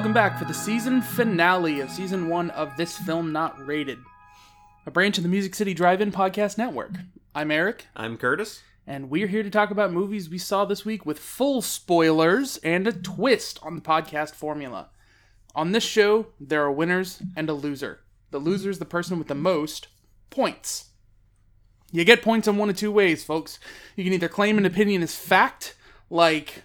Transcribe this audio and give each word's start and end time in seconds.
welcome 0.00 0.14
back 0.14 0.38
for 0.38 0.46
the 0.46 0.54
season 0.54 1.02
finale 1.02 1.80
of 1.80 1.90
season 1.90 2.30
one 2.30 2.48
of 2.52 2.74
This 2.78 2.96
Film 2.96 3.32
Not 3.32 3.66
Rated, 3.66 3.98
a 4.86 4.90
branch 4.90 5.18
of 5.18 5.22
the 5.22 5.28
Music 5.28 5.54
City 5.54 5.74
Drive 5.74 6.00
In 6.00 6.10
Podcast 6.10 6.56
Network. 6.56 6.92
I'm 7.34 7.50
Eric, 7.50 7.86
I'm 7.94 8.16
Curtis. 8.16 8.62
and 8.86 9.10
we're 9.10 9.26
here 9.26 9.42
to 9.42 9.50
talk 9.50 9.70
about 9.70 9.92
movies 9.92 10.30
we 10.30 10.38
saw 10.38 10.64
this 10.64 10.86
week 10.86 11.04
with 11.04 11.18
full 11.18 11.60
spoilers 11.60 12.56
and 12.64 12.86
a 12.86 12.94
twist 12.94 13.58
on 13.62 13.74
the 13.74 13.82
podcast 13.82 14.30
formula. 14.30 14.88
On 15.54 15.72
this 15.72 15.84
show, 15.84 16.28
there 16.40 16.62
are 16.62 16.72
winners 16.72 17.22
and 17.36 17.50
a 17.50 17.52
loser. 17.52 18.00
The 18.30 18.38
loser 18.38 18.70
is 18.70 18.78
the 18.78 18.86
person 18.86 19.18
with 19.18 19.28
the 19.28 19.34
most 19.34 19.88
points. 20.30 20.92
You 21.92 22.06
get 22.06 22.22
points 22.22 22.48
in 22.48 22.56
one 22.56 22.70
of 22.70 22.76
two 22.78 22.90
ways, 22.90 23.22
folks. 23.22 23.58
You 23.96 24.04
can 24.04 24.14
either 24.14 24.28
claim 24.28 24.56
an 24.56 24.64
opinion 24.64 25.02
as 25.02 25.14
fact, 25.14 25.74
like. 26.08 26.62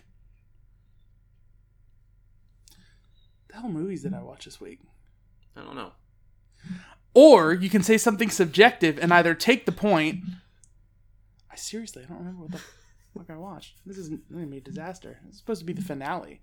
The 3.55 3.61
hell 3.61 3.69
movies 3.69 4.03
did 4.03 4.13
I 4.13 4.21
watch 4.21 4.43
this 4.43 4.59
week? 4.59 4.81
I 5.55 5.63
don't 5.63 5.77
know. 5.77 5.93
Or 7.13 7.53
you 7.53 7.69
can 7.69 7.83
say 7.83 7.97
something 7.97 8.29
subjective 8.29 8.99
and 8.99 9.13
either 9.13 9.33
take 9.33 9.65
the 9.65 9.71
point. 9.71 10.19
I 11.49 11.55
seriously, 11.55 12.03
I 12.03 12.07
don't 12.07 12.17
remember 12.17 12.41
what 12.41 12.51
the 12.51 12.59
fuck 13.17 13.29
I 13.29 13.37
watched. 13.37 13.75
This 13.85 13.97
is 13.97 14.09
going 14.09 14.43
to 14.43 14.51
be 14.51 14.57
a 14.57 14.61
disaster. 14.61 15.21
It's 15.29 15.37
supposed 15.37 15.61
to 15.61 15.65
be 15.65 15.71
the 15.71 15.81
finale. 15.81 16.41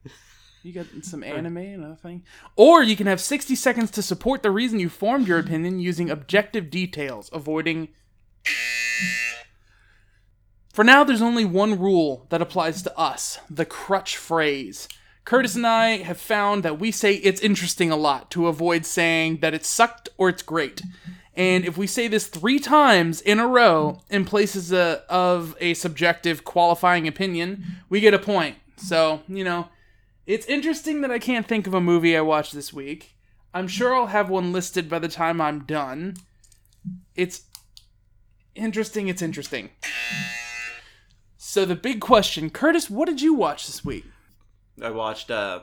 You 0.62 0.72
got 0.72 0.86
some 1.02 1.22
anime 1.22 1.58
and 1.58 1.84
other 1.84 1.96
thing. 1.96 2.24
Or 2.56 2.82
you 2.82 2.96
can 2.96 3.06
have 3.06 3.20
60 3.20 3.56
seconds 3.56 3.90
to 3.90 4.02
support 4.02 4.42
the 4.42 4.50
reason 4.50 4.80
you 4.80 4.88
formed 4.88 5.28
your 5.28 5.38
opinion 5.38 5.80
using 5.80 6.08
objective 6.08 6.70
details, 6.70 7.28
avoiding. 7.30 7.88
For 10.72 10.82
now, 10.82 11.04
there's 11.04 11.20
only 11.20 11.44
one 11.44 11.78
rule 11.78 12.26
that 12.30 12.40
applies 12.40 12.80
to 12.82 12.98
us 12.98 13.38
the 13.50 13.66
crutch 13.66 14.16
phrase. 14.16 14.88
Curtis 15.24 15.54
and 15.54 15.66
I 15.66 15.98
have 15.98 16.18
found 16.18 16.62
that 16.62 16.80
we 16.80 16.90
say 16.90 17.14
it's 17.14 17.40
interesting 17.40 17.90
a 17.90 17.96
lot 17.96 18.30
to 18.32 18.48
avoid 18.48 18.84
saying 18.84 19.38
that 19.38 19.54
it 19.54 19.64
sucked 19.64 20.08
or 20.18 20.28
it's 20.28 20.42
great. 20.42 20.82
And 21.34 21.64
if 21.64 21.78
we 21.78 21.86
say 21.86 22.08
this 22.08 22.26
three 22.26 22.58
times 22.58 23.20
in 23.20 23.38
a 23.38 23.46
row 23.46 24.02
in 24.10 24.24
places 24.24 24.72
uh, 24.72 25.00
of 25.08 25.56
a 25.60 25.74
subjective 25.74 26.44
qualifying 26.44 27.08
opinion, 27.08 27.64
we 27.88 28.00
get 28.00 28.14
a 28.14 28.18
point. 28.18 28.56
So, 28.76 29.22
you 29.28 29.44
know, 29.44 29.68
it's 30.26 30.46
interesting 30.46 31.00
that 31.00 31.10
I 31.10 31.18
can't 31.18 31.46
think 31.46 31.66
of 31.66 31.74
a 31.74 31.80
movie 31.80 32.16
I 32.16 32.20
watched 32.20 32.52
this 32.52 32.72
week. 32.72 33.16
I'm 33.54 33.68
sure 33.68 33.94
I'll 33.94 34.06
have 34.06 34.28
one 34.28 34.52
listed 34.52 34.88
by 34.88 34.98
the 34.98 35.08
time 35.08 35.40
I'm 35.40 35.64
done. 35.64 36.16
It's 37.14 37.42
interesting, 38.54 39.08
it's 39.08 39.22
interesting. 39.22 39.70
So, 41.36 41.64
the 41.64 41.76
big 41.76 42.00
question 42.00 42.50
Curtis, 42.50 42.90
what 42.90 43.08
did 43.08 43.20
you 43.20 43.34
watch 43.34 43.66
this 43.66 43.84
week? 43.84 44.04
I 44.80 44.90
watched 44.90 45.30
uh, 45.30 45.60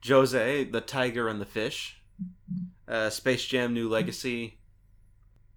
Josee, 0.00 0.64
the 0.64 0.80
Tiger 0.80 1.28
and 1.28 1.40
the 1.40 1.46
Fish, 1.46 2.00
uh, 2.88 3.10
Space 3.10 3.44
Jam: 3.46 3.74
New 3.74 3.88
Legacy, 3.88 4.58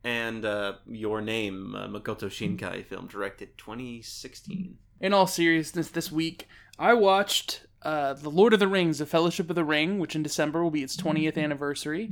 and 0.03 0.45
uh, 0.45 0.73
Your 0.87 1.21
Name, 1.21 1.75
uh, 1.75 1.87
Makoto 1.87 2.27
Shinkai 2.29 2.85
film, 2.85 3.07
directed 3.07 3.57
2016. 3.57 4.77
in 5.01 5.13
all 5.13 5.27
seriousness, 5.27 5.89
this 5.89 6.11
week 6.11 6.47
I 6.79 6.93
watched 6.93 7.65
uh, 7.83 8.13
The 8.13 8.29
Lord 8.29 8.53
of 8.53 8.59
the 8.59 8.67
Rings: 8.67 8.97
The 8.99 9.05
Fellowship 9.05 9.49
of 9.49 9.55
the 9.55 9.65
Ring, 9.65 9.99
which 9.99 10.15
in 10.15 10.23
December 10.23 10.63
will 10.63 10.71
be 10.71 10.83
its 10.83 10.97
20th 10.97 11.37
anniversary, 11.37 12.11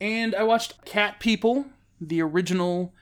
and 0.00 0.34
I 0.34 0.42
watched 0.42 0.84
Cat 0.84 1.20
People, 1.20 1.66
the 2.00 2.20
original 2.22 2.92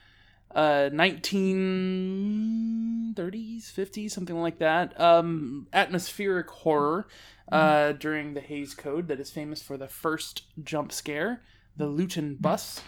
uh, 0.55 0.89
1930s, 0.93 3.13
50s, 3.15 4.11
something 4.11 4.37
like 4.37 4.59
that, 4.59 4.99
um, 4.99 5.67
atmospheric 5.73 6.49
horror 6.49 7.07
uh, 7.51 7.91
during 7.91 8.33
the 8.33 8.41
Hays 8.41 8.73
Code 8.73 9.09
that 9.09 9.19
is 9.19 9.29
famous 9.29 9.61
for 9.61 9.77
the 9.77 9.89
first 9.89 10.43
jump 10.63 10.93
scare, 10.93 11.41
the 11.75 11.87
Lewton 11.87 12.37
bus. 12.39 12.81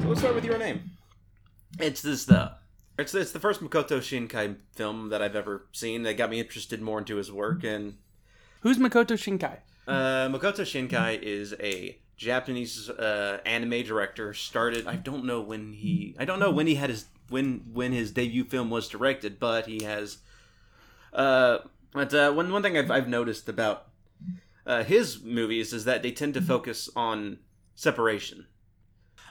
So 0.00 0.08
let's 0.08 0.20
start 0.20 0.34
with 0.34 0.44
Your 0.44 0.58
Name. 0.58 0.90
It's 1.80 2.02
this 2.02 2.26
the. 2.26 2.52
It's, 2.96 3.12
it's 3.12 3.32
the 3.32 3.40
first 3.40 3.60
Makoto 3.60 3.98
Shinkai 3.98 4.54
film 4.76 5.08
that 5.08 5.20
I've 5.20 5.34
ever 5.34 5.66
seen 5.72 6.04
that 6.04 6.16
got 6.16 6.30
me 6.30 6.38
interested 6.38 6.80
more 6.80 7.00
into 7.00 7.16
his 7.16 7.32
work 7.32 7.64
and 7.64 7.94
Who's 8.64 8.78
Makoto 8.78 9.12
Shinkai? 9.12 9.58
Uh, 9.86 10.28
Makoto 10.30 10.62
Shinkai 10.62 11.20
is 11.20 11.54
a 11.60 11.98
Japanese 12.16 12.88
uh, 12.88 13.38
anime 13.44 13.82
director. 13.82 14.32
Started, 14.32 14.86
I 14.86 14.96
don't 14.96 15.26
know 15.26 15.42
when 15.42 15.74
he, 15.74 16.16
I 16.18 16.24
don't 16.24 16.40
know 16.40 16.50
when 16.50 16.66
he 16.66 16.76
had 16.76 16.88
his 16.88 17.04
when 17.28 17.66
when 17.74 17.92
his 17.92 18.10
debut 18.10 18.44
film 18.44 18.70
was 18.70 18.88
directed, 18.88 19.38
but 19.38 19.66
he 19.66 19.84
has. 19.84 20.16
Uh, 21.12 21.58
but 21.92 22.14
uh, 22.14 22.32
one 22.32 22.50
one 22.50 22.62
thing 22.62 22.78
I've 22.78 22.90
I've 22.90 23.06
noticed 23.06 23.50
about 23.50 23.88
uh, 24.66 24.82
his 24.82 25.22
movies 25.22 25.74
is 25.74 25.84
that 25.84 26.02
they 26.02 26.10
tend 26.10 26.32
to 26.32 26.40
focus 26.40 26.88
on 26.96 27.40
separation. 27.74 28.46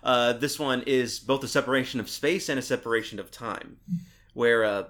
Uh, 0.03 0.33
this 0.33 0.59
one 0.59 0.83
is 0.85 1.17
both 1.17 1.43
a 1.43 1.47
separation 1.47 1.99
of 1.99 2.07
space 2.07 2.49
and 2.49 2.59
a 2.59 2.61
separation 2.61 3.19
of 3.19 3.31
time, 3.31 3.77
where 4.35 4.63
uh, 4.63 4.83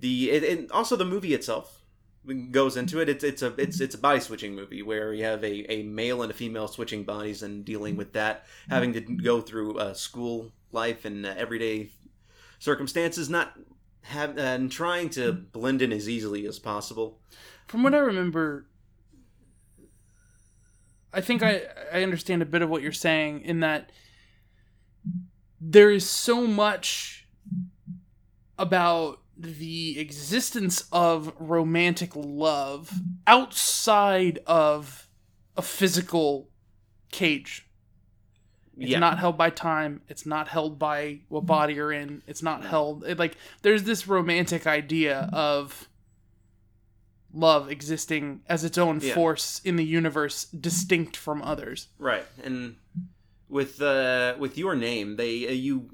the 0.00 0.32
it, 0.32 0.68
also 0.72 0.96
the 0.96 1.04
movie 1.04 1.32
itself 1.32 1.77
goes 2.34 2.76
into 2.76 3.00
it. 3.00 3.08
It's 3.08 3.24
it's 3.24 3.42
a 3.42 3.54
it's 3.58 3.80
it's 3.80 3.94
a 3.94 3.98
body 3.98 4.20
switching 4.20 4.54
movie 4.54 4.82
where 4.82 5.12
you 5.12 5.24
have 5.24 5.42
a, 5.42 5.72
a 5.72 5.82
male 5.82 6.22
and 6.22 6.30
a 6.30 6.34
female 6.34 6.68
switching 6.68 7.04
bodies 7.04 7.42
and 7.42 7.64
dealing 7.64 7.96
with 7.96 8.12
that, 8.12 8.46
having 8.68 8.92
to 8.92 9.00
go 9.00 9.40
through 9.40 9.78
uh, 9.78 9.94
school 9.94 10.52
life 10.72 11.04
and 11.04 11.24
uh, 11.24 11.34
everyday 11.36 11.90
circumstances, 12.58 13.28
not 13.28 13.54
have 14.02 14.38
and 14.38 14.70
trying 14.70 15.10
to 15.10 15.32
blend 15.32 15.82
in 15.82 15.92
as 15.92 16.08
easily 16.08 16.46
as 16.46 16.58
possible. 16.58 17.20
From 17.66 17.82
what 17.82 17.94
I 17.94 17.98
remember, 17.98 18.66
I 21.12 21.20
think 21.20 21.42
I, 21.42 21.62
I 21.92 22.02
understand 22.02 22.42
a 22.42 22.46
bit 22.46 22.62
of 22.62 22.70
what 22.70 22.82
you're 22.82 22.92
saying 22.92 23.42
in 23.42 23.60
that 23.60 23.92
there 25.60 25.90
is 25.90 26.08
so 26.08 26.46
much 26.46 27.26
about 28.58 29.20
the 29.38 29.98
existence 30.00 30.84
of 30.92 31.32
romantic 31.38 32.10
love 32.14 32.92
outside 33.26 34.40
of 34.46 35.08
a 35.56 35.62
physical 35.62 36.48
cage. 37.12 37.64
It's 38.76 38.90
yeah, 38.90 38.98
not 39.00 39.18
held 39.18 39.36
by 39.36 39.50
time. 39.50 40.02
It's 40.08 40.24
not 40.26 40.48
held 40.48 40.78
by 40.78 41.20
what 41.28 41.46
body 41.46 41.74
you're 41.74 41.92
in. 41.92 42.22
It's 42.26 42.42
not 42.42 42.64
held 42.64 43.04
it, 43.04 43.18
like 43.18 43.36
there's 43.62 43.82
this 43.84 44.06
romantic 44.06 44.66
idea 44.66 45.28
of 45.32 45.88
love 47.32 47.70
existing 47.70 48.40
as 48.48 48.64
its 48.64 48.78
own 48.78 49.00
Yeah. 49.02 49.14
force 49.14 49.60
in 49.64 49.76
the 49.76 49.84
universe, 49.84 50.44
distinct 50.46 51.16
from 51.16 51.42
others. 51.42 51.88
right. 51.98 52.24
And 52.42 52.76
with 53.48 53.80
uh, 53.80 54.36
with 54.38 54.56
your 54.58 54.74
name, 54.76 55.16
they 55.16 55.48
uh, 55.48 55.52
you 55.52 55.90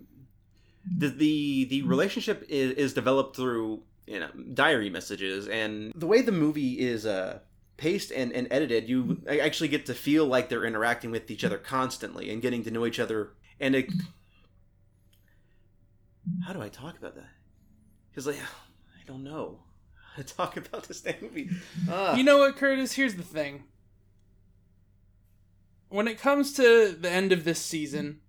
the 0.98 1.08
the 1.08 1.64
the 1.66 1.82
relationship 1.82 2.44
is, 2.48 2.72
is 2.72 2.94
developed 2.94 3.36
through 3.36 3.82
you 4.06 4.20
know 4.20 4.28
diary 4.52 4.90
messages 4.90 5.48
and 5.48 5.92
the 5.94 6.06
way 6.06 6.20
the 6.20 6.32
movie 6.32 6.78
is 6.78 7.06
uh 7.06 7.38
paced 7.76 8.12
and, 8.12 8.32
and 8.32 8.46
edited 8.50 8.88
you 8.88 9.20
actually 9.40 9.68
get 9.68 9.86
to 9.86 9.94
feel 9.94 10.26
like 10.26 10.48
they're 10.48 10.64
interacting 10.64 11.10
with 11.10 11.30
each 11.30 11.42
other 11.42 11.58
constantly 11.58 12.30
and 12.30 12.42
getting 12.42 12.62
to 12.62 12.70
know 12.70 12.84
each 12.86 13.00
other 13.00 13.32
and 13.58 13.74
it 13.74 13.90
how 16.46 16.52
do 16.52 16.60
i 16.60 16.68
talk 16.68 16.96
about 16.98 17.14
that 17.14 17.30
because 18.10 18.26
like 18.26 18.36
i 18.36 19.06
don't 19.06 19.24
know 19.24 19.58
how 20.14 20.22
to 20.22 20.34
talk 20.34 20.56
about 20.56 20.84
this 20.84 21.02
movie 21.20 21.50
Ah. 21.90 22.14
You 22.14 22.22
know 22.24 22.38
what, 22.38 22.56
Curtis? 22.56 22.92
Here's 22.92 23.16
the 23.16 23.22
thing. 23.22 23.64
When 25.88 26.06
it 26.08 26.18
comes 26.18 26.52
to 26.54 26.96
the 26.98 27.10
end 27.10 27.32
of 27.32 27.44
this 27.44 27.60
season, 27.60 28.20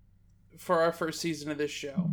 for 0.58 0.80
our 0.80 0.92
first 0.92 1.20
season 1.20 1.50
of 1.50 1.58
this 1.58 1.70
show, 1.70 2.10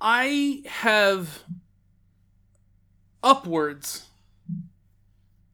I 0.00 0.62
have 0.66 1.44
upwards 3.22 4.06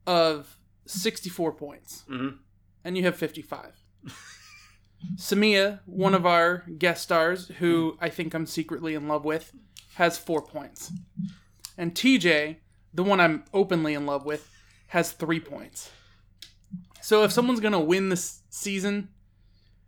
of 0.06 0.56
64 0.87 1.52
points, 1.52 2.04
Mhm. 2.08 2.38
and 2.84 2.96
you 2.96 3.02
have 3.04 3.16
55. 3.16 3.75
Samia, 5.16 5.81
one 5.84 6.14
of 6.14 6.25
our 6.25 6.58
guest 6.78 7.02
stars, 7.02 7.48
who 7.58 7.98
I 8.00 8.08
think 8.08 8.34
I'm 8.34 8.46
secretly 8.46 8.94
in 8.94 9.08
love 9.08 9.25
with, 9.25 9.52
has 9.94 10.16
four 10.19 10.43
points. 10.43 10.93
And 11.76 11.94
TJ, 11.94 12.60
the 12.94 13.02
one 13.02 13.20
I'm 13.20 13.44
openly 13.52 13.94
in 13.94 14.06
love 14.06 14.25
with, 14.25 14.48
has 14.88 15.12
three 15.12 15.40
points. 15.40 15.90
So 17.02 17.25
if 17.25 17.32
someone's 17.32 17.60
gonna 17.60 17.81
win 17.81 18.08
this 18.08 18.43
season, 18.48 19.08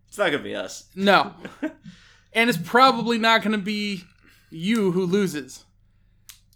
it's 0.08 0.18
not 0.18 0.30
gonna 0.30 0.42
be 0.42 0.54
us 0.54 0.88
no. 0.94 1.34
and 2.32 2.50
it's 2.50 2.58
probably 2.58 3.18
not 3.18 3.42
gonna 3.42 3.58
be 3.58 4.04
you 4.50 4.92
who 4.92 5.04
loses. 5.04 5.64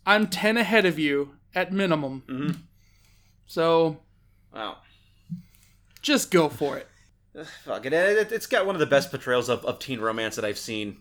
I'm 0.07 0.27
10 0.27 0.57
ahead 0.57 0.85
of 0.87 0.99
you 0.99 1.37
at 1.55 1.73
minimum. 1.73 2.23
Mhm. 2.29 2.57
So 3.47 3.99
wow 4.55 4.79
just 6.03 6.31
go 6.33 6.49
for 6.49 6.77
it. 6.79 6.89
fuck 7.65 7.87
it, 7.87 7.93
it. 7.93 8.33
It's 8.33 8.47
got 8.49 8.67
one 8.67 8.75
of 8.75 8.81
the 8.81 8.87
best 8.87 9.11
portrayals 9.11 9.49
of, 9.49 9.65
of 9.65 9.79
teen 9.79 10.01
romance 10.01 10.35
that 10.37 10.45
I've 10.45 10.59
seen. 10.59 10.99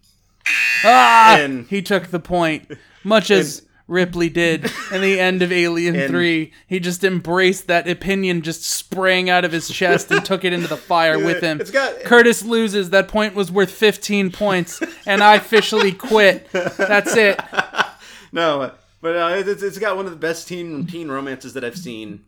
Ah, 0.86 1.38
And- 1.40 1.68
he 1.68 1.82
took 1.82 2.08
the 2.08 2.20
point, 2.20 2.72
much 3.04 3.32
as 3.32 3.64
Ripley 3.88 4.30
did 4.30 4.72
in 4.92 5.02
the 5.02 5.20
end 5.20 5.42
of 5.42 5.52
Alien 5.52 5.96
And- 5.96 6.10
Three. 6.10 6.54
He 6.68 6.80
just 6.80 7.04
embraced 7.04 7.68
that 7.68 7.88
opinion, 7.90 8.42
just 8.42 8.64
sprang 8.64 9.30
out 9.30 9.44
of 9.46 9.52
his 9.52 9.70
chest 9.70 10.12
and 10.12 10.24
took 10.24 10.44
it 10.46 10.54
into 10.54 10.68
the 10.68 10.78
fire 10.78 11.18
with 11.20 11.42
him. 11.42 11.60
Got- 11.72 12.02
Curtis 12.04 12.44
loses. 12.44 12.90
That 12.92 13.08
point 13.08 13.36
was 13.36 13.52
worth 13.52 13.72
15 13.72 14.32
points, 14.32 14.82
and 15.06 15.22
I 15.24 15.36
officially 15.36 15.92
quit. 15.92 16.50
That's 16.52 17.16
it. 17.16 17.40
No, 18.34 18.72
but 19.02 19.16
uh, 19.18 19.34
it's, 19.46 19.62
it's 19.62 19.78
got 19.78 19.98
one 19.98 20.06
of 20.06 20.12
the 20.12 20.18
best 20.18 20.48
teen 20.48 20.88
teen 20.88 21.10
romances 21.10 21.54
that 21.56 21.66
I've 21.66 21.78
seen 21.78 22.24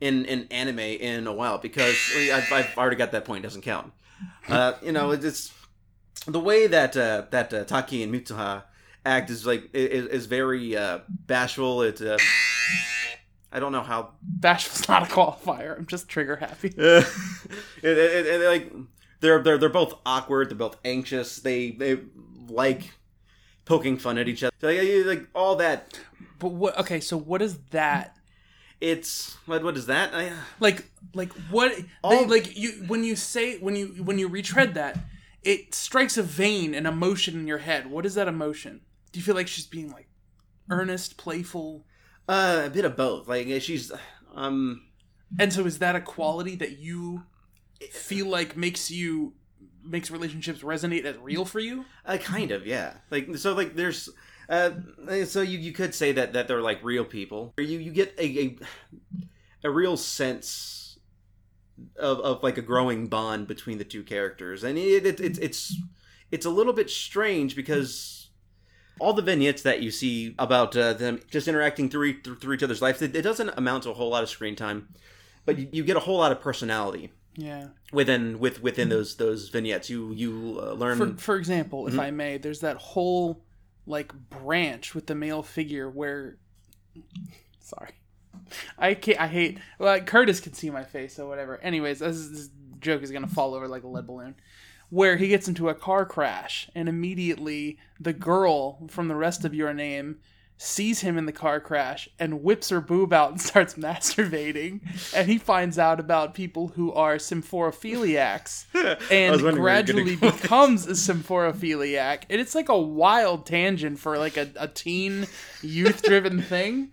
in 0.00 0.24
in 0.24 0.46
anime 0.50 0.78
in 0.78 1.26
a 1.26 1.32
while 1.34 1.58
because 1.58 1.94
I've, 2.32 2.50
I've 2.50 2.78
already 2.78 2.96
got 2.96 3.12
that 3.12 3.26
point. 3.26 3.42
Doesn't 3.42 3.60
count. 3.60 3.92
Uh, 4.48 4.72
you 4.82 4.90
know, 4.92 5.10
it's 5.10 5.52
the 6.26 6.40
way 6.40 6.66
that 6.66 6.96
uh, 6.96 7.24
that 7.30 7.52
uh, 7.52 7.64
Taki 7.64 8.02
and 8.02 8.14
Mitsuha 8.14 8.62
act 9.04 9.30
is 9.30 9.46
like 9.46 9.70
is, 9.72 10.06
is 10.06 10.26
very 10.26 10.76
uh, 10.76 11.00
bashful. 11.08 11.82
It's 11.82 12.00
uh, 12.00 12.18
I 13.52 13.60
don't 13.60 13.72
know 13.72 13.82
how 13.82 14.10
Bashful's 14.22 14.88
not 14.88 15.04
a 15.04 15.06
qualifier. 15.06 15.78
I'm 15.78 15.86
just 15.86 16.08
trigger 16.08 16.36
happy. 16.36 16.74
uh, 16.78 17.02
it, 17.82 17.98
it, 17.98 18.26
it, 18.26 18.46
like 18.46 18.72
they're 19.20 19.42
they're 19.42 19.58
they're 19.58 19.68
both 19.68 19.94
awkward. 20.04 20.50
They're 20.50 20.56
both 20.56 20.76
anxious. 20.84 21.36
They 21.38 21.70
they 21.70 22.00
like 22.48 22.92
poking 23.64 23.96
fun 23.96 24.18
at 24.18 24.28
each 24.28 24.42
other. 24.42 24.52
Like, 24.60 25.06
like 25.06 25.28
all 25.34 25.56
that. 25.56 25.98
But 26.38 26.48
what? 26.48 26.78
Okay, 26.80 27.00
so 27.00 27.16
what 27.16 27.42
is 27.42 27.58
that? 27.70 28.16
It's 28.80 29.36
what 29.46 29.62
what 29.62 29.76
is 29.76 29.86
that? 29.86 30.12
I, 30.12 30.32
Like, 30.60 30.90
like 31.14 31.32
what? 31.50 31.72
They, 32.08 32.26
like 32.26 32.56
you 32.56 32.84
when 32.86 33.04
you 33.04 33.16
say 33.16 33.58
when 33.58 33.76
you 33.76 33.86
when 34.02 34.18
you 34.18 34.28
retread 34.28 34.74
that, 34.74 34.98
it 35.42 35.74
strikes 35.74 36.18
a 36.18 36.22
vein, 36.22 36.74
an 36.74 36.86
emotion 36.86 37.38
in 37.38 37.46
your 37.46 37.58
head. 37.58 37.90
What 37.90 38.04
is 38.04 38.14
that 38.14 38.26
emotion? 38.28 38.80
Do 39.14 39.20
you 39.20 39.24
feel 39.24 39.36
like 39.36 39.46
she's 39.46 39.66
being 39.66 39.92
like 39.92 40.08
earnest, 40.70 41.16
playful? 41.16 41.84
uh, 42.28 42.62
a 42.66 42.70
bit 42.70 42.84
of 42.84 42.96
both. 42.96 43.28
Like 43.28 43.46
she's 43.62 43.92
um 44.34 44.82
And 45.38 45.52
so 45.52 45.64
is 45.66 45.78
that 45.78 45.94
a 45.94 46.00
quality 46.00 46.56
that 46.56 46.78
you 46.78 47.22
feel 47.92 48.26
like 48.26 48.56
makes 48.56 48.90
you 48.90 49.34
makes 49.84 50.10
relationships 50.10 50.62
resonate 50.62 51.04
as 51.04 51.16
real 51.18 51.44
for 51.44 51.60
you? 51.60 51.84
uh, 52.04 52.16
kind 52.16 52.50
of 52.50 52.66
yeah. 52.66 52.94
Like 53.08 53.36
so 53.36 53.54
like 53.54 53.76
there's 53.76 54.08
uh 54.48 54.72
so 55.26 55.42
you 55.42 55.60
you 55.60 55.70
could 55.70 55.94
say 55.94 56.10
that 56.10 56.32
that 56.32 56.48
they're 56.48 56.60
like 56.60 56.82
real 56.82 57.04
people. 57.04 57.54
You 57.56 57.78
you 57.78 57.92
get 57.92 58.16
a 58.18 58.26
a, 58.26 58.58
a 59.62 59.70
real 59.70 59.96
sense 59.96 60.98
of 61.96 62.18
of 62.18 62.42
like 62.42 62.58
a 62.58 62.62
growing 62.62 63.06
bond 63.06 63.46
between 63.46 63.78
the 63.78 63.84
two 63.84 64.02
characters, 64.02 64.64
and 64.64 64.76
it, 64.76 65.06
it 65.06 65.20
it's 65.20 65.38
it's 65.38 65.76
it's 66.32 66.46
a 66.46 66.50
little 66.50 66.72
bit 66.72 66.90
strange 66.90 67.54
because. 67.54 68.22
All 69.00 69.12
the 69.12 69.22
vignettes 69.22 69.62
that 69.62 69.82
you 69.82 69.90
see 69.90 70.34
about 70.38 70.76
uh, 70.76 70.92
them 70.92 71.20
just 71.30 71.48
interacting 71.48 71.88
through, 71.90 72.04
each- 72.06 72.26
through 72.40 72.54
each 72.54 72.62
other's 72.62 72.80
lives, 72.80 73.02
it, 73.02 73.14
it 73.16 73.22
doesn't 73.22 73.50
amount 73.56 73.82
to 73.84 73.90
a 73.90 73.94
whole 73.94 74.10
lot 74.10 74.22
of 74.22 74.28
screen 74.28 74.54
time, 74.56 74.88
but 75.44 75.58
you, 75.58 75.68
you 75.72 75.84
get 75.84 75.96
a 75.96 76.00
whole 76.00 76.18
lot 76.18 76.30
of 76.32 76.40
personality 76.40 77.10
Yeah. 77.36 77.68
within 77.92 78.38
with 78.38 78.62
within 78.62 78.88
those 78.90 79.16
those 79.16 79.48
vignettes. 79.48 79.90
You 79.90 80.12
you 80.12 80.60
uh, 80.62 80.72
learn 80.74 80.96
For 80.96 81.16
for 81.20 81.36
example, 81.36 81.88
if 81.88 81.98
I 81.98 82.10
may, 82.12 82.38
there's 82.38 82.60
that 82.60 82.76
whole 82.76 83.44
like 83.86 84.12
branch 84.30 84.94
with 84.94 85.06
the 85.08 85.14
male 85.14 85.42
figure 85.42 85.90
where 85.90 86.38
sorry. 87.60 87.90
I 88.78 88.94
can't 88.94 89.20
I 89.20 89.26
hate 89.26 89.58
well 89.78 89.98
Curtis 90.00 90.40
can 90.40 90.52
see 90.54 90.70
my 90.70 90.84
face 90.84 91.18
or 91.18 91.26
whatever. 91.26 91.58
Anyways, 91.60 91.98
this, 92.00 92.28
this 92.28 92.50
joke 92.80 93.02
is 93.02 93.10
gonna 93.10 93.26
fall 93.26 93.54
over 93.54 93.66
like 93.68 93.82
a 93.82 93.88
lead 93.88 94.06
balloon. 94.06 94.34
Where 94.94 95.16
he 95.16 95.26
gets 95.28 95.48
into 95.48 95.68
a 95.68 95.74
car 95.74 96.06
crash 96.06 96.68
and 96.74 96.88
immediately 96.88 97.78
the 97.98 98.12
girl 98.12 98.86
from 98.88 99.08
the 99.08 99.16
rest 99.16 99.44
of 99.44 99.52
your 99.52 99.74
name 99.74 100.18
sees 100.56 101.00
him 101.00 101.18
in 101.18 101.26
the 101.26 101.32
car 101.32 101.58
crash 101.58 102.08
and 102.16 102.42
whips 102.44 102.68
her 102.68 102.80
boob 102.80 103.12
out 103.12 103.32
and 103.32 103.40
starts 103.50 103.74
masturbating 103.74 104.80
and 105.12 105.28
he 105.28 105.36
finds 105.36 105.80
out 105.80 105.98
about 105.98 106.32
people 106.32 106.68
who 106.68 106.92
are 106.92 107.16
symphorophiliacs 107.16 108.64
and 109.10 109.32
was 109.32 109.42
wondering 109.42 109.42
where 109.42 109.42
you 109.42 109.42
were 109.42 109.50
gonna 109.50 109.60
gradually 109.60 110.16
go. 110.16 110.30
becomes 110.30 110.86
a 110.86 110.92
symphorophiliac 110.92 112.22
and 112.30 112.40
it's 112.40 112.54
like 112.54 112.68
a 112.68 112.78
wild 112.78 113.46
tangent 113.46 113.98
for 113.98 114.16
like 114.16 114.36
a, 114.36 114.48
a 114.56 114.68
teen 114.68 115.26
youth 115.60 116.02
driven 116.02 116.40
thing 116.40 116.88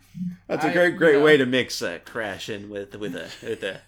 That's 0.47 0.65
a 0.65 0.71
great, 0.73 0.97
great 0.97 1.13
you 1.13 1.19
know. 1.19 1.25
way 1.25 1.37
to 1.37 1.45
mix 1.45 1.81
uh, 1.83 1.99
Crash 2.03 2.49
in 2.49 2.67
with 2.69 2.95
with 2.95 3.15
a 3.15 3.29
with 3.43 3.63
a 3.63 3.81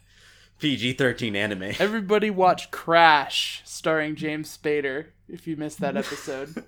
PG 0.64 0.94
thirteen 0.94 1.36
anime. 1.36 1.74
everybody 1.80 2.30
watch 2.30 2.72
crash 2.72 3.62
starring 3.66 4.16
james 4.16 4.58
spader 4.58 5.08
if 5.28 5.46
you 5.46 5.58
missed 5.58 5.82
that 5.82 5.98
episode 5.98 6.56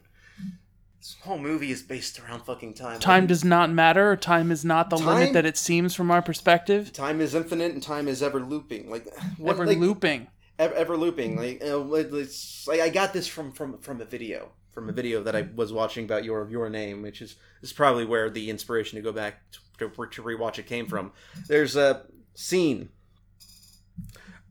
This 1.00 1.15
whole 1.21 1.38
movie 1.38 1.71
is 1.71 1.81
based 1.81 2.19
around 2.19 2.42
fucking 2.42 2.74
time. 2.74 3.00
time 3.00 3.25
does 3.25 3.45
not 3.45 3.69
matter 3.71 4.15
time 4.18 4.51
is 4.51 4.65
not 4.65 4.89
the 4.89 4.97
Time- 4.97 5.06
limit 5.06 5.33
that 5.33 5.45
it 5.45 5.56
seems 5.56 5.95
from 5.95 6.12
our 6.12 6.21
perspective 6.21 6.92
time 6.92 7.21
is 7.21 7.33
infinite 7.33 7.71
and 7.71 7.81
time 7.81 8.09
is 8.09 8.21
ever 8.21 8.42
looping. 8.42 8.89
Like 8.89 9.07
what, 9.38 9.53
ever 9.53 9.65
like, 9.65 9.77
looping 9.77 10.27
ever, 10.59 10.74
ever 10.74 10.98
looping. 10.98 11.38
Like, 11.38 11.63
uh, 11.63 11.89
it's, 11.94 12.68
like 12.68 12.81
I 12.81 12.89
got 12.89 13.13
this 13.13 13.27
from 13.27 13.53
from 13.53 13.77
from 13.80 14.01
a 14.01 14.06
video 14.06 14.50
from 14.71 14.89
a 14.89 14.91
video 14.91 15.24
that 15.24 15.38
I 15.38 15.48
was 15.56 15.71
watching 15.71 16.03
about 16.03 16.25
your 16.25 16.50
your 16.50 16.69
name, 16.69 17.01
which 17.01 17.21
is 17.21 17.38
is 17.62 17.71
probably 17.71 18.03
where 18.06 18.30
the 18.30 18.50
inspiration 18.50 18.98
to 18.98 19.01
go 19.01 19.13
back 19.13 19.50
to, 19.51 19.89
to, 19.89 19.89
to 19.89 20.21
rewatch 20.21 20.59
it 20.59 20.65
came 20.65 20.86
from. 20.86 21.13
There's 21.48 21.75
a 21.77 22.07
scene 22.33 22.89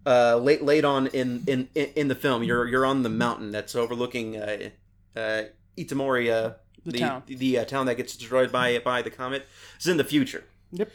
uh, 0.07 0.37
late 0.37 0.63
late 0.63 0.85
on 0.85 1.07
in, 1.09 1.45
in 1.47 1.69
in 1.75 2.09
the 2.09 2.15
film. 2.15 2.43
You're 2.43 2.67
you're 2.69 2.87
on 2.87 3.03
the 3.03 3.09
mountain 3.09 3.51
that's 3.51 3.75
overlooking 3.75 4.37
uh, 4.37 4.71
uh, 5.17 5.43
Itomori, 5.79 6.31
uh, 6.31 6.55
The 6.85 6.93
the 6.93 6.99
town. 6.99 7.23
the, 7.27 7.59
uh, 7.59 7.65
town 7.65 7.87
that 7.87 7.97
gets 7.97 8.17
destroyed 8.17 8.53
by 8.53 8.79
by 8.79 9.03
the 9.03 9.11
comet. 9.11 9.47
It's 9.77 9.87
in 9.87 9.97
the 9.97 10.05
future. 10.05 10.45
Yep. 10.73 10.91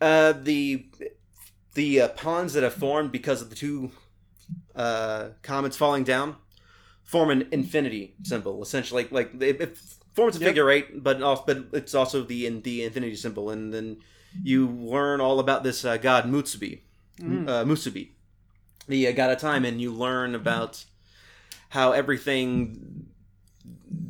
Uh, 0.00 0.32
the 0.32 0.86
the 1.74 2.00
uh, 2.02 2.08
ponds 2.08 2.54
that 2.54 2.62
have 2.62 2.74
formed 2.74 3.12
because 3.12 3.42
of 3.42 3.50
the 3.50 3.56
two 3.56 3.92
uh, 4.74 5.28
comets 5.42 5.76
falling 5.76 6.04
down 6.04 6.36
form 7.04 7.30
an 7.30 7.46
infinity 7.52 8.14
symbol. 8.22 8.62
Essentially, 8.62 9.02
like 9.04 9.12
like 9.32 9.42
it, 9.42 9.60
it 9.60 9.78
forms 10.14 10.36
a 10.36 10.40
Yep. 10.40 10.48
figure 10.48 10.70
eight, 10.70 11.02
but 11.04 11.22
also, 11.22 11.44
but 11.46 11.66
it's 11.72 11.94
also 11.94 12.22
the 12.22 12.46
in 12.46 12.62
the 12.62 12.82
infinity 12.84 13.14
symbol, 13.16 13.50
and 13.50 13.72
then 13.74 13.98
you 14.42 14.66
learn 14.68 15.20
all 15.20 15.38
about 15.38 15.62
this 15.64 15.84
uh, 15.84 15.96
god 15.96 16.24
Mutsubi, 16.24 16.80
Mm. 17.20 17.48
uh, 17.48 17.64
Musubi, 17.64 18.10
the 18.88 19.06
uh, 19.08 19.12
god 19.12 19.30
of 19.30 19.38
time, 19.38 19.64
and 19.64 19.80
you 19.80 19.92
learn 19.92 20.34
about 20.34 20.84
how 21.70 21.92
everything 21.92 23.06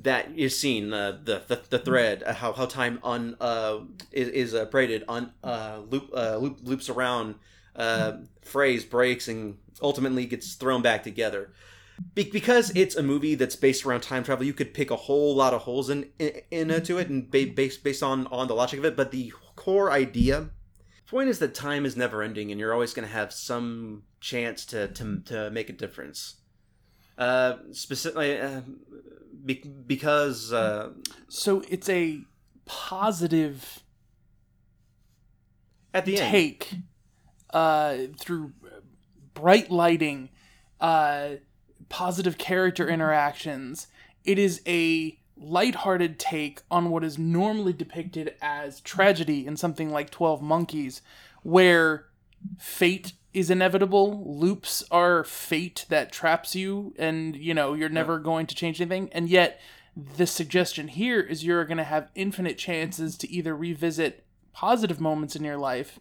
that 0.03 0.31
is 0.37 0.59
seen, 0.59 0.93
uh, 0.93 1.19
the, 1.25 1.43
the 1.49 1.61
the 1.71 1.79
thread, 1.79 2.23
uh, 2.23 2.33
how 2.35 2.53
how 2.53 2.67
time 2.67 2.99
un 3.03 3.37
uh 3.41 3.81
is, 4.13 4.29
is 4.29 4.55
uh, 4.55 4.65
braided, 4.67 5.05
un 5.09 5.33
uh 5.45 5.81
loop 5.91 6.11
uh 6.15 6.37
loop, 6.37 6.59
loops 6.63 6.89
around, 6.89 7.35
uh 7.77 8.13
phrase 8.43 8.85
breaks 8.85 9.29
and 9.29 9.59
ultimately 9.83 10.27
gets 10.27 10.55
thrown 10.55 10.83
back 10.83 11.03
together. 11.03 11.51
Be- 12.15 12.31
because 12.31 12.71
it's 12.75 12.97
a 12.97 13.03
movie 13.03 13.35
that's 13.35 13.57
based 13.57 13.85
around 13.85 14.01
time 14.03 14.25
travel, 14.25 14.47
you 14.47 14.55
could 14.55 14.73
pick 14.73 14.91
a 14.91 14.97
whole 14.97 15.35
lot 15.37 15.53
of 15.53 15.63
holes 15.63 15.91
in, 15.91 16.09
in 16.19 16.71
into 16.71 16.97
it 16.97 17.09
and 17.11 17.31
ba- 17.31 17.53
based 17.55 17.85
based 17.85 18.03
on 18.03 18.27
on 18.29 18.49
the 18.49 18.55
logic 18.55 18.79
of 18.79 18.85
it. 18.87 18.97
But 18.97 19.11
the 19.11 19.33
core 19.57 19.91
idea, 19.93 20.49
point 21.11 21.29
is 21.29 21.41
that 21.41 21.55
time 21.55 21.85
is 21.85 21.97
never 21.97 22.23
ending, 22.23 22.51
and 22.51 22.61
you're 22.61 22.73
always 22.73 22.95
going 22.95 23.07
to 23.07 23.13
have 23.13 23.33
some 23.33 24.05
chance 24.21 24.65
to 24.67 24.89
to 24.89 25.21
to 25.27 25.51
make 25.51 25.69
a 25.69 25.73
difference. 25.73 26.37
Uh, 27.19 27.57
specifically, 27.73 28.41
uh, 28.41 28.63
be- 29.45 29.71
because 29.87 30.53
uh, 30.53 30.91
so 31.29 31.63
it's 31.69 31.89
a 31.89 32.21
positive 32.65 33.83
at 35.93 36.05
the 36.05 36.19
end, 36.19 36.31
take 36.31 36.75
uh, 37.53 37.97
through 38.19 38.53
bright 39.35 39.71
lighting, 39.71 40.31
uh, 40.81 41.31
positive 41.89 42.39
character 42.39 42.89
interactions. 42.89 43.89
It 44.25 44.39
is 44.39 44.63
a 44.67 45.20
lighthearted 45.41 46.19
take 46.19 46.61
on 46.71 46.91
what 46.91 47.03
is 47.03 47.19
normally 47.19 47.73
depicted 47.73 48.35
as 48.43 48.81
tragedy 48.81 49.47
in 49.47 49.57
something 49.57 49.91
like 49.91 50.11
12 50.11 50.43
Monkeys, 50.43 51.01
where 51.43 52.07
fate 52.59 53.15
is 53.33 53.51
inevitable, 53.51 54.39
loops 54.39 54.85
are 54.91 55.25
fate 55.25 55.87
that 55.89 56.13
traps 56.13 56.55
you, 56.55 56.95
and 56.99 57.35
you 57.37 57.55
know, 57.55 57.75
you're 57.75 57.89
never 57.89 58.19
going 58.19 58.47
to 58.47 58.55
change 58.55 58.81
anything, 58.81 59.09
and 59.13 59.29
yet 59.29 59.61
the 60.17 60.27
suggestion 60.27 60.89
here 60.89 61.21
is 61.21 61.45
you're 61.45 61.65
going 61.65 61.79
to 61.79 61.85
have 61.85 62.11
infinite 62.15 62.59
chances 62.59 63.17
to 63.17 63.31
either 63.31 63.57
revisit 63.57 64.25
positive 64.53 65.01
moments 65.01 65.35
in 65.35 65.45
your 65.45 65.57
life 65.57 65.99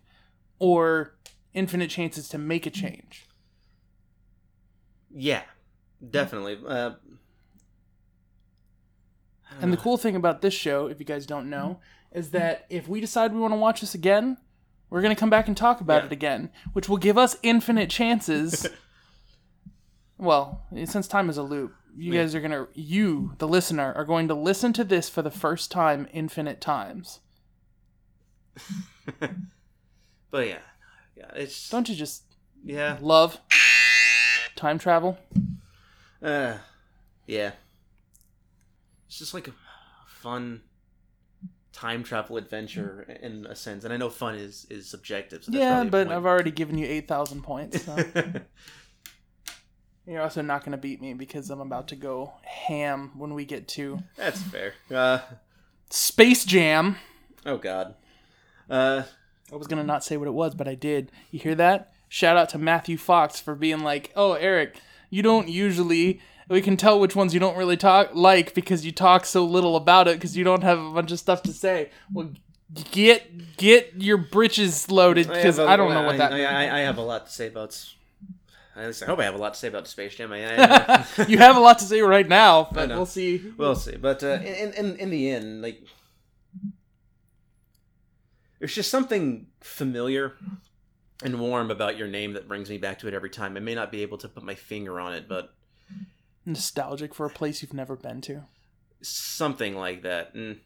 or 0.60 1.16
infinite 1.54 1.90
chances 1.90 2.28
to 2.30 2.38
make 2.38 2.66
a 2.66 2.70
change. 2.70 3.26
yeah, 5.14 5.44
definitely. 6.12 6.58
Uh, 6.66 6.92
And 9.62 9.74
the 9.74 9.78
cool 9.78 9.98
thing 9.98 10.16
about 10.16 10.42
this 10.42 10.54
show, 10.54 10.88
if 10.88 11.00
you 11.00 11.06
guys 11.06 11.26
don't 11.26 11.50
know, 11.50 11.80
is 12.12 12.32
that 12.32 12.66
if 12.70 12.88
we 12.88 13.02
decide 13.02 13.34
we 13.34 13.40
want 13.40 13.54
to 13.54 13.58
watch 13.60 13.82
this 13.82 13.94
again, 13.96 14.38
we're 14.90 15.02
going 15.02 15.16
to 15.16 15.20
come 15.20 15.30
back 15.30 15.48
and 15.48 15.56
talk 15.58 15.82
about 15.82 16.04
Yeah. 16.04 16.08
it 16.08 16.12
again, 16.12 16.50
which 16.74 16.88
will 16.90 16.98
give 16.98 17.18
us 17.18 17.38
infinite 17.44 17.90
chances 17.90 18.68
well, 20.18 20.66
since 20.86 21.08
time 21.08 21.30
is 21.30 21.38
a 21.38 21.44
loop, 21.44 21.74
you 21.98 22.12
guys 22.14 22.36
are 22.36 22.42
gonna, 22.42 22.68
you, 22.74 23.34
the 23.40 23.48
listener, 23.48 23.94
are 23.94 24.06
going 24.06 24.28
to 24.28 24.34
listen 24.34 24.72
to 24.74 24.84
this 24.84 25.10
for 25.10 25.22
the 25.22 25.32
first 25.32 25.72
time 25.72 26.08
infinite 26.14 26.60
times. 26.62 27.20
but 30.32 30.48
yeah, 30.48 30.60
yeah, 31.16 31.32
it's 31.36 31.70
Don't 31.70 31.88
you 31.90 31.96
just 31.96 32.24
yeah, 32.64 32.98
love 33.02 33.40
time 34.56 34.78
travel? 34.80 35.18
uh, 36.22 36.58
yeah. 37.26 37.52
It's 39.10 39.18
just 39.18 39.34
like 39.34 39.48
a 39.48 39.54
fun 40.06 40.62
time 41.74 42.04
travel 42.04 42.38
adventure 42.38 43.18
in 43.24 43.48
a 43.48 43.56
sense, 43.56 43.84
and 43.84 43.92
I 43.92 43.98
know 43.98 44.12
fun 44.12 44.36
is 44.36 44.68
is 44.70 44.88
subjective. 44.88 45.44
So 45.44 45.52
yeah, 45.52 45.84
but 45.84 46.10
I've 46.10 46.28
already 46.28 46.52
given 46.52 46.78
you 46.78 46.86
8,000 46.86 47.42
points. 47.42 47.84
So. 47.84 47.98
You're 50.06 50.22
also 50.22 50.44
not 50.44 50.62
going 50.62 50.74
to 50.74 50.78
beat 50.78 51.02
me 51.02 51.16
because 51.16 51.50
I'm 51.50 51.60
about 51.60 51.88
to 51.88 51.96
go 51.96 52.34
ham 52.44 53.12
when 53.18 53.34
we 53.34 53.46
get 53.46 53.68
to 53.70 54.00
that's 54.16 54.44
fair. 54.44 54.74
Uh, 54.94 55.22
Space 55.90 56.46
Jam. 56.46 56.98
oh 57.48 57.58
God. 57.58 57.96
Uh, 58.70 59.04
I 59.52 59.56
was 59.56 59.66
going 59.66 59.80
to 59.80 59.86
not 59.86 60.04
say 60.04 60.18
what 60.18 60.28
it 60.28 60.36
was, 60.36 60.54
but 60.54 60.68
I 60.68 60.76
did. 60.76 61.12
You 61.32 61.40
hear 61.40 61.56
that? 61.56 61.94
Shout 62.08 62.38
out 62.38 62.50
to 62.50 62.60
Matthew 62.60 62.98
Fox 62.98 63.40
for 63.40 63.56
being 63.56 63.80
like, 63.80 64.12
"Oh, 64.16 64.34
Eric, 64.34 64.80
you 65.10 65.24
don't 65.24 65.50
usually 65.50 66.22
we 66.50 66.62
can 66.62 66.76
tell 66.78 67.00
which 67.00 67.16
ones 67.16 67.34
you 67.34 67.40
don't 67.40 67.56
really 67.58 67.78
talk 67.78 68.12
like 68.14 68.54
because 68.54 68.86
you 68.86 68.92
talk 68.92 69.26
so 69.26 69.46
little 69.46 69.76
about 69.76 70.08
it 70.08 70.16
because 70.18 70.36
you 70.36 70.44
don't 70.44 70.64
have 70.64 70.80
a 70.80 70.92
bunch 70.92 71.12
of 71.12 71.20
stuff 71.20 71.42
to 71.44 71.54
say." 71.54 71.90
Well, 72.14 72.32
get 72.92 73.58
get 73.58 73.94
your 73.98 74.18
britches 74.18 74.92
loaded 74.92 75.28
because 75.28 75.58
I, 75.60 75.74
I 75.74 75.76
don't 75.78 75.94
know 75.94 76.04
what 76.04 76.18
that 76.18 76.34
I. 76.34 76.44
I, 76.44 76.78
I 76.78 76.80
have 76.82 76.98
a 76.98 77.02
lot 77.04 77.28
to 77.28 77.32
say 77.32 77.48
about. 77.48 77.70
s- 77.70 77.96
At 78.76 78.88
least 78.88 79.04
I 79.04 79.06
hope 79.08 79.20
I 79.20 79.24
have 79.26 79.36
a 79.36 79.40
lot 79.40 79.54
to 79.56 79.60
say 79.60 79.68
about 79.68 79.88
Space 79.88 80.16
Jam. 80.16 80.32
I, 80.34 80.46
I, 81.18 81.26
you 81.28 81.38
have 81.38 81.56
a 81.56 81.60
lot 81.60 81.80
to 81.80 81.86
say 81.86 82.02
right 82.02 82.28
now, 82.28 82.68
but 82.74 82.90
we'll 82.90 83.06
see. 83.06 83.42
We'll 83.58 83.76
see. 83.76 83.96
But 83.98 84.24
uh, 84.24 84.40
in, 84.44 84.74
in 84.74 84.96
in 84.98 85.10
the 85.10 85.30
end, 85.32 85.62
like, 85.62 85.82
there's 88.60 88.76
just 88.76 88.92
something 88.92 89.48
familiar 89.62 90.34
and 91.24 91.40
warm 91.40 91.72
about 91.72 91.98
your 91.98 92.08
name 92.08 92.34
that 92.34 92.48
brings 92.48 92.70
me 92.70 92.78
back 92.78 93.00
to 93.00 93.08
it 93.08 93.14
every 93.14 93.30
time. 93.30 93.58
I 93.58 93.60
may 93.60 93.76
not 93.76 93.92
be 93.92 94.02
able 94.04 94.18
to 94.20 94.30
put 94.30 94.44
my 94.44 94.56
finger 94.56 95.00
on 95.00 95.14
it, 95.14 95.28
but 95.28 95.54
Nostalgic 96.46 97.14
for 97.14 97.26
a 97.26 97.30
place 97.30 97.62
you've 97.62 97.74
never 97.74 97.96
been 97.96 98.22
to. 98.22 98.44
something 99.02 99.76
like 99.76 100.02
that. 100.04 100.34
And 100.34 100.60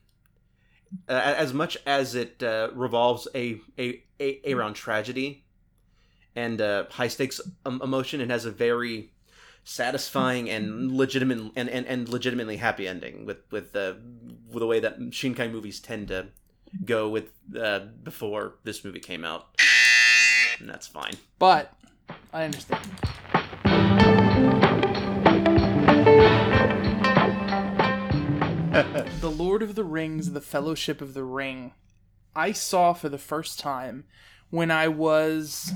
uh, 1.07 1.13
as 1.37 1.53
much 1.53 1.77
as 1.85 2.15
it 2.15 2.41
uh, 2.41 2.69
revolves 2.73 3.27
a, 3.35 3.59
a, 3.77 4.03
a 4.19 4.53
around 4.53 4.73
tragedy 4.73 5.45
and 6.35 6.61
uh, 6.61 6.85
high 6.89 7.07
stakes 7.09 7.39
um, 7.65 7.81
emotion, 7.83 8.21
it 8.21 8.29
has 8.29 8.45
a 8.45 8.51
very 8.51 9.11
satisfying 9.63 10.49
and 10.49 10.91
legitimate 10.91 11.37
and, 11.55 11.69
and, 11.69 11.85
and 11.85 12.09
legitimately 12.09 12.57
happy 12.57 12.87
ending 12.87 13.25
with 13.25 13.37
with 13.51 13.71
the 13.71 13.97
with 14.49 14.59
the 14.59 14.67
way 14.67 14.79
that 14.79 14.99
Shinkai 14.99 15.51
movies 15.51 15.79
tend 15.79 16.09
to 16.09 16.27
go 16.85 17.07
with 17.07 17.29
uh, 17.59 17.79
before 18.03 18.55
this 18.63 18.83
movie 18.83 18.99
came 18.99 19.23
out, 19.23 19.55
and 20.59 20.67
that's 20.67 20.87
fine. 20.87 21.13
But 21.39 21.73
I 22.33 22.43
understand. 22.45 22.81
the 29.21 29.29
Lord 29.29 29.61
of 29.61 29.75
the 29.75 29.83
Rings, 29.83 30.31
The 30.31 30.41
Fellowship 30.41 30.99
of 31.01 31.13
the 31.13 31.23
Ring, 31.23 31.73
I 32.35 32.51
saw 32.51 32.93
for 32.93 33.07
the 33.09 33.17
first 33.19 33.59
time 33.59 34.05
when 34.49 34.71
I 34.71 34.87
was 34.87 35.73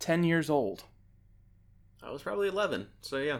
10 0.00 0.24
years 0.24 0.50
old. 0.50 0.84
I 2.02 2.10
was 2.10 2.22
probably 2.22 2.48
eleven, 2.48 2.88
so 3.00 3.16
yeah. 3.16 3.38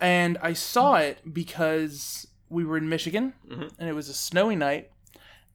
And 0.00 0.38
I 0.40 0.54
saw 0.54 0.96
it 0.96 1.18
because 1.34 2.26
we 2.48 2.64
were 2.64 2.78
in 2.78 2.88
Michigan 2.88 3.34
Mhm. 3.46 3.72
and 3.78 3.88
it 3.88 3.92
was 3.94 4.08
a 4.08 4.14
snowy 4.14 4.56
night. 4.56 4.90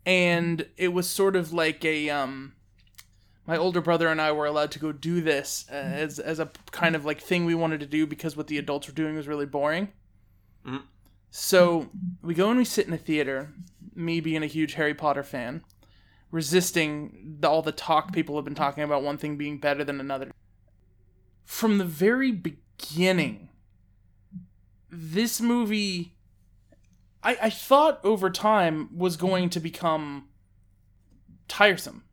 And 0.06 0.68
it 0.78 0.90
was 0.90 1.10
sort 1.10 1.36
of 1.36 1.52
like 1.52 1.84
a. 1.84 2.10
Um, 2.12 2.54
my 3.48 3.58
older 3.58 3.82
brother 3.82 4.10
and 4.10 4.22
I 4.22 4.32
were 4.34 4.46
allowed 4.46 4.72
to 4.72 4.80
go 4.80 4.92
do 4.92 5.22
this 5.22 5.66
as, 5.70 6.20
as 6.20 6.38
a 6.40 6.52
kind 6.72 6.96
of 6.98 7.06
like 7.06 7.22
thing 7.22 7.46
we 7.46 7.56
wanted 7.56 7.80
to 7.80 7.86
do 7.86 8.06
because 8.06 8.36
what 8.38 8.48
the 8.48 8.58
adults 8.58 8.88
were 8.88 8.94
doing 8.94 9.16
was 9.16 9.28
really 9.28 9.46
boring. 9.46 9.92
Mhm. 10.66 10.84
So 11.40 11.92
we 12.24 12.34
go 12.34 12.50
and 12.50 12.58
we 12.58 12.66
sit 12.66 12.88
in 12.88 12.94
a 12.94 12.98
theater, 12.98 13.54
me 13.94 14.22
being 14.22 14.42
a 14.42 14.48
huge 14.48 14.74
Harry 14.74 14.96
Potter 14.96 15.22
fan, 15.22 15.64
resisting 16.32 17.38
the, 17.42 17.48
all 17.48 17.62
the 17.62 17.72
talk 17.72 18.12
people 18.12 18.38
have 18.38 18.44
been 18.44 18.56
talking 18.56 18.84
about 18.84 19.04
one 19.04 19.20
thing 19.20 19.38
being 19.38 19.60
better 19.60 19.84
than 19.84 20.00
another. 20.00 20.32
From 21.46 21.78
the 21.78 21.86
very 21.86 22.32
beginning, 22.32 23.50
this 24.90 25.40
movie, 25.40 26.16
I, 27.22 27.38
I 27.44 27.50
thought 27.52 28.04
over 28.04 28.32
time 28.32 28.90
was 28.98 29.16
going 29.16 29.52
to 29.52 29.60
become 29.60 30.30
tiresome. 31.48 32.04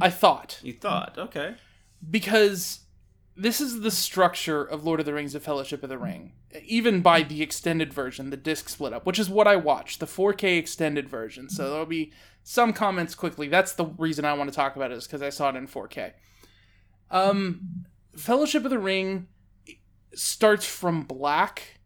I 0.00 0.10
thought 0.10 0.58
You 0.64 0.72
thought, 0.72 1.16
okay. 1.16 1.54
because 2.10 2.80
this 3.40 3.60
is 3.60 3.80
the 3.80 3.90
structure 3.90 4.62
of 4.62 4.84
Lord 4.84 5.00
of 5.00 5.06
the 5.06 5.14
Rings: 5.14 5.32
The 5.32 5.40
Fellowship 5.40 5.82
of 5.82 5.88
the 5.88 5.98
Ring, 5.98 6.32
even 6.64 7.00
by 7.00 7.22
the 7.22 7.42
extended 7.42 7.92
version, 7.92 8.30
the 8.30 8.36
disc 8.36 8.68
split 8.68 8.92
up, 8.92 9.06
which 9.06 9.18
is 9.18 9.28
what 9.30 9.46
I 9.46 9.56
watched, 9.56 10.00
the 10.00 10.06
4K 10.06 10.58
extended 10.58 11.08
version. 11.08 11.48
So 11.48 11.70
there'll 11.70 11.86
be 11.86 12.12
some 12.42 12.72
comments 12.72 13.14
quickly. 13.14 13.48
That's 13.48 13.72
the 13.72 13.86
reason 13.86 14.24
I 14.24 14.32
want 14.34 14.50
to 14.50 14.56
talk 14.56 14.76
about 14.76 14.90
it 14.92 14.98
is 14.98 15.06
because 15.06 15.22
I 15.22 15.30
saw 15.30 15.48
it 15.50 15.56
in 15.56 15.66
4K. 15.66 16.12
Um, 17.10 17.86
Fellowship 18.16 18.64
of 18.64 18.70
the 18.70 18.78
Ring 18.78 19.28
starts 20.14 20.66
from 20.66 21.02
black 21.04 21.80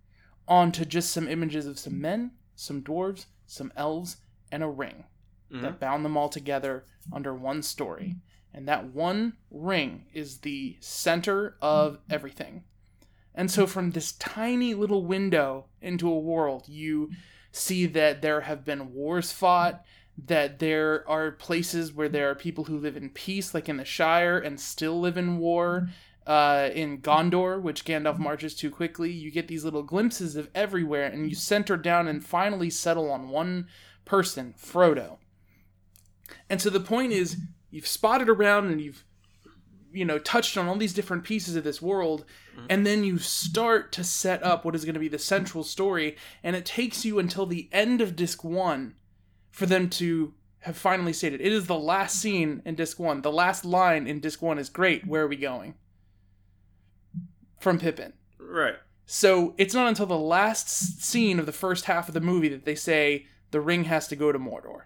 onto 0.49 0.85
just 0.85 1.11
some 1.11 1.29
images 1.29 1.67
of 1.67 1.79
some 1.79 2.01
men, 2.01 2.33
some 2.55 2.83
dwarves, 2.83 3.27
some 3.47 3.73
elves, 3.77 4.17
and 4.51 4.63
a 4.63 4.69
ring 4.69 5.05
Mhm. 5.51 5.63
that 5.63 5.81
bound 5.81 6.05
them 6.05 6.17
all 6.17 6.29
together 6.29 6.85
under 7.13 7.35
one 7.35 7.63
story. 7.63 8.17
And 8.55 8.69
that 8.69 8.95
one 8.95 9.35
ring 9.51 10.07
is 10.15 10.39
the 10.39 10.77
center 10.79 11.57
of 11.61 11.99
everything. 12.09 12.63
And 13.35 13.51
so, 13.51 13.67
from 13.67 13.91
this 13.91 14.13
tiny 14.13 14.75
little 14.75 15.05
window 15.05 15.67
into 15.83 16.09
a 16.09 16.19
world, 16.19 16.69
you 16.69 17.11
see 17.51 17.87
that 17.87 18.23
there 18.23 18.43
have 18.43 18.65
been 18.65 18.95
wars 18.95 19.33
fought, 19.33 19.85
that 20.27 20.61
there 20.61 21.05
are 21.09 21.33
places 21.33 21.93
where 21.93 22.09
there 22.09 22.31
are 22.31 22.37
people 22.37 22.65
who 22.65 22.79
live 22.79 22.97
in 22.97 23.11
peace, 23.11 23.53
like 23.53 23.69
in 23.69 23.77
the 23.77 23.85
Shire, 23.85 24.39
and 24.39 24.61
still 24.61 25.01
live 25.01 25.17
in 25.17 25.39
war. 25.39 25.89
Uh, 26.27 26.71
in 26.73 27.03
Gondor, 27.03 27.61
which 27.61 27.85
Gandalf 27.85 28.19
marches 28.19 28.55
too 28.55 28.71
quickly, 28.71 29.13
you 29.13 29.31
get 29.31 29.47
these 29.47 29.63
little 29.63 29.83
glimpses 29.83 30.37
of 30.37 30.49
everywhere, 30.55 31.05
and 31.05 31.29
you 31.29 31.35
center 31.35 31.77
down 31.77 32.09
and 32.09 32.25
finally 32.25 32.71
settle 32.71 33.11
on 33.11 33.29
one 33.29 33.67
person, 34.07 34.55
Frodo. 34.59 35.19
And 36.49 36.63
so 36.63 36.71
the 36.71 36.81
point 36.81 37.13
is, 37.13 37.37
you've 37.75 37.87
spotted 37.89 38.29
around 38.29 38.69
and 38.69 38.81
you've, 38.81 39.05
you 39.93 40.05
know, 40.05 40.19
touched 40.19 40.57
on 40.57 40.69
all 40.69 40.77
these 40.77 40.95
different 40.95 41.25
pieces 41.25 41.57
of 41.57 41.65
this 41.65 41.83
world, 41.83 42.25
and 42.71 42.87
then 42.87 43.03
you 43.03 43.19
start 43.19 43.91
to 43.93 44.05
set 44.05 44.43
up 44.45 44.65
what 44.65 44.77
is 44.77 44.85
going 44.85 44.95
to 44.95 45.01
be 45.01 45.09
the 45.09 45.19
central 45.19 45.65
story, 45.65 46.17
and 46.45 46.55
it 46.55 46.65
takes 46.65 47.05
you 47.05 47.19
until 47.19 47.47
the 47.47 47.69
end 47.73 48.01
of 48.01 48.15
disc 48.15 48.45
one 48.45 48.95
for 49.51 49.67
them 49.67 49.91
to 49.91 50.35
have 50.61 50.77
finally 50.77 51.13
stated 51.13 51.41
it 51.41 51.53
is 51.53 51.67
the 51.67 51.79
last 51.79 52.21
scene 52.21 52.63
in 52.65 52.77
disc 52.77 52.99
one. 52.99 53.23
The 53.23 53.33
last 53.33 53.65
line 53.65 54.07
in 54.07 54.21
disc 54.21 54.41
one 54.41 54.59
is 54.59 54.69
great. 54.69 55.07
Where 55.07 55.25
are 55.25 55.29
we 55.29 55.37
going? 55.37 55.75
From 57.59 57.79
Pippin. 57.81 58.13
Right. 58.39 58.77
So 59.05 59.55
it's 59.59 59.75
not 59.75 59.89
until 59.89 60.07
the 60.07 60.17
last 60.17 61.03
scene 61.03 61.41
of 61.41 61.47
the 61.47 61.53
first 61.53 61.87
half 61.87 62.07
of 62.07 62.15
the 62.15 62.21
movie 62.21 62.49
that 62.49 62.65
they 62.65 62.77
say 62.77 63.27
the 63.51 63.61
ring 63.61 63.85
has 63.85 64.07
to 64.09 64.17
go 64.17 64.31
to 64.33 64.39
Mordor. 64.39 64.85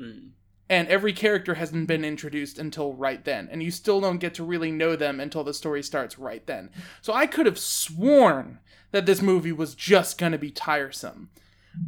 Mm. 0.00 0.30
And 0.68 0.88
every 0.88 1.12
character 1.12 1.54
hasn't 1.54 1.86
been 1.86 2.04
introduced 2.04 2.58
until 2.58 2.94
right 2.94 3.22
then. 3.24 3.48
And 3.50 3.62
you 3.62 3.70
still 3.70 4.00
don't 4.00 4.18
get 4.18 4.34
to 4.34 4.44
really 4.44 4.70
know 4.70 4.96
them 4.96 5.20
until 5.20 5.44
the 5.44 5.52
story 5.52 5.82
starts 5.82 6.18
right 6.18 6.46
then. 6.46 6.70
So 7.02 7.12
I 7.12 7.26
could 7.26 7.46
have 7.46 7.58
sworn 7.58 8.58
that 8.90 9.04
this 9.04 9.20
movie 9.20 9.52
was 9.52 9.74
just 9.74 10.18
going 10.18 10.32
to 10.32 10.38
be 10.38 10.50
tiresome. 10.50 11.30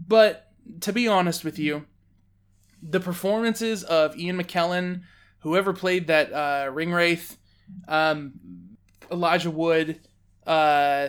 But 0.07 0.51
to 0.81 0.93
be 0.93 1.07
honest 1.09 1.45
with 1.45 1.59
you, 1.59 1.87
the 2.83 3.01
performances 3.01 3.85
of 3.85 4.19
Ian 4.19 4.43
McKellen, 4.43 5.03
whoever 5.41 5.73
played 5.73 6.07
that 6.09 6.33
uh, 6.33 6.71
Ringwraith, 6.71 7.37
um, 7.89 8.33
Elijah 9.11 9.51
Wood, 9.51 10.01
uh, 10.47 11.09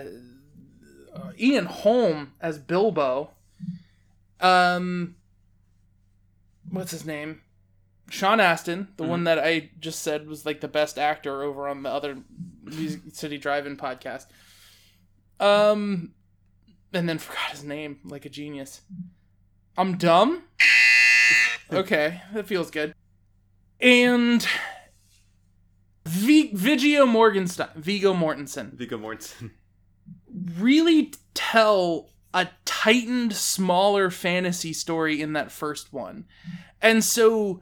Ian 1.39 1.65
Holm 1.65 2.34
as 2.39 2.60
Bilbo, 2.60 3.31
um, 4.39 5.15
what's 6.69 6.91
his 6.91 7.05
name? 7.05 7.41
Sean 8.09 8.39
Astin, 8.39 8.88
the 8.97 9.03
one 9.03 9.24
that 9.24 9.39
I 9.39 9.71
just 9.79 10.01
said 10.03 10.27
was 10.27 10.45
like 10.45 10.62
the 10.62 10.67
best 10.67 10.97
actor 11.00 11.41
over 11.43 11.67
on 11.67 11.83
the 11.83 11.89
other 11.89 12.17
Music 12.63 13.01
City 13.13 13.38
Drive-In 13.38 13.77
podcast. 13.77 14.25
Um, 15.39 16.13
and 16.93 17.09
then 17.09 17.17
forgot 17.17 17.50
his 17.51 17.63
name 17.63 18.00
like 18.05 18.25
a 18.25 18.29
genius. 18.29 18.81
I'm 19.77 19.97
dumb. 19.97 20.43
Okay, 21.74 22.21
that 22.31 22.45
feels 22.45 22.69
good. 22.69 22.93
And 23.81 24.47
v- 26.05 26.51
Viggo 26.53 27.07
Morgenstein, 27.07 27.69
Viggo 27.75 28.13
Mortensen, 28.13 28.71
Viggo 28.74 29.00
Mortensen. 29.00 29.50
really 30.59 31.12
tell 31.33 32.12
a 32.35 32.50
tightened, 32.65 33.33
smaller 33.33 34.12
fantasy 34.12 34.74
story 34.74 35.19
in 35.21 35.33
that 35.33 35.51
first 35.51 35.91
one. 35.91 36.25
And 36.83 37.03
so 37.03 37.62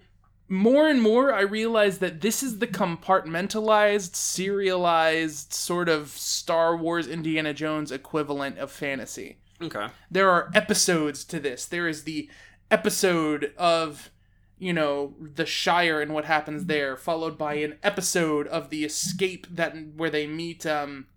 more 0.54 0.88
and 0.88 1.02
more 1.02 1.34
I 1.34 1.42
realize 1.42 1.98
that 1.98 2.22
this 2.22 2.44
is 2.44 2.60
the 2.60 2.68
compartmentalized, 2.68 4.16
serialized 4.16 5.52
sort 5.54 5.90
of 5.90 6.10
Star 6.10 6.78
Wars 6.78 7.08
Indiana 7.08 7.54
Jones 7.54 7.92
equivalent 7.92 8.58
of 8.60 8.72
fantasy. 8.72 9.38
Okay. 9.62 9.88
There 10.12 10.30
are 10.30 10.52
episodes 10.54 11.24
to 11.26 11.40
this. 11.40 11.66
There 11.66 11.88
is 11.88 12.04
the 12.04 12.30
episode 12.70 13.54
of 13.58 14.12
you 14.60 14.74
know 14.74 15.16
the 15.20 15.46
Shire 15.46 16.00
and 16.02 16.14
what 16.14 16.26
happens 16.26 16.66
there, 16.66 16.96
followed 16.96 17.38
by 17.38 17.56
an 17.56 17.78
episode 17.82 18.48
of 18.48 18.70
the 18.70 18.86
escape 18.86 19.48
that 19.50 19.74
where 19.96 20.10
they 20.10 20.28
meet 20.28 20.66
um 20.66 21.08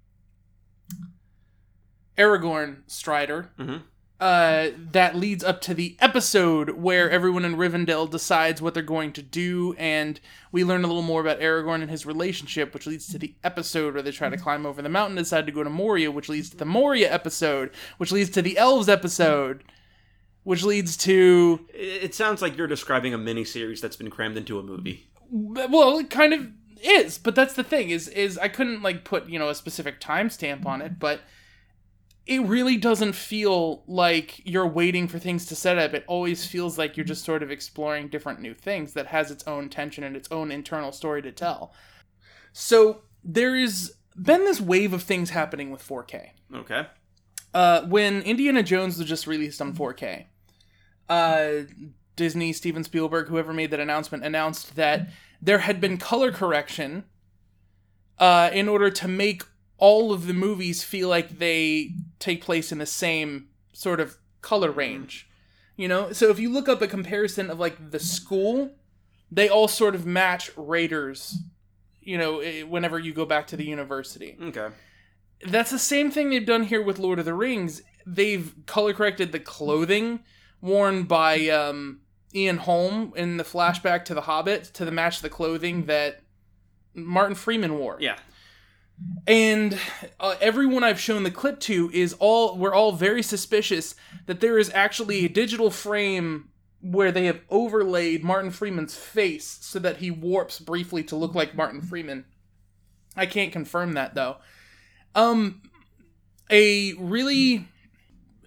Aragorn 2.16 2.78
Strider. 2.87 3.50
Mhm. 3.59 3.83
Uh, 4.18 4.70
that 4.92 5.14
leads 5.14 5.44
up 5.44 5.61
to 5.61 5.75
the 5.75 5.94
episode 6.00 6.70
where 6.70 7.11
everyone 7.11 7.44
in 7.44 7.54
Rivendell 7.56 8.11
decides 8.11 8.62
what 8.62 8.73
they're 8.73 8.82
going 8.82 9.12
to 9.12 9.20
do, 9.23 9.75
and 9.76 10.18
we 10.50 10.64
learn 10.64 10.85
a 10.85 10.87
little 10.87 11.02
more 11.02 11.20
about 11.20 11.40
Aragorn 11.40 11.82
and 11.82 11.90
his 11.90 12.06
relationship, 12.06 12.73
which 12.73 12.87
leads 12.87 13.06
to 13.08 13.18
the 13.18 13.35
episode 13.44 13.92
where 13.92 14.02
they 14.02 14.12
try 14.12 14.30
to 14.30 14.38
climb 14.38 14.64
over 14.64 14.80
the 14.80 14.88
mountain, 14.88 15.18
and 15.18 15.26
decide 15.26 15.44
to 15.44 15.52
go 15.52 15.62
to 15.62 15.68
Moria, 15.68 16.11
which 16.11 16.30
leads 16.30 16.49
to 16.49 16.56
the 16.56 16.64
Moria 16.64 17.12
episode, 17.12 17.70
which 17.99 18.11
leads 18.11 18.30
to 18.30 18.40
the 18.40 18.56
Elves 18.56 18.88
episode, 18.88 19.62
which 20.44 20.62
leads 20.62 20.96
to 20.96 21.66
It 21.75 22.04
it 22.04 22.14
sounds 22.14 22.40
like 22.40 22.56
you're 22.56 22.66
describing 22.66 23.12
a 23.12 23.18
mini 23.18 23.44
series 23.44 23.82
that's 23.82 23.96
been 23.96 24.11
crammed 24.11 24.38
into 24.38 24.58
a 24.58 24.62
movie. 24.62 25.11
well, 25.30 25.99
it 25.99 26.08
kind 26.08 26.32
of 26.32 26.46
is, 26.82 27.18
but 27.18 27.35
that's 27.35 27.52
the 27.52 27.64
thing 27.64 27.90
is 27.90 28.08
is 28.08 28.38
I 28.38 28.49
couldn't 28.49 28.82
like 28.82 29.04
put 29.04 29.28
you 29.28 29.38
know 29.38 29.50
a 29.50 29.54
specific 29.54 30.00
timestamp 30.00 30.64
on 30.64 30.80
it, 30.80 30.99
but 30.99 31.20
it 32.26 32.40
really 32.40 32.76
doesn't 32.76 33.12
feel 33.12 33.85
like 33.87 34.42
you're 34.45 34.66
waiting 34.66 35.06
for 35.06 35.18
things 35.18 35.47
to 35.47 35.56
set 35.56 35.78
up. 35.78 35.95
It 35.95 36.04
always 36.09 36.45
feels 36.45 36.76
like 36.76 36.97
you're 36.97 37.06
just 37.06 37.25
sort 37.25 37.42
of 37.42 37.52
exploring 37.52 38.09
different 38.09 38.40
new 38.40 38.52
things 38.52 38.95
that 38.95 39.06
has 39.06 39.30
its 39.30 39.47
own 39.47 39.68
tension 39.68 40.02
and 40.02 40.16
its 40.16 40.30
own 40.33 40.50
internal 40.50 40.90
story 40.90 41.23
to 41.23 41.30
tell. 41.30 41.73
So 42.52 43.02
there 43.23 43.54
is 43.54 43.95
been 44.16 44.45
this 44.45 44.61
wave 44.61 44.92
of 44.92 45.02
things 45.02 45.30
happening 45.30 45.71
with 45.71 45.87
4K. 45.87 46.30
Okay. 46.52 46.87
Uh, 47.54 47.83
when 47.83 48.23
Indiana 48.23 48.62
Jones 48.62 48.99
was 48.99 49.06
just 49.06 49.26
released 49.26 49.61
on 49.61 49.75
4K, 49.75 50.25
uh, 51.09 51.50
Disney, 52.16 52.52
Steven 52.52 52.83
Spielberg, 52.83 53.28
whoever 53.28 53.52
made 53.52 53.71
that 53.71 53.80
announcement, 53.80 54.25
announced 54.25 54.75
that 54.75 55.11
there 55.40 55.59
had 55.59 55.80
been 55.80 55.99
color 55.99 56.33
correction 56.33 57.04
uh, 58.18 58.50
in 58.52 58.68
order 58.68 58.90
to 58.90 59.06
make 59.06 59.42
all 59.78 60.12
of 60.12 60.26
the 60.26 60.33
movies 60.33 60.83
feel 60.83 61.09
like 61.09 61.38
they 61.38 61.92
take 62.18 62.42
place 62.42 62.73
in 62.73 62.78
the 62.78 62.87
same 62.87 63.49
sort 63.73 64.00
of 64.00 64.16
color 64.40 64.70
range. 64.70 65.28
You 65.76 65.88
know, 65.88 66.12
so 66.12 66.30
if 66.30 66.38
you 66.38 66.50
look 66.50 66.68
up 66.68 66.80
a 66.80 66.87
comparison 66.88 67.50
of 67.50 67.58
like 67.58 67.90
the 67.90 67.99
school, 68.00 68.70
they 69.30 69.49
all 69.49 69.68
sort 69.68 69.94
of 69.94 70.06
match 70.06 70.50
Raiders. 70.56 71.37
You 72.00 72.16
know, 72.18 72.40
eh, 72.40 72.62
whenever 72.62 72.98
you 72.98 73.12
go 73.12 73.26
back 73.26 73.48
to 73.48 73.57
the 73.57 73.64
university 73.64 74.37
Okay. 74.40 74.68
that's 75.48 75.70
the 75.72 75.79
same 75.79 76.11
thing 76.11 76.31
they've 76.31 76.46
done 76.46 76.62
here 76.62 76.81
with 76.83 76.98
Lord 76.98 77.18
of 77.18 77.24
the 77.24 77.35
Rings. 77.35 77.83
They've 78.07 78.55
color 78.66 78.94
corrected 78.94 79.33
the 79.33 79.40
clothing 79.40 80.20
worn 80.61 81.02
by 81.02 81.48
um, 81.48 82.00
Ian 82.35 82.59
Holm 82.59 83.12
in 83.16 83.37
the 83.37 83.44
flashback 83.44 84.05
to 84.07 84.14
The 84.14 84.22
Hobbit 84.22 84.64
to 84.74 84.85
the 84.85 84.92
match 84.92 85.20
the 85.20 85.29
clothing 85.29 85.87
that 85.87 86.22
Martin 86.94 87.35
Freeman 87.35 87.76
wore. 87.79 87.96
Yeah. 88.00 88.16
And 89.26 89.78
uh, 90.18 90.37
everyone 90.40 90.85
I've 90.85 91.00
shown 91.00 91.22
the 91.22 91.30
clip 91.30 91.61
to 91.61 91.90
is 91.92 92.14
all 92.14 92.56
we're 92.56 92.74
all 92.74 92.92
very 92.92 93.22
suspicious 93.22 93.94
that 94.26 94.40
there 94.40 94.59
is 94.59 94.70
actually 94.72 95.24
a 95.24 95.28
digital 95.28 95.70
frame 95.70 96.48
where 96.80 97.12
they 97.12 97.26
have 97.26 97.40
overlaid 97.50 98.22
Martin 98.22 98.50
Freeman's 98.50 98.96
face 98.96 99.59
so 99.61 99.78
that 99.80 99.98
he 99.98 100.11
warps 100.11 100.61
briefly 100.61 101.02
to 101.04 101.16
look 101.16 101.35
like 101.35 101.56
Martin 101.56 101.82
Freeman. 101.82 102.24
I 103.16 103.26
can't 103.26 103.52
confirm 103.52 103.94
that 103.94 104.14
though. 104.14 104.37
Um 105.14 105.62
a 106.48 106.92
really 106.94 107.68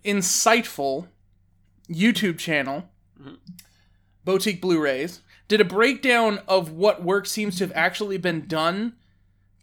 insightful 0.05 1.07
YouTube 1.89 2.37
channel, 2.37 2.89
Boutique 4.23 4.61
Blu-rays, 4.61 5.21
did 5.47 5.59
a 5.59 5.65
breakdown 5.65 6.39
of 6.47 6.71
what 6.71 7.03
work 7.03 7.25
seems 7.25 7.57
to 7.57 7.65
have 7.65 7.73
actually 7.75 8.17
been 8.17 8.47
done 8.47 8.93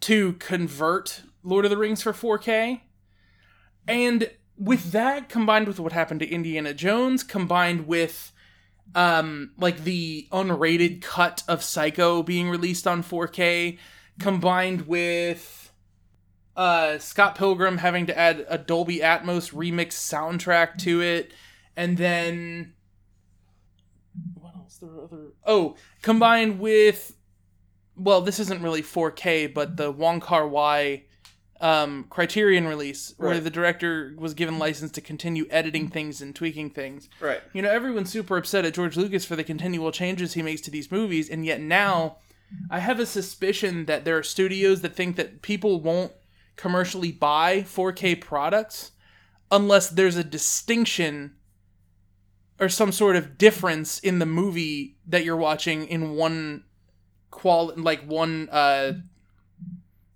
to 0.00 0.34
convert 0.34 1.22
Lord 1.42 1.64
of 1.64 1.70
the 1.70 1.76
Rings 1.76 2.02
for 2.02 2.12
4K. 2.12 2.80
And 3.88 4.30
with 4.58 4.92
that 4.92 5.28
combined 5.28 5.68
with 5.68 5.78
what 5.78 5.92
happened 5.92 6.20
to 6.20 6.28
Indiana 6.28 6.74
Jones, 6.74 7.22
combined 7.22 7.86
with 7.86 8.32
um 8.94 9.50
like 9.58 9.82
the 9.84 10.28
unrated 10.30 11.02
cut 11.02 11.42
of 11.48 11.62
Psycho 11.62 12.22
being 12.22 12.48
released 12.48 12.86
on 12.86 13.02
4K, 13.02 13.78
combined 14.18 14.86
with 14.86 15.72
uh 16.56 16.98
Scott 16.98 17.34
Pilgrim 17.36 17.78
having 17.78 18.06
to 18.06 18.18
add 18.18 18.46
a 18.48 18.58
Dolby 18.58 19.00
Atmos 19.00 19.52
remix 19.52 19.92
soundtrack 19.92 20.78
to 20.78 21.00
it, 21.00 21.32
and 21.76 21.96
then 21.96 22.74
what 24.34 24.54
else? 24.54 24.78
There 24.78 24.88
were 24.88 25.04
other 25.04 25.32
oh, 25.44 25.76
combined 26.02 26.58
with 26.58 27.15
well, 27.96 28.20
this 28.20 28.38
isn't 28.38 28.62
really 28.62 28.82
4K, 28.82 29.52
but 29.52 29.76
the 29.76 29.90
Wong 29.90 30.20
Kar 30.20 30.46
Wai 30.46 31.04
um, 31.60 32.04
Criterion 32.10 32.66
release, 32.66 33.14
where 33.16 33.30
Right. 33.30 33.42
the 33.42 33.48
director 33.50 34.14
was 34.18 34.34
given 34.34 34.58
license 34.58 34.92
to 34.92 35.00
continue 35.00 35.46
editing 35.50 35.88
things 35.88 36.20
and 36.20 36.34
tweaking 36.34 36.68
things. 36.70 37.08
Right. 37.20 37.40
You 37.54 37.62
know, 37.62 37.70
everyone's 37.70 38.10
super 38.10 38.36
upset 38.36 38.66
at 38.66 38.74
George 38.74 38.96
Lucas 38.96 39.24
for 39.24 39.36
the 39.36 39.44
continual 39.44 39.90
changes 39.90 40.34
he 40.34 40.42
makes 40.42 40.60
to 40.62 40.70
these 40.70 40.92
movies, 40.92 41.30
and 41.30 41.46
yet 41.46 41.60
now 41.60 42.18
I 42.70 42.80
have 42.80 43.00
a 43.00 43.06
suspicion 43.06 43.86
that 43.86 44.04
there 44.04 44.18
are 44.18 44.22
studios 44.22 44.82
that 44.82 44.94
think 44.94 45.16
that 45.16 45.40
people 45.40 45.80
won't 45.80 46.12
commercially 46.56 47.10
buy 47.10 47.62
4K 47.62 48.20
products 48.20 48.92
unless 49.50 49.88
there's 49.88 50.16
a 50.16 50.24
distinction 50.24 51.36
or 52.60 52.68
some 52.68 52.92
sort 52.92 53.16
of 53.16 53.36
difference 53.38 53.98
in 53.98 54.18
the 54.18 54.26
movie 54.26 54.96
that 55.06 55.24
you're 55.24 55.36
watching 55.36 55.86
in 55.86 56.12
one 56.16 56.64
qual 57.36 57.72
like 57.76 58.02
one 58.06 58.48
uh 58.50 58.92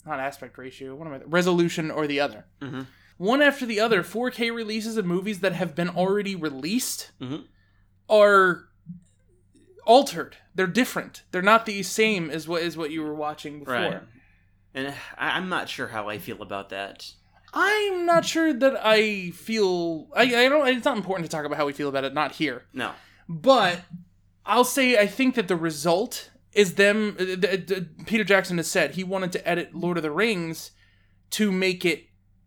not 0.07 0.19
aspect 0.19 0.57
ratio 0.57 0.95
what 0.95 1.07
am 1.07 1.13
i 1.15 1.21
resolution 1.27 1.91
or 1.91 2.07
the 2.07 2.19
other 2.19 2.47
Mhm. 2.63 2.87
one 3.19 3.43
after 3.43 3.67
the 3.67 3.79
other 3.79 4.03
4k 4.03 4.51
releases 4.51 4.97
of 4.97 5.05
movies 5.05 5.41
that 5.41 5.53
have 5.53 5.75
been 5.75 5.91
already 5.91 6.35
released 6.35 7.13
Mhm. 7.21 7.45
are 8.09 8.69
altered 9.87 10.37
they're 10.55 10.67
different 10.67 11.23
they're 11.31 11.43
not 11.43 11.67
the 11.67 11.83
same 11.83 12.31
as 12.31 12.47
what 12.49 12.63
is 12.63 12.77
what 12.77 12.91
you 12.91 13.03
were 13.03 13.15
watching 13.15 13.59
before 13.61 13.75
Right. 13.75 14.03
And 14.73 14.95
I'm 15.19 15.49
not 15.49 15.69
sure 15.69 15.89
how 15.89 16.09
I 16.09 16.19
feel 16.19 16.41
about 16.43 16.69
that. 16.71 17.13
i'm 17.53 18.07
not 18.07 18.25
sure 18.25 18.53
that 18.55 18.81
i 18.85 19.31
feel 19.33 20.07
I, 20.17 20.23
I 20.45 20.49
don't 20.49 20.67
it's 20.69 20.85
not 20.85 20.97
important 20.97 21.29
to 21.29 21.35
talk 21.37 21.45
about 21.45 21.59
how 21.59 21.67
we 21.67 21.73
feel 21.73 21.89
about 21.89 22.05
it 22.05 22.15
not 22.15 22.33
here 22.33 22.63
No. 22.73 22.93
But 23.29 23.83
I'll 24.47 24.65
say 24.65 24.99
I 24.99 25.07
think 25.07 25.35
that 25.37 25.47
the 25.49 25.57
result 25.57 26.30
is 26.53 26.75
them. 26.75 27.17
uh, 27.19 27.81
Peter 28.07 28.25
Jackson 28.25 28.57
has 28.57 28.71
said 28.71 28.93
he 28.93 29.05
wanted 29.05 29.33
to 29.33 29.49
edit 29.49 29.75
Lord 29.75 29.97
of 29.97 30.03
the 30.03 30.11
Rings 30.11 30.73
to 31.31 31.53
make 31.53 31.85
it 31.85 32.07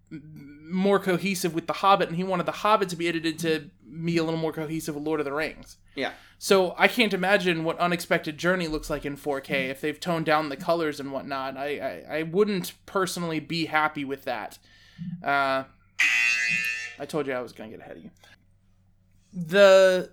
more 0.10 1.00
cohesive 1.00 1.54
with 1.54 1.68
The 1.68 1.74
Hobbit, 1.74 2.10
and 2.10 2.18
he 2.18 2.24
wanted 2.24 2.46
The 2.46 2.52
Hobbit 2.52 2.90
to 2.90 2.96
be 2.96 3.08
edited 3.08 3.40
to 3.40 3.70
be 4.04 4.18
a 4.18 4.24
little 4.24 4.40
more 4.40 4.52
cohesive 4.52 4.96
with 4.96 5.04
Lord 5.04 5.20
of 5.20 5.26
the 5.26 5.34
Rings. 5.34 5.78
Yeah. 5.96 6.12
So 6.40 6.76
I 6.78 6.88
can't 6.88 7.14
imagine 7.14 7.64
what 7.64 7.78
Unexpected 7.80 8.38
Journey 8.38 8.68
looks 8.68 8.90
like 8.90 9.06
in 9.06 9.16
4K 9.16 9.70
if 9.70 9.82
they've 9.82 10.00
toned 10.00 10.26
down 10.26 10.50
the 10.50 10.58
colors 10.58 11.00
and 11.00 11.12
whatnot. 11.12 11.56
I 11.56 12.04
I, 12.10 12.18
I 12.18 12.24
wouldn't 12.24 12.74
personally 12.86 13.40
be 13.40 13.68
happy 13.68 14.04
with 14.04 14.26
that. 14.26 14.58
Uh, 15.24 15.64
I 17.00 17.06
told 17.08 17.28
you 17.28 17.34
I 17.34 17.42
was 17.42 17.54
going 17.54 17.72
to 17.72 17.78
get 17.78 17.86
ahead 17.86 17.98
of 17.98 18.04
you. 18.04 18.12
The 19.34 20.12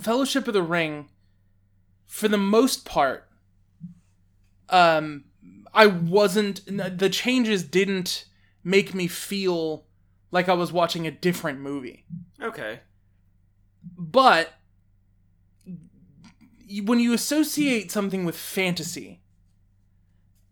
Fellowship 0.00 0.46
of 0.48 0.54
the 0.54 0.62
Ring, 0.62 1.08
for 2.12 2.28
the 2.28 2.36
most 2.36 2.84
part, 2.84 3.26
um, 4.68 5.24
I 5.72 5.86
wasn't. 5.86 6.60
The 6.66 7.08
changes 7.08 7.64
didn't 7.64 8.26
make 8.62 8.92
me 8.94 9.06
feel 9.06 9.86
like 10.30 10.46
I 10.46 10.52
was 10.52 10.72
watching 10.72 11.06
a 11.06 11.10
different 11.10 11.60
movie 11.60 12.04
Okay. 12.40 12.80
but 13.96 14.52
when 16.84 17.00
you 17.00 17.12
associate 17.12 17.90
something 17.90 18.24
with 18.24 18.36
fantasy 18.36 19.20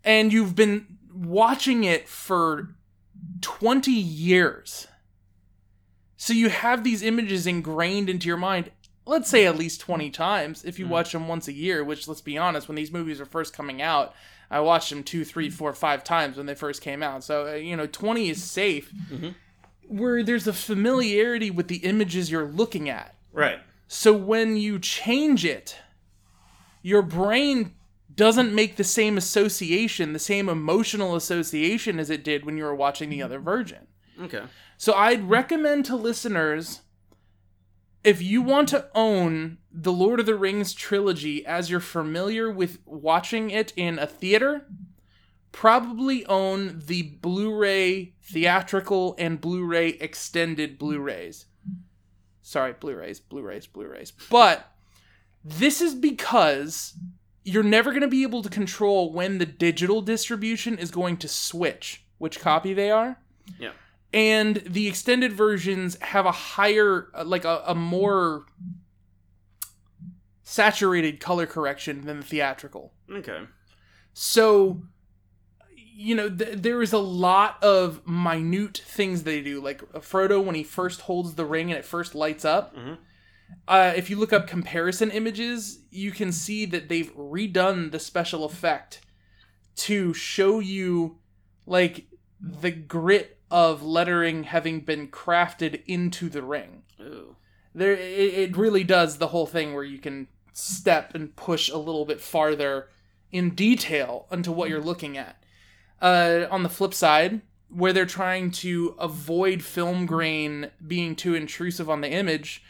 and 0.03 0.33
you've 0.33 0.55
been 0.57 0.99
watching 1.15 1.85
it 1.85 2.09
for 2.09 2.75
20 3.41 3.91
years 3.93 4.87
so 6.17 6.33
you 6.33 6.49
have 6.49 6.83
these 6.85 7.03
images 7.03 7.47
ingrained 7.47 8.11
into 8.11 8.27
your 8.27 8.37
mind 8.37 8.71
let's 9.07 9.29
say 9.29 9.47
at 9.47 9.57
least 9.57 9.81
20 9.81 10.11
times 10.11 10.65
if 10.65 10.79
you 10.79 10.87
hmm. 10.87 10.93
watch 10.93 11.13
them 11.13 11.29
once 11.29 11.49
a 11.49 11.53
year 11.53 11.83
which 11.83 12.07
let's 12.07 12.21
be 12.21 12.39
honest 12.39 12.69
when 12.69 12.77
these 12.77 12.93
movies 12.93 13.21
are 13.21 13.27
first 13.27 13.53
coming 13.53 13.81
out 13.83 14.15
i 14.51 14.61
watched 14.61 14.91
them 14.91 15.03
two 15.03 15.25
three 15.25 15.49
hmm. 15.49 15.55
four 15.55 15.73
five 15.73 16.05
times 16.05 16.37
when 16.37 16.47
they 16.47 16.55
first 16.55 16.83
came 16.83 17.03
out. 17.03 17.25
So 17.25 17.49
uh, 17.49 17.55
you 17.55 17.77
know 17.77 17.87
20 17.87 18.29
is 18.29 18.43
safe 18.43 18.93
mm-hmm. 19.11 19.31
where 19.89 20.23
there's 20.23 20.47
a 20.47 20.53
familiarity 20.53 21.51
with 21.51 21.69
the 21.69 21.79
images 21.79 22.31
you're 22.31 22.49
looking 22.49 22.89
at. 22.89 23.15
Right. 23.33 23.61
so 23.87 24.13
when 24.13 24.57
you 24.57 24.81
change 24.81 25.45
it 25.45 25.77
your 26.83 27.01
brain 27.01 27.75
doesn't 28.13 28.53
make 28.53 28.75
the 28.75 28.83
same 28.83 29.17
association 29.17 30.13
the 30.13 30.19
same 30.19 30.49
emotional 30.49 31.15
association 31.15 32.01
as 32.01 32.11
it 32.11 32.25
did 32.25 32.45
when 32.45 32.57
you 32.57 32.65
were 32.65 32.75
watching 32.75 33.09
the 33.09 33.19
hmm. 33.19 33.25
other 33.25 33.39
version. 33.39 33.87
Okay. 34.21 34.43
so 34.77 34.93
I'd 34.95 35.31
recommend 35.31 35.85
to 35.87 35.97
listeners 35.97 36.81
if 38.03 38.23
you 38.23 38.43
want 38.43 38.69
to 38.71 38.89
own 38.95 39.59
the 39.73 39.93
Lord 39.93 40.21
of 40.21 40.27
the 40.27 40.35
Rings 40.35 40.73
trilogy 40.73 41.45
as 41.45 41.71
you're 41.71 41.81
familiar 41.81 42.51
with 42.51 42.79
watching 42.87 43.51
it 43.51 43.73
in 43.77 43.99
a 43.99 44.07
theater, 44.07 44.67
probably 45.53 46.25
own 46.27 46.83
the 46.87 47.03
Blu-ray 47.03 48.15
theatrical 48.23 49.15
and 49.19 49.41
Blu-ray 49.41 49.91
extended 49.91 50.79
Blu-rays. 50.79 51.47
Sorry, 52.43 52.73
Blu-rays, 52.73 53.21
Blu-rays, 53.21 53.67
Blu-rays. 53.67 54.13
But 54.31 54.73
this 55.45 55.81
is 55.81 55.95
because 55.95 56.95
you're 57.45 57.63
never 57.63 57.91
going 57.91 58.03
to 58.03 58.09
be 58.09 58.23
able 58.23 58.43
to 58.43 58.49
control 58.49 59.13
when 59.13 59.39
the 59.39 59.47
digital 59.47 60.03
distribution 60.03 60.79
is 60.79 60.91
going 60.91 61.17
to 61.19 61.29
switch 61.29 62.05
which 62.19 62.39
copy 62.39 62.75
they 62.75 62.91
are 62.91 63.19
Yeah. 63.59 63.73
And 64.13 64.57
the 64.67 64.89
extended 64.89 65.33
versions 65.33 65.97
have 66.01 66.27
a 66.27 66.33
higher 66.33 67.09
uh, 67.15 67.25
like 67.25 67.45
a, 67.45 67.63
a 67.67 67.75
more 67.75 68.45
saturated 70.43 71.21
color 71.21 71.47
correction 71.47 72.05
than 72.07 72.19
the 72.21 72.27
theatrical 72.27 72.93
Okay. 73.11 73.41
so 74.13 74.83
you 75.77 76.15
know 76.15 76.29
th- 76.29 76.59
there 76.59 76.83
is 76.83 76.93
a 76.93 76.99
lot 76.99 77.63
of 77.63 78.07
minute 78.07 78.79
things 78.85 79.23
they 79.23 79.41
do 79.43 79.61
like 79.63 79.81
frodo 80.01 80.43
when 80.45 80.55
he 80.55 80.65
first 80.65 81.03
holds 81.03 81.35
the 81.35 81.45
ring 81.45 81.71
and 81.71 81.79
it 81.79 81.85
first 81.85 82.15
lights 82.15 82.45
up 82.45 82.75
Mhm. 82.75 82.99
uh, 83.69 83.93
if 83.97 84.11
you 84.11 84.17
look 84.17 84.33
up 84.33 84.47
comparison 84.49 85.11
images 85.11 85.85
you 85.91 86.11
can 86.11 86.33
see 86.33 86.65
that 86.67 86.89
they've 86.89 87.15
redone 87.15 87.93
the 87.93 87.99
special 88.01 88.45
effect 88.45 89.03
to 89.77 90.13
show 90.15 90.59
you 90.59 91.19
like 91.67 92.07
the 92.41 92.71
grit 92.71 93.39
of 93.51 93.83
lettering 93.83 94.45
having 94.45 94.81
been 94.81 95.09
crafted 95.09 95.83
into 95.87 96.29
the 96.29 96.43
ring 96.43 96.83
Ooh. 97.01 97.37
there 97.75 97.93
it, 97.93 97.99
it 98.35 98.57
really 98.57 98.85
does 98.85 99.19
the 99.19 99.29
whole 99.29 99.47
thing 99.47 99.75
where 99.75 99.85
you 99.85 99.99
can 99.99 100.29
step 100.53 101.15
and 101.15 101.35
push 101.37 101.69
a 101.69 101.77
little 101.79 102.05
bit 102.05 102.21
farther 102.21 102.89
in 103.33 103.51
detail 103.51 104.27
into 104.31 104.53
what 104.53 104.69
you're 104.69 104.81
looking 104.81 105.17
at 105.17 105.43
uh, 106.03 106.47
on 106.51 106.63
the 106.63 106.69
flip 106.69 106.93
side 106.95 107.41
where 107.69 107.93
they're 107.93 108.05
trying 108.07 108.51
to 108.51 108.97
avoid 108.99 109.63
film 109.63 110.05
grain 110.07 110.71
being 110.87 111.15
too 111.15 111.35
intrusive 111.35 111.89
on 111.89 112.01
the 112.01 112.11
image 112.11 112.63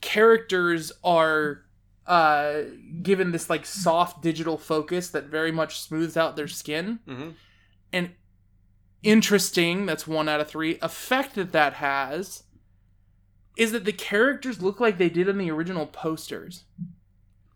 characters 0.00 0.92
are 1.04 1.62
uh, 2.06 2.62
given 3.02 3.30
this 3.32 3.48
like 3.50 3.64
soft 3.66 4.22
digital 4.22 4.56
focus 4.58 5.10
that 5.10 5.26
very 5.26 5.52
much 5.52 5.78
smooths 5.80 6.16
out 6.16 6.36
their 6.36 6.48
skin 6.48 6.98
Mhm. 7.06 7.34
and 7.92 8.10
interesting 9.02 9.86
that's 9.86 10.06
one 10.06 10.28
out 10.28 10.40
of 10.40 10.48
three 10.48 10.78
effect 10.82 11.34
that 11.34 11.52
that 11.52 11.74
has 11.74 12.44
is 13.56 13.72
that 13.72 13.84
the 13.84 13.92
characters 13.92 14.62
look 14.62 14.80
like 14.80 14.98
they 14.98 15.08
did 15.08 15.28
in 15.28 15.38
the 15.38 15.50
original 15.50 15.86
posters. 15.86 16.64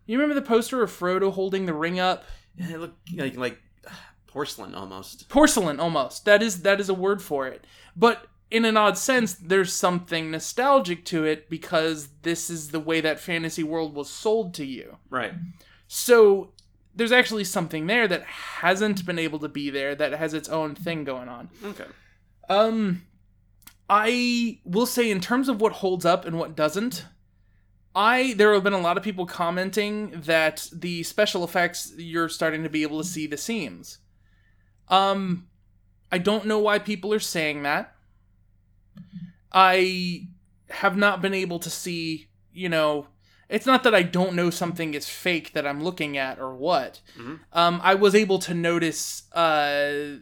You 0.05 0.17
remember 0.19 0.39
the 0.39 0.45
poster 0.45 0.83
of 0.83 0.91
frodo 0.91 1.31
holding 1.31 1.65
the 1.65 1.73
ring 1.73 1.99
up? 1.99 2.23
Yeah, 2.55 2.71
it 2.71 2.79
looked 2.79 3.13
like 3.15 3.37
like 3.37 3.59
porcelain 4.27 4.75
almost. 4.75 5.29
porcelain 5.29 5.79
almost. 5.79 6.25
That 6.25 6.43
is 6.43 6.61
that 6.61 6.79
is 6.79 6.89
a 6.89 6.93
word 6.93 7.21
for 7.21 7.47
it. 7.47 7.65
But 7.95 8.27
in 8.51 8.65
an 8.65 8.77
odd 8.77 8.97
sense 8.97 9.33
there's 9.33 9.73
something 9.73 10.29
nostalgic 10.29 11.05
to 11.05 11.23
it 11.23 11.49
because 11.49 12.09
this 12.21 12.49
is 12.49 12.69
the 12.69 12.79
way 12.79 13.01
that 13.01 13.19
fantasy 13.19 13.63
world 13.63 13.95
was 13.95 14.09
sold 14.09 14.53
to 14.55 14.65
you. 14.65 14.97
Right. 15.09 15.33
so 15.87 16.51
there's 16.95 17.11
actually 17.11 17.43
something 17.43 17.87
there 17.87 18.07
that 18.07 18.23
hasn't 18.23 19.05
been 19.05 19.19
able 19.19 19.39
to 19.39 19.49
be 19.49 19.69
there 19.69 19.95
that 19.95 20.13
has 20.13 20.33
its 20.33 20.49
own 20.49 20.75
thing 20.75 21.03
going 21.03 21.29
on 21.29 21.49
Okay. 21.63 21.85
Um, 22.49 23.03
I 23.89 24.59
will 24.63 24.85
say 24.85 25.11
in 25.11 25.19
terms 25.19 25.49
of 25.49 25.61
what 25.61 25.73
holds 25.73 26.05
up 26.05 26.25
and 26.25 26.39
what 26.39 26.55
doesn't, 26.55 27.05
I 27.95 28.33
there 28.33 28.53
have 28.53 28.63
been 28.63 28.73
a 28.73 28.79
lot 28.79 28.97
of 28.97 29.03
people 29.03 29.25
commenting 29.25 30.11
that 30.21 30.67
the 30.73 31.03
special 31.03 31.43
effects 31.43 31.93
you're 31.97 32.29
starting 32.29 32.63
to 32.63 32.69
be 32.69 32.83
able 32.83 33.01
to 33.01 33.07
see 33.07 33.27
the 33.27 33.37
seams. 33.37 33.99
Um, 34.89 35.47
I 36.11 36.17
don't 36.17 36.45
know 36.45 36.59
why 36.59 36.79
people 36.79 37.13
are 37.13 37.19
saying 37.19 37.63
that. 37.63 37.95
I 39.51 40.27
have 40.69 40.97
not 40.97 41.21
been 41.21 41.33
able 41.33 41.59
to 41.59 41.69
see, 41.69 42.27
you 42.51 42.69
know, 42.69 43.07
it's 43.49 43.65
not 43.65 43.83
that 43.83 43.93
I 43.95 44.03
don't 44.03 44.33
know 44.35 44.49
something 44.49 44.93
is 44.93 45.07
fake 45.09 45.53
that 45.53 45.65
I'm 45.67 45.83
looking 45.83 46.17
at 46.17 46.39
or 46.39 46.55
what. 46.55 47.01
Mhm. 47.17 47.39
Um, 47.53 47.79
I 47.83 47.93
was 47.95 48.15
able 48.15 48.39
to 48.39 48.53
notice 48.53 49.23
uh, 49.33 50.17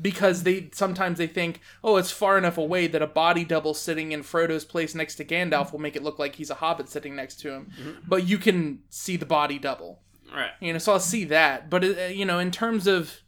because 0.00 0.42
they 0.42 0.68
sometimes 0.72 1.18
they 1.18 1.26
think, 1.26 1.60
oh, 1.82 1.96
it's 1.96 2.10
far 2.10 2.36
enough 2.36 2.58
away 2.58 2.86
that 2.86 3.00
a 3.02 3.06
body 3.06 3.44
double 3.44 3.72
sitting 3.74 4.12
in 4.12 4.22
Frodo's 4.22 4.64
place 4.64 4.94
next 4.94 5.14
to 5.16 5.24
Gandalf 5.24 5.72
will 5.72 5.80
make 5.80 5.96
it 5.96 6.02
look 6.02 6.18
like 6.18 6.34
he's 6.36 6.50
a 6.50 6.54
hobbit 6.56 6.88
sitting 6.88 7.16
next 7.16 7.36
to 7.40 7.50
him. 7.52 7.70
But 8.06 8.26
you 8.26 8.36
can 8.38 8.80
see 8.90 9.16
the 9.16 9.26
body 9.26 9.58
double, 9.58 10.02
Right. 10.34 10.50
you 10.60 10.72
know. 10.72 10.78
So 10.78 10.92
I'll 10.92 11.00
see 11.00 11.24
that. 11.24 11.70
But 11.70 11.84
uh, 11.84 11.88
you 12.06 12.26
know, 12.26 12.38
in 12.38 12.50
terms 12.50 12.86
of 12.86 13.20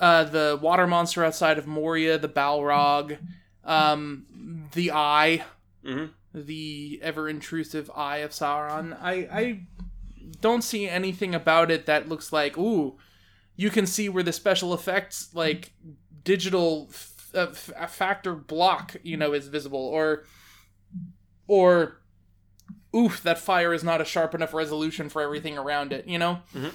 uh, 0.00 0.24
the 0.24 0.58
water 0.60 0.86
monster 0.86 1.24
outside 1.24 1.58
of 1.58 1.66
Moria, 1.66 2.18
the 2.18 2.28
Balrog, 2.28 3.18
um, 3.64 4.68
the 4.72 4.90
Eye, 4.92 5.44
hmm 5.84 6.06
the 6.34 6.98
ever 7.02 7.28
intrusive 7.28 7.90
Eye 7.94 8.18
of 8.18 8.30
Sauron, 8.30 8.96
I 9.00 9.12
I 9.32 9.60
don't 10.40 10.62
see 10.62 10.88
anything 10.88 11.34
about 11.34 11.70
it 11.70 11.86
that 11.86 12.08
looks 12.08 12.32
like 12.32 12.56
ooh 12.56 12.96
you 13.56 13.68
can 13.68 13.84
see 13.86 14.08
where 14.08 14.22
the 14.22 14.32
special 14.32 14.72
effects 14.72 15.34
like 15.34 15.72
digital 16.22 16.86
f- 16.90 17.30
uh, 17.34 17.46
f- 17.50 17.70
a 17.76 17.88
factor 17.88 18.34
block 18.34 18.96
you 19.02 19.16
know 19.16 19.32
is 19.32 19.48
visible 19.48 19.80
or 19.80 20.24
or 21.48 22.00
oof 22.94 23.22
that 23.22 23.38
fire 23.38 23.74
is 23.74 23.82
not 23.82 24.00
a 24.00 24.04
sharp 24.04 24.34
enough 24.34 24.54
resolution 24.54 25.08
for 25.08 25.20
everything 25.20 25.58
around 25.58 25.92
it 25.92 26.06
you 26.06 26.18
know 26.18 26.40
Mhm. 26.54 26.72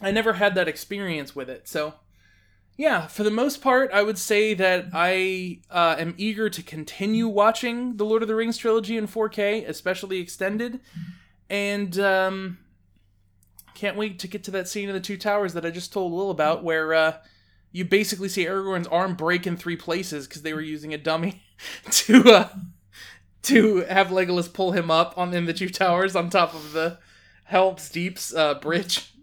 i 0.00 0.10
never 0.10 0.34
had 0.34 0.54
that 0.54 0.68
experience 0.68 1.34
with 1.34 1.50
it 1.50 1.66
so 1.68 1.94
yeah 2.78 3.06
for 3.06 3.24
the 3.24 3.30
most 3.30 3.60
part 3.60 3.90
i 3.92 4.02
would 4.02 4.16
say 4.16 4.54
that 4.54 4.86
i 4.94 5.60
uh, 5.70 5.96
am 5.98 6.14
eager 6.16 6.48
to 6.48 6.62
continue 6.62 7.28
watching 7.28 7.98
the 7.98 8.04
lord 8.06 8.22
of 8.22 8.28
the 8.28 8.34
rings 8.34 8.56
trilogy 8.56 8.96
in 8.96 9.06
4k 9.06 9.68
especially 9.68 10.18
extended 10.18 10.80
and 11.50 11.98
um 11.98 12.56
can't 13.78 13.96
wait 13.96 14.18
to 14.18 14.28
get 14.28 14.42
to 14.44 14.50
that 14.50 14.66
scene 14.66 14.88
in 14.88 14.94
the 14.94 15.00
two 15.00 15.16
towers 15.16 15.54
that 15.54 15.64
I 15.64 15.70
just 15.70 15.92
told 15.92 16.12
Will 16.12 16.30
about, 16.30 16.64
where 16.64 16.92
uh, 16.92 17.16
you 17.70 17.84
basically 17.84 18.28
see 18.28 18.44
Aragorn's 18.44 18.88
arm 18.88 19.14
break 19.14 19.46
in 19.46 19.56
three 19.56 19.76
places 19.76 20.26
because 20.26 20.42
they 20.42 20.52
were 20.52 20.60
using 20.60 20.92
a 20.92 20.98
dummy 20.98 21.42
to 21.90 22.24
uh, 22.24 22.48
to 23.42 23.76
have 23.84 24.08
Legolas 24.08 24.52
pull 24.52 24.72
him 24.72 24.90
up 24.90 25.16
on 25.16 25.32
in 25.32 25.46
the 25.46 25.52
two 25.52 25.68
towers 25.68 26.16
on 26.16 26.28
top 26.28 26.54
of 26.54 26.72
the 26.72 26.98
Helm's 27.44 27.88
Deep's 27.88 28.34
uh, 28.34 28.54
bridge. 28.54 29.14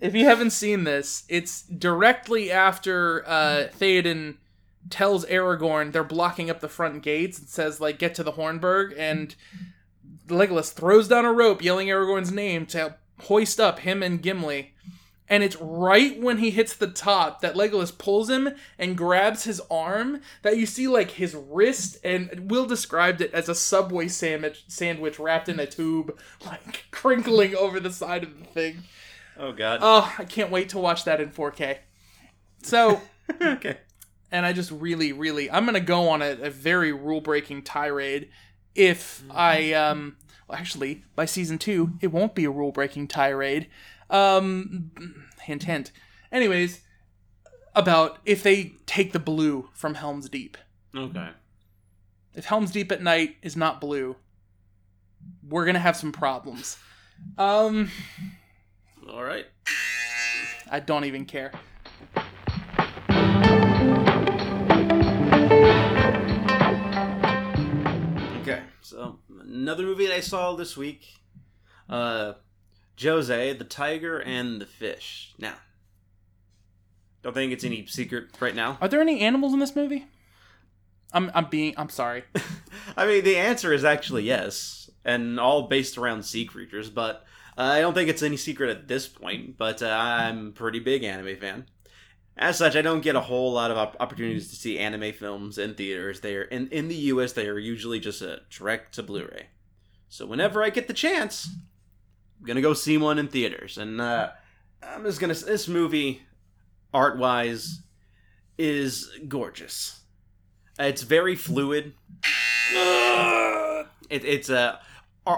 If 0.00 0.14
you 0.14 0.24
haven't 0.24 0.50
seen 0.50 0.84
this, 0.84 1.24
it's 1.28 1.62
directly 1.62 2.50
after 2.50 3.26
uh, 3.26 3.68
Theoden 3.78 4.36
tells 4.90 5.24
Aragorn 5.26 5.92
they're 5.92 6.04
blocking 6.04 6.50
up 6.50 6.60
the 6.60 6.68
front 6.68 7.02
gates 7.02 7.38
and 7.38 7.48
says 7.48 7.80
like 7.80 7.98
get 7.98 8.14
to 8.14 8.22
the 8.22 8.32
Hornburg 8.32 8.94
and 8.98 9.34
Legolas 10.28 10.72
throws 10.72 11.08
down 11.08 11.24
a 11.24 11.32
rope 11.32 11.62
yelling 11.62 11.88
Aragorn's 11.88 12.32
name 12.32 12.66
to 12.66 12.96
hoist 13.22 13.60
up 13.60 13.80
him 13.80 14.02
and 14.02 14.22
Gimli. 14.22 14.72
And 15.26 15.42
it's 15.42 15.56
right 15.56 16.20
when 16.20 16.38
he 16.38 16.50
hits 16.50 16.74
the 16.74 16.86
top 16.86 17.40
that 17.40 17.54
Legolas 17.54 17.96
pulls 17.96 18.28
him 18.28 18.50
and 18.78 18.96
grabs 18.96 19.44
his 19.44 19.60
arm 19.70 20.20
that 20.42 20.58
you 20.58 20.66
see 20.66 20.86
like 20.86 21.12
his 21.12 21.34
wrist 21.34 21.96
and 22.04 22.50
Will 22.50 22.66
described 22.66 23.22
it 23.22 23.32
as 23.32 23.48
a 23.48 23.54
subway 23.54 24.08
sandwich 24.08 24.64
sandwich 24.68 25.18
wrapped 25.18 25.48
in 25.48 25.58
a 25.58 25.66
tube 25.66 26.18
like 26.46 26.84
crinkling 26.90 27.56
over 27.56 27.80
the 27.80 27.90
side 27.90 28.22
of 28.22 28.38
the 28.38 28.44
thing. 28.44 28.82
Oh 29.36 29.52
God. 29.52 29.80
Oh, 29.82 30.14
I 30.18 30.24
can't 30.24 30.50
wait 30.50 30.70
to 30.70 30.78
watch 30.78 31.04
that 31.04 31.20
in 31.20 31.30
4K. 31.30 31.78
So, 32.62 33.00
okay. 33.42 33.78
and 34.30 34.46
I 34.46 34.52
just 34.52 34.70
really, 34.70 35.12
really, 35.12 35.50
I'm 35.50 35.64
gonna 35.66 35.80
go 35.80 36.08
on 36.08 36.22
a, 36.22 36.30
a 36.42 36.50
very 36.50 36.92
rule 36.92 37.20
breaking 37.20 37.62
tirade 37.62 38.28
if 38.74 39.22
I, 39.30 39.72
um, 39.72 40.16
well, 40.48 40.58
actually, 40.58 41.04
by 41.14 41.24
season 41.26 41.58
two, 41.58 41.92
it 42.00 42.08
won't 42.08 42.34
be 42.34 42.44
a 42.44 42.50
rule 42.50 42.72
breaking 42.72 43.08
tirade. 43.08 43.68
Um, 44.10 44.90
hint, 45.42 45.64
hint. 45.64 45.92
Anyways, 46.32 46.80
about 47.74 48.18
if 48.24 48.42
they 48.42 48.74
take 48.86 49.12
the 49.12 49.18
blue 49.18 49.70
from 49.72 49.94
Helm's 49.94 50.28
Deep. 50.28 50.56
Okay. 50.96 51.30
if 52.34 52.44
Helm's 52.44 52.70
Deep 52.70 52.92
at 52.92 53.02
night 53.02 53.36
is 53.42 53.56
not 53.56 53.80
blue, 53.80 54.16
we're 55.48 55.64
gonna 55.66 55.78
have 55.78 55.96
some 55.96 56.12
problems. 56.12 56.76
Um, 57.38 57.90
All 59.10 59.22
right. 59.22 59.46
I 60.70 60.80
don't 60.80 61.04
even 61.04 61.24
care. 61.26 61.52
Okay, 68.40 68.62
so 68.80 69.18
another 69.42 69.82
movie 69.82 70.06
that 70.06 70.14
I 70.14 70.20
saw 70.20 70.54
this 70.54 70.76
week, 70.76 71.06
uh, 71.88 72.34
Josee, 72.96 73.52
the 73.52 73.64
Tiger 73.64 74.18
and 74.20 74.60
the 74.60 74.66
Fish. 74.66 75.34
Now, 75.38 75.54
don't 77.22 77.34
think 77.34 77.52
it's 77.52 77.64
any 77.64 77.86
secret 77.86 78.28
right 78.40 78.54
now. 78.54 78.78
Are 78.80 78.88
there 78.88 79.00
any 79.00 79.20
animals 79.20 79.52
in 79.52 79.58
this 79.58 79.76
movie? 79.76 80.06
I'm 81.12 81.30
I'm 81.34 81.46
being 81.50 81.74
I'm 81.76 81.90
sorry. 81.90 82.24
I 82.96 83.06
mean, 83.06 83.22
the 83.22 83.36
answer 83.36 83.72
is 83.72 83.84
actually 83.84 84.24
yes, 84.24 84.90
and 85.04 85.38
all 85.38 85.68
based 85.68 85.98
around 85.98 86.24
sea 86.24 86.44
creatures. 86.44 86.90
But 86.90 87.24
I 87.56 87.80
don't 87.80 87.94
think 87.94 88.08
it's 88.08 88.22
any 88.22 88.36
secret 88.36 88.70
at 88.70 88.88
this 88.88 89.06
point. 89.06 89.56
But 89.56 89.82
uh, 89.82 89.88
I'm 89.88 90.48
a 90.48 90.52
pretty 90.52 90.80
big 90.80 91.04
anime 91.04 91.36
fan. 91.36 91.66
As 92.36 92.58
such, 92.58 92.74
I 92.74 92.82
don't 92.82 93.02
get 93.02 93.14
a 93.14 93.20
whole 93.20 93.52
lot 93.52 93.70
of 93.70 93.78
opportunities 94.00 94.50
to 94.50 94.56
see 94.56 94.78
anime 94.78 95.12
films 95.12 95.56
in 95.56 95.74
theaters. 95.74 96.20
They 96.20 96.34
are 96.34 96.42
in 96.42 96.68
in 96.68 96.88
the 96.88 96.96
U.S. 96.96 97.32
They 97.32 97.48
are 97.48 97.58
usually 97.58 98.00
just 98.00 98.22
a 98.22 98.40
direct 98.50 98.94
to 98.94 99.02
Blu-ray. 99.02 99.46
So 100.08 100.26
whenever 100.26 100.62
I 100.62 100.70
get 100.70 100.88
the 100.88 100.94
chance, 100.94 101.48
I'm 102.40 102.46
gonna 102.46 102.60
go 102.60 102.74
see 102.74 102.98
one 102.98 103.18
in 103.18 103.28
theaters. 103.28 103.78
And 103.78 104.00
uh, 104.00 104.30
I'm 104.82 105.04
just 105.04 105.20
gonna 105.20 105.34
this 105.34 105.68
movie, 105.68 106.22
art 106.92 107.18
wise, 107.18 107.82
is 108.58 109.10
gorgeous. 109.28 110.00
It's 110.78 111.02
very 111.02 111.36
fluid. 111.36 111.94
It, 114.10 114.24
it's 114.24 114.48
a, 114.48 114.80
uh, 115.26 115.30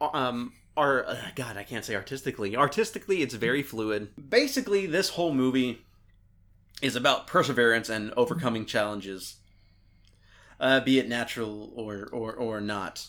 uh, 0.00 0.08
um, 0.12 0.52
our 0.78 1.04
uh, 1.06 1.16
God, 1.34 1.56
I 1.56 1.64
can't 1.64 1.84
say 1.84 1.94
artistically. 1.94 2.56
Artistically, 2.56 3.20
it's 3.20 3.34
very 3.34 3.62
fluid. 3.62 4.08
Basically, 4.30 4.86
this 4.86 5.10
whole 5.10 5.34
movie 5.34 5.84
is 6.80 6.94
about 6.94 7.26
perseverance 7.26 7.88
and 7.88 8.12
overcoming 8.16 8.64
challenges, 8.64 9.36
uh, 10.60 10.80
be 10.80 10.98
it 10.98 11.08
natural 11.08 11.72
or 11.74 12.08
or 12.12 12.32
or 12.32 12.60
not. 12.60 13.08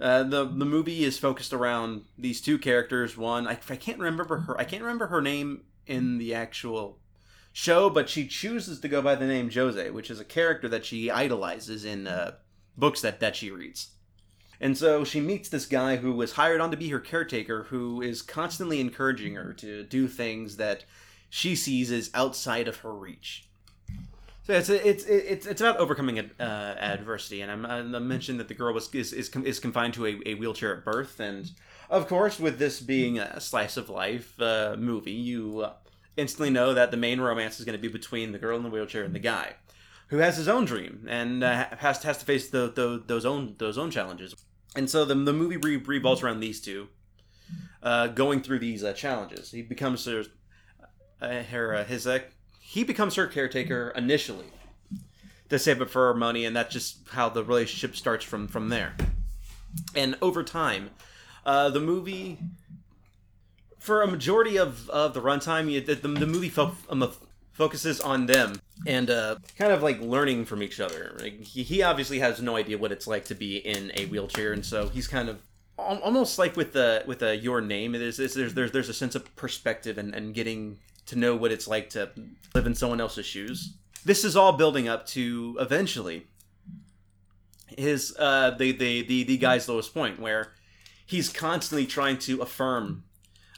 Uh, 0.00 0.24
the 0.24 0.44
the 0.44 0.64
movie 0.64 1.04
is 1.04 1.18
focused 1.18 1.52
around 1.52 2.02
these 2.18 2.40
two 2.40 2.58
characters. 2.58 3.16
One, 3.16 3.46
I, 3.46 3.58
I 3.70 3.76
can't 3.76 4.00
remember 4.00 4.38
her. 4.38 4.60
I 4.60 4.64
can't 4.64 4.82
remember 4.82 5.06
her 5.06 5.22
name 5.22 5.62
in 5.86 6.18
the 6.18 6.34
actual 6.34 6.98
show, 7.52 7.88
but 7.90 8.08
she 8.08 8.26
chooses 8.26 8.80
to 8.80 8.88
go 8.88 9.00
by 9.00 9.14
the 9.14 9.26
name 9.26 9.50
Josee, 9.50 9.90
which 9.90 10.10
is 10.10 10.18
a 10.18 10.24
character 10.24 10.68
that 10.68 10.84
she 10.84 11.10
idolizes 11.10 11.84
in 11.84 12.08
uh, 12.08 12.32
books 12.76 13.02
that, 13.02 13.20
that 13.20 13.36
she 13.36 13.50
reads. 13.50 13.90
And 14.62 14.78
so 14.78 15.02
she 15.02 15.20
meets 15.20 15.48
this 15.48 15.66
guy 15.66 15.96
who 15.96 16.12
was 16.12 16.34
hired 16.34 16.60
on 16.60 16.70
to 16.70 16.76
be 16.76 16.88
her 16.90 17.00
caretaker, 17.00 17.64
who 17.64 18.00
is 18.00 18.22
constantly 18.22 18.80
encouraging 18.80 19.34
her 19.34 19.52
to 19.54 19.82
do 19.82 20.06
things 20.06 20.56
that 20.56 20.84
she 21.28 21.56
sees 21.56 21.90
as 21.90 22.10
outside 22.14 22.68
of 22.68 22.76
her 22.76 22.94
reach. 22.94 23.48
So 24.44 24.54
it's 24.54 24.68
it's 24.68 25.04
it's 25.04 25.46
it's 25.46 25.60
about 25.60 25.78
overcoming 25.78 26.18
uh, 26.18 26.42
adversity, 26.42 27.42
and 27.42 27.50
I'm, 27.50 27.66
I 27.66 27.98
mentioned 27.98 28.38
that 28.38 28.48
the 28.48 28.54
girl 28.54 28.72
was 28.72 28.92
is 28.94 29.12
is, 29.12 29.28
is 29.28 29.58
confined 29.58 29.94
to 29.94 30.06
a, 30.06 30.20
a 30.26 30.34
wheelchair 30.34 30.76
at 30.76 30.84
birth, 30.84 31.18
and 31.18 31.50
of 31.90 32.08
course, 32.08 32.38
with 32.38 32.58
this 32.58 32.80
being 32.80 33.18
a 33.18 33.40
slice 33.40 33.76
of 33.76 33.88
life 33.88 34.40
uh, 34.40 34.76
movie, 34.78 35.12
you 35.12 35.60
uh, 35.60 35.72
instantly 36.16 36.50
know 36.50 36.72
that 36.74 36.90
the 36.90 36.96
main 36.96 37.20
romance 37.20 37.58
is 37.58 37.64
going 37.64 37.78
to 37.78 37.82
be 37.82 37.88
between 37.88 38.32
the 38.32 38.38
girl 38.38 38.56
in 38.56 38.62
the 38.62 38.70
wheelchair 38.70 39.04
and 39.04 39.14
the 39.14 39.20
guy, 39.20 39.54
who 40.08 40.18
has 40.18 40.36
his 40.36 40.48
own 40.48 40.64
dream 40.64 41.06
and 41.08 41.42
uh, 41.42 41.66
has 41.78 42.02
has 42.02 42.18
to 42.18 42.24
face 42.24 42.50
the, 42.50 42.72
the, 42.74 43.02
those 43.06 43.24
own 43.24 43.54
those 43.58 43.78
own 43.78 43.90
challenges. 43.90 44.34
And 44.74 44.88
so 44.88 45.04
the 45.04 45.14
the 45.14 45.32
movie 45.32 45.56
re- 45.56 45.76
revolves 45.76 46.22
around 46.22 46.40
these 46.40 46.60
two, 46.60 46.88
uh, 47.82 48.06
going 48.08 48.40
through 48.42 48.60
these 48.60 48.82
uh, 48.82 48.92
challenges. 48.92 49.50
He 49.50 49.62
becomes 49.62 50.04
her, 50.06 50.24
uh, 51.20 51.42
her 51.42 51.74
uh, 51.74 51.84
his 51.84 52.06
uh, 52.06 52.20
he 52.60 52.84
becomes 52.84 53.16
her 53.16 53.26
caretaker 53.26 53.92
initially 53.94 54.46
to 55.50 55.58
save 55.58 55.82
up 55.82 55.90
for 55.90 56.06
her 56.06 56.14
money, 56.14 56.46
and 56.46 56.56
that's 56.56 56.72
just 56.72 57.08
how 57.10 57.28
the 57.28 57.44
relationship 57.44 57.96
starts 57.96 58.24
from 58.24 58.48
from 58.48 58.70
there. 58.70 58.94
And 59.94 60.16
over 60.22 60.42
time, 60.42 60.90
uh, 61.44 61.70
the 61.70 61.80
movie 61.80 62.38
for 63.78 64.02
a 64.02 64.06
majority 64.06 64.56
of, 64.56 64.88
of 64.90 65.12
the 65.12 65.20
runtime, 65.20 65.68
you, 65.68 65.80
the, 65.80 65.96
the 65.96 66.26
movie 66.26 66.48
fo- 66.48 66.76
um, 66.88 67.10
focuses 67.52 68.00
on 68.00 68.26
them 68.26 68.60
and 68.86 69.10
uh, 69.10 69.36
kind 69.58 69.72
of 69.72 69.82
like 69.82 70.00
learning 70.00 70.44
from 70.44 70.62
each 70.62 70.80
other. 70.80 71.16
Like, 71.20 71.40
he, 71.42 71.82
obviously 71.82 72.18
has 72.18 72.40
no 72.40 72.56
idea 72.56 72.78
what 72.78 72.92
it's 72.92 73.06
like 73.06 73.26
to 73.26 73.34
be 73.34 73.58
in 73.58 73.92
a 73.94 74.06
wheelchair, 74.06 74.52
and 74.52 74.64
so 74.64 74.88
he's 74.88 75.06
kind 75.06 75.28
of 75.28 75.38
almost 75.76 76.38
like 76.38 76.56
with 76.56 76.72
the 76.72 77.04
with 77.06 77.20
the 77.20 77.36
your 77.36 77.60
name. 77.60 77.92
There's 77.92 78.16
there's 78.16 78.54
there's 78.54 78.72
there's 78.72 78.88
a 78.88 78.94
sense 78.94 79.14
of 79.14 79.34
perspective 79.36 79.98
and, 79.98 80.14
and 80.14 80.34
getting 80.34 80.78
to 81.06 81.16
know 81.16 81.36
what 81.36 81.52
it's 81.52 81.68
like 81.68 81.90
to 81.90 82.10
live 82.54 82.66
in 82.66 82.74
someone 82.74 83.00
else's 83.00 83.26
shoes. 83.26 83.74
This 84.04 84.24
is 84.24 84.36
all 84.36 84.52
building 84.52 84.88
up 84.88 85.06
to 85.08 85.56
eventually 85.60 86.26
his 87.78 88.14
uh 88.18 88.50
the 88.50 88.72
the 88.72 89.02
the, 89.02 89.24
the 89.24 89.36
guy's 89.38 89.68
lowest 89.68 89.94
point 89.94 90.20
where 90.20 90.52
he's 91.06 91.28
constantly 91.28 91.86
trying 91.86 92.18
to 92.18 92.40
affirm 92.42 93.04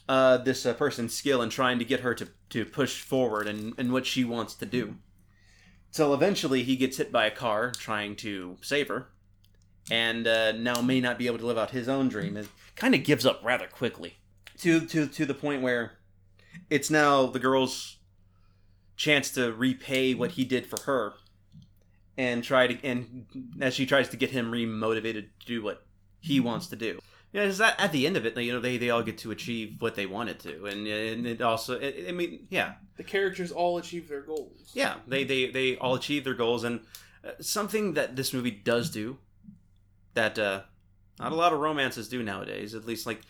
uh, 0.09 0.39
this 0.39 0.67
uh, 0.67 0.75
person's 0.75 1.15
skill 1.15 1.41
and 1.41 1.51
trying 1.51 1.79
to 1.79 1.85
get 1.85 2.01
her 2.01 2.15
to, 2.15 2.29
to 2.51 2.65
push 2.65 3.03
forward 3.03 3.47
and, 3.47 3.75
and 3.79 3.93
what 3.93 4.07
she 4.07 4.25
wants 4.25 4.55
to 4.55 4.67
do. 4.67 4.97
Till 5.93 6.13
eventually 6.13 6.63
he 6.63 6.77
gets 6.77 6.97
hit 6.97 7.13
by 7.13 7.27
a 7.27 7.31
car 7.31 7.71
trying 7.71 8.17
to 8.17 8.57
save 8.61 8.89
her, 8.89 9.09
and 9.91 10.27
uh, 10.27 10.53
now 10.53 10.81
may 10.81 11.01
not 11.01 11.19
be 11.19 11.27
able 11.27 11.39
to 11.39 11.47
live 11.47 11.59
out 11.59 11.71
his 11.71 11.89
own 11.89 12.09
dream. 12.09 12.37
And 12.37 12.49
kind 12.75 12.95
of 12.95 13.05
gives 13.05 13.25
up 13.25 13.41
rather 13.45 13.69
quickly, 13.69 14.17
to 14.59 14.85
to 14.87 15.07
to 15.07 15.25
the 15.25 15.35
point 15.35 15.63
where 15.63 15.93
it's 16.69 16.91
now 16.91 17.27
the 17.27 17.39
girl's 17.39 17.99
chance 18.97 19.31
to 19.31 19.53
repay 19.53 20.15
what 20.15 20.33
he 20.33 20.45
did 20.45 20.67
for 20.67 20.81
her, 20.83 21.15
and 22.19 22.43
try 22.43 22.67
to 22.67 22.85
and 22.85 23.27
as 23.61 23.75
she 23.75 23.87
tries 23.87 24.09
to 24.09 24.17
get 24.17 24.31
him 24.31 24.51
remotivated 24.51 25.29
to 25.39 25.47
do 25.47 25.63
what 25.63 25.87
he 26.21 26.41
wants 26.41 26.67
to 26.67 26.77
do. 26.77 26.99
Yeah, 27.35 27.43
is 27.43 27.59
that 27.59 27.75
at 27.81 27.91
the 27.91 28.07
end 28.07 28.17
of 28.17 28.25
it, 28.25 28.37
you 28.39 28.53
know, 28.53 28.61
they, 28.61 28.79
they 28.79 28.91
all 28.91 29.03
get 29.03 29.19
to 29.19 29.33
achieve 29.33 29.75
what 29.81 29.97
they 29.97 30.07
wanted 30.07 30.39
to, 30.39 30.67
and 30.67 30.87
and 30.87 31.27
it 31.27 31.43
also, 31.43 31.77
it, 31.81 32.07
I 32.09 32.13
mean, 32.13 32.47
yeah, 32.49 32.75
The 32.97 33.03
characters 33.03 33.51
all 33.51 33.77
achieve 33.77 34.09
their 34.09 34.21
goals. 34.23 34.71
yeah, 34.73 34.95
they 35.09 35.25
they 35.25 35.51
they 35.51 35.77
all 35.79 35.97
achieve 35.97 36.23
their 36.23 36.35
goals, 36.35 36.63
and 36.63 36.79
uh, 37.27 37.33
something 37.41 37.95
that 37.95 38.15
this 38.15 38.33
movie 38.33 38.53
does 38.53 38.89
do, 38.89 39.19
that 40.15 40.39
uh, 40.39 40.61
not 41.19 41.33
a 41.33 41.35
lot 41.35 41.53
of 41.53 41.59
romances 41.59 42.09
do 42.09 42.23
nowadays, 42.23 42.73
at 42.73 42.87
least 42.87 43.05
like 43.05 43.21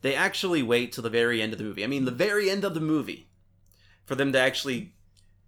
they 0.00 0.14
actually 0.14 0.62
wait 0.62 0.90
till 0.92 1.02
the 1.02 1.10
very 1.10 1.42
end 1.42 1.52
of 1.52 1.58
the 1.58 1.64
movie. 1.64 1.84
I 1.84 1.86
mean, 1.86 2.06
the 2.06 2.10
very 2.10 2.48
end 2.48 2.64
of 2.64 2.72
the 2.72 2.80
movie, 2.80 3.28
for 4.06 4.14
them 4.14 4.32
to 4.32 4.38
actually 4.38 4.94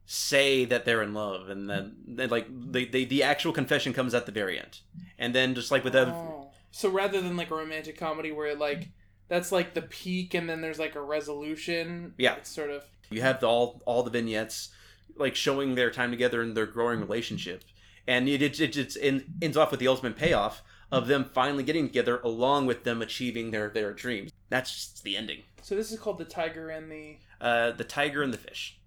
say 0.04 0.66
that 0.66 0.84
they're 0.84 1.02
in 1.02 1.14
love, 1.14 1.48
and 1.48 1.70
then 1.70 1.96
then, 2.06 2.28
like 2.28 2.46
they, 2.50 2.84
they 2.84 3.06
the 3.06 3.22
actual 3.22 3.54
confession 3.54 3.94
comes 3.94 4.12
at 4.12 4.26
the 4.26 4.32
very 4.32 4.58
end, 4.58 4.80
and 5.18 5.34
then 5.34 5.54
just 5.54 5.70
like 5.70 5.82
with 5.82 5.94
other. 5.94 6.12
Oh. 6.12 6.35
So 6.76 6.90
rather 6.90 7.22
than 7.22 7.38
like 7.38 7.50
a 7.50 7.54
romantic 7.54 7.96
comedy 7.96 8.32
where 8.32 8.54
like 8.54 8.90
that's 9.28 9.50
like 9.50 9.72
the 9.72 9.80
peak 9.80 10.34
and 10.34 10.46
then 10.46 10.60
there's 10.60 10.78
like 10.78 10.94
a 10.94 11.00
resolution. 11.00 12.12
Yeah. 12.18 12.34
It's 12.36 12.50
sort 12.50 12.68
of 12.68 12.84
You 13.08 13.22
have 13.22 13.40
the, 13.40 13.46
all 13.46 13.80
all 13.86 14.02
the 14.02 14.10
vignettes 14.10 14.68
like 15.16 15.34
showing 15.34 15.74
their 15.74 15.90
time 15.90 16.10
together 16.10 16.42
and 16.42 16.54
their 16.54 16.66
growing 16.66 17.00
relationship, 17.00 17.64
and 18.06 18.28
it 18.28 18.42
it, 18.42 18.60
it, 18.60 18.96
it 18.96 19.24
ends 19.40 19.56
off 19.56 19.70
with 19.70 19.80
the 19.80 19.88
ultimate 19.88 20.16
payoff 20.16 20.62
of 20.92 21.06
them 21.08 21.24
finally 21.24 21.64
getting 21.64 21.86
together, 21.86 22.20
along 22.22 22.66
with 22.66 22.84
them 22.84 23.00
achieving 23.00 23.52
their 23.52 23.70
their 23.70 23.94
dreams. 23.94 24.30
That's 24.50 24.70
just 24.70 25.02
the 25.02 25.16
ending. 25.16 25.44
So 25.62 25.74
this 25.76 25.90
is 25.90 25.98
called 25.98 26.18
the 26.18 26.26
tiger 26.26 26.68
and 26.68 26.92
the 26.92 27.16
Uh, 27.40 27.70
the 27.70 27.84
tiger 27.84 28.22
and 28.22 28.34
the 28.34 28.38
fish. 28.38 28.78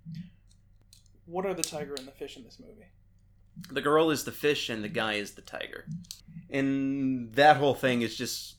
what 1.25 1.43
are 1.43 1.55
the 1.55 1.63
tiger 1.63 1.95
and 1.95 2.07
the 2.07 2.11
fish 2.11 2.37
in 2.37 2.43
this 2.43 2.59
movie? 2.59 2.85
The 3.71 3.81
girl 3.81 4.11
is 4.11 4.25
the 4.25 4.31
fish, 4.31 4.69
and 4.69 4.83
the 4.83 4.89
guy 4.89 5.13
is 5.13 5.31
the 5.31 5.41
tiger. 5.41 5.87
And 6.49 7.33
that 7.33 7.57
whole 7.57 7.75
thing 7.75 8.01
is 8.01 8.15
just 8.15 8.55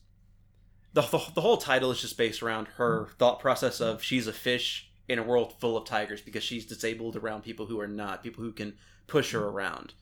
the 0.93 1.01
the, 1.01 1.21
the 1.35 1.41
whole 1.41 1.57
title 1.57 1.91
is 1.91 2.01
just 2.01 2.17
based 2.17 2.41
around 2.41 2.67
her 2.77 3.09
thought 3.17 3.39
process 3.39 3.81
of 3.81 4.03
she's 4.03 4.27
a 4.27 4.33
fish 4.33 4.89
in 5.07 5.19
a 5.19 5.23
world 5.23 5.53
full 5.59 5.77
of 5.77 5.85
tigers 5.85 6.21
because 6.21 6.43
she's 6.43 6.65
disabled 6.65 7.15
around 7.15 7.43
people 7.43 7.65
who 7.65 7.79
are 7.79 7.87
not 7.87 8.23
people 8.23 8.43
who 8.43 8.51
can 8.53 8.73
push 9.07 9.33
her 9.33 9.43
around. 9.43 9.93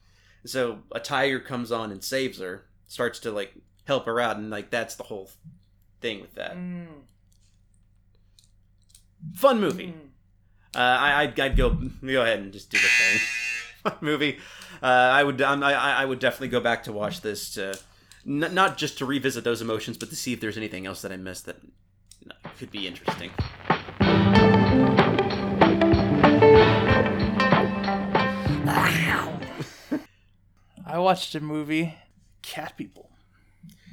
So 0.45 0.79
a 0.91 0.99
tiger 0.99 1.39
comes 1.39 1.71
on 1.71 1.91
and 1.91 2.03
saves 2.03 2.39
her, 2.39 2.65
starts 2.87 3.19
to 3.21 3.31
like 3.31 3.53
help 3.85 4.05
her 4.05 4.19
out, 4.19 4.37
and 4.37 4.49
like 4.49 4.69
that's 4.69 4.95
the 4.95 5.03
whole 5.03 5.29
thing 6.01 6.21
with 6.21 6.35
that. 6.35 6.55
Mm. 6.55 6.87
Fun 9.33 9.59
movie. 9.59 9.87
Mm. 9.87 10.09
Uh, 10.75 10.79
I, 10.79 11.21
I'd, 11.23 11.39
I'd 11.39 11.57
go 11.57 11.71
go 11.71 12.21
ahead 12.21 12.39
and 12.39 12.53
just 12.53 12.69
do 12.69 12.77
the 12.77 12.83
thing. 12.83 13.19
Fun 13.83 13.97
movie. 14.01 14.39
Uh, 14.81 14.85
I 14.85 15.23
would 15.23 15.41
I'm, 15.41 15.63
I 15.63 15.73
I 15.73 16.05
would 16.05 16.19
definitely 16.19 16.49
go 16.49 16.59
back 16.59 16.83
to 16.83 16.91
watch 16.93 17.21
this 17.21 17.53
to 17.55 17.77
n- 18.25 18.53
not 18.53 18.77
just 18.77 18.97
to 18.99 19.05
revisit 19.05 19.43
those 19.43 19.61
emotions, 19.61 19.97
but 19.97 20.09
to 20.09 20.15
see 20.15 20.33
if 20.33 20.39
there's 20.39 20.57
anything 20.57 20.85
else 20.85 21.01
that 21.01 21.11
I 21.11 21.17
missed 21.17 21.45
that 21.45 21.57
could 22.57 22.71
be 22.71 22.87
interesting. 22.87 23.31
I 30.85 30.97
watched 30.97 31.35
a 31.35 31.39
movie, 31.39 31.93
Cat 32.41 32.75
People. 32.77 33.09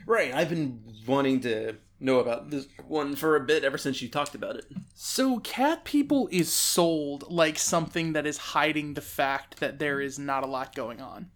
Right. 0.06 0.32
I've 0.32 0.48
been 0.48 0.82
wanting 1.06 1.40
to 1.40 1.76
know 1.98 2.18
about 2.18 2.50
this 2.50 2.66
one 2.86 3.16
for 3.16 3.36
a 3.36 3.40
bit 3.40 3.64
ever 3.64 3.78
since 3.78 4.02
you 4.02 4.08
talked 4.08 4.34
about 4.34 4.56
it. 4.56 4.66
So, 4.94 5.38
Cat 5.40 5.84
People 5.84 6.28
is 6.30 6.52
sold 6.52 7.30
like 7.30 7.58
something 7.58 8.12
that 8.12 8.26
is 8.26 8.38
hiding 8.38 8.94
the 8.94 9.00
fact 9.00 9.60
that 9.60 9.78
there 9.78 10.00
is 10.00 10.18
not 10.18 10.44
a 10.44 10.48
lot 10.48 10.74
going 10.74 11.00
on. 11.00 11.30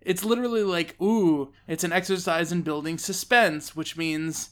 It's 0.00 0.24
literally 0.24 0.64
like, 0.64 1.00
ooh, 1.00 1.52
it's 1.68 1.84
an 1.84 1.92
exercise 1.92 2.50
in 2.50 2.62
building 2.62 2.98
suspense, 2.98 3.76
which 3.76 3.96
means 3.96 4.50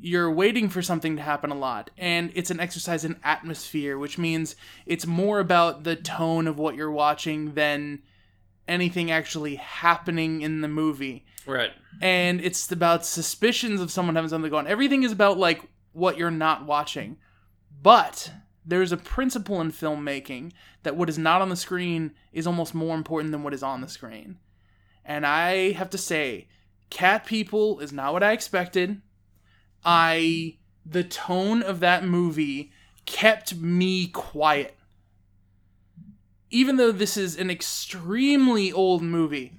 you're 0.00 0.30
waiting 0.30 0.68
for 0.68 0.82
something 0.82 1.16
to 1.16 1.22
happen 1.22 1.50
a 1.50 1.56
lot. 1.56 1.90
And 1.98 2.30
it's 2.34 2.50
an 2.50 2.60
exercise 2.60 3.04
in 3.04 3.18
atmosphere, 3.24 3.98
which 3.98 4.18
means 4.18 4.54
it's 4.86 5.06
more 5.06 5.40
about 5.40 5.84
the 5.84 5.96
tone 5.96 6.46
of 6.46 6.58
what 6.58 6.76
you're 6.76 6.90
watching 6.90 7.54
than 7.54 8.02
anything 8.68 9.10
actually 9.10 9.56
happening 9.56 10.42
in 10.42 10.60
the 10.60 10.68
movie 10.68 11.24
Right. 11.48 11.70
and 12.02 12.40
it's 12.42 12.70
about 12.70 13.06
suspicions 13.06 13.80
of 13.80 13.90
someone 13.90 14.14
having 14.14 14.28
something 14.28 14.50
going. 14.50 14.66
Everything 14.66 15.02
is 15.02 15.12
about 15.12 15.38
like 15.38 15.62
what 15.92 16.18
you're 16.18 16.30
not 16.30 16.66
watching. 16.66 17.16
But 17.82 18.30
there's 18.66 18.92
a 18.92 18.96
principle 18.98 19.60
in 19.60 19.72
filmmaking 19.72 20.52
that 20.82 20.96
what 20.96 21.08
is 21.08 21.18
not 21.18 21.40
on 21.40 21.48
the 21.48 21.56
screen 21.56 22.12
is 22.32 22.46
almost 22.46 22.74
more 22.74 22.94
important 22.94 23.32
than 23.32 23.42
what 23.42 23.54
is 23.54 23.62
on 23.62 23.80
the 23.80 23.88
screen. 23.88 24.36
And 25.04 25.24
I 25.24 25.72
have 25.72 25.88
to 25.90 25.98
say, 25.98 26.48
Cat 26.90 27.24
People 27.24 27.80
is 27.80 27.92
not 27.92 28.12
what 28.12 28.22
I 28.22 28.32
expected. 28.32 29.00
I 29.84 30.58
the 30.84 31.04
tone 31.04 31.62
of 31.62 31.80
that 31.80 32.04
movie 32.04 32.72
kept 33.06 33.56
me 33.56 34.08
quiet. 34.08 34.76
Even 36.50 36.76
though 36.76 36.92
this 36.92 37.16
is 37.16 37.36
an 37.36 37.50
extremely 37.50 38.72
old 38.72 39.02
movie, 39.02 39.58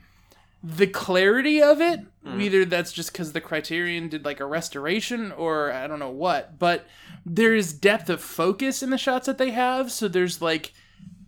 the 0.61 0.87
clarity 0.87 1.61
of 1.61 1.79
it 1.79 2.01
either 2.37 2.65
that's 2.65 2.91
just 2.91 3.11
because 3.11 3.31
the 3.31 3.41
criterion 3.41 4.09
did 4.09 4.25
like 4.25 4.39
a 4.39 4.45
restoration 4.45 5.31
or 5.31 5.71
i 5.71 5.87
don't 5.87 5.99
know 5.99 6.09
what 6.09 6.59
but 6.59 6.85
there's 7.25 7.73
depth 7.73 8.09
of 8.09 8.21
focus 8.21 8.81
in 8.81 8.89
the 8.89 8.97
shots 8.97 9.25
that 9.25 9.37
they 9.37 9.51
have. 9.51 9.91
So 9.91 10.07
there's 10.07 10.41
like 10.41 10.73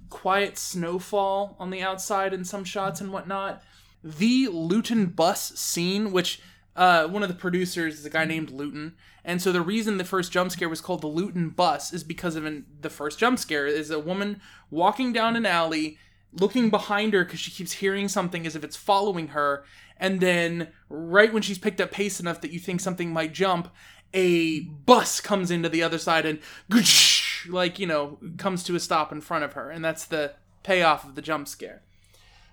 quiet 0.09 0.57
snowfall 0.57 1.55
on 1.59 1.69
the 1.69 1.81
outside 1.81 2.33
in 2.33 2.43
some 2.43 2.63
shots 2.63 3.01
and 3.01 3.11
whatnot. 3.11 3.63
The 4.03 4.47
Lewton 4.47 5.07
bus 5.07 5.51
scene 5.59 6.11
which 6.11 6.41
uh, 6.75 7.05
one 7.07 7.21
of 7.21 7.29
the 7.29 7.35
producers 7.35 7.99
is 7.99 8.05
a 8.05 8.09
guy 8.09 8.25
named 8.25 8.49
Lewton. 8.49 8.95
And 9.23 9.41
so 9.41 9.51
the 9.51 9.61
reason 9.61 9.97
the 9.97 10.03
first 10.03 10.31
jump 10.31 10.51
scare 10.51 10.69
was 10.69 10.81
called 10.81 11.01
the 11.01 11.07
Lewton 11.07 11.49
bus 11.49 11.93
is 11.93 12.03
because 12.03 12.35
of 12.35 12.45
an, 12.45 12.65
the 12.79 12.89
first 12.89 13.19
jump 13.19 13.37
scare 13.37 13.67
is 13.67 13.91
a 13.91 13.99
woman 13.99 14.41
walking 14.71 15.13
down 15.13 15.35
an 15.35 15.45
alley 15.45 15.97
looking 16.33 16.69
behind 16.69 17.13
her 17.13 17.23
because 17.23 17.39
she 17.39 17.51
keeps 17.51 17.73
hearing 17.73 18.07
something 18.07 18.45
as 18.45 18.55
if 18.55 18.63
it's 18.63 18.75
following 18.75 19.29
her. 19.29 19.63
And 19.97 20.19
then, 20.19 20.69
right 20.89 21.31
when 21.31 21.43
she's 21.43 21.59
picked 21.59 21.81
up 21.81 21.91
pace 21.91 22.19
enough 22.19 22.41
that 22.41 22.51
you 22.51 22.59
think 22.59 22.81
something 22.81 23.13
might 23.13 23.33
jump, 23.33 23.71
a 24.13 24.61
bus 24.61 25.21
comes 25.21 25.51
into 25.51 25.69
the 25.69 25.83
other 25.83 25.97
side 25.97 26.25
and, 26.25 26.39
like, 27.49 27.79
you 27.79 27.87
know, 27.87 28.17
comes 28.37 28.63
to 28.63 28.75
a 28.75 28.79
stop 28.79 29.11
in 29.11 29.21
front 29.21 29.43
of 29.43 29.53
her. 29.53 29.69
And 29.69 29.83
that's 29.85 30.05
the 30.05 30.33
payoff 30.63 31.03
of 31.05 31.15
the 31.15 31.21
jump 31.21 31.47
scare. 31.47 31.83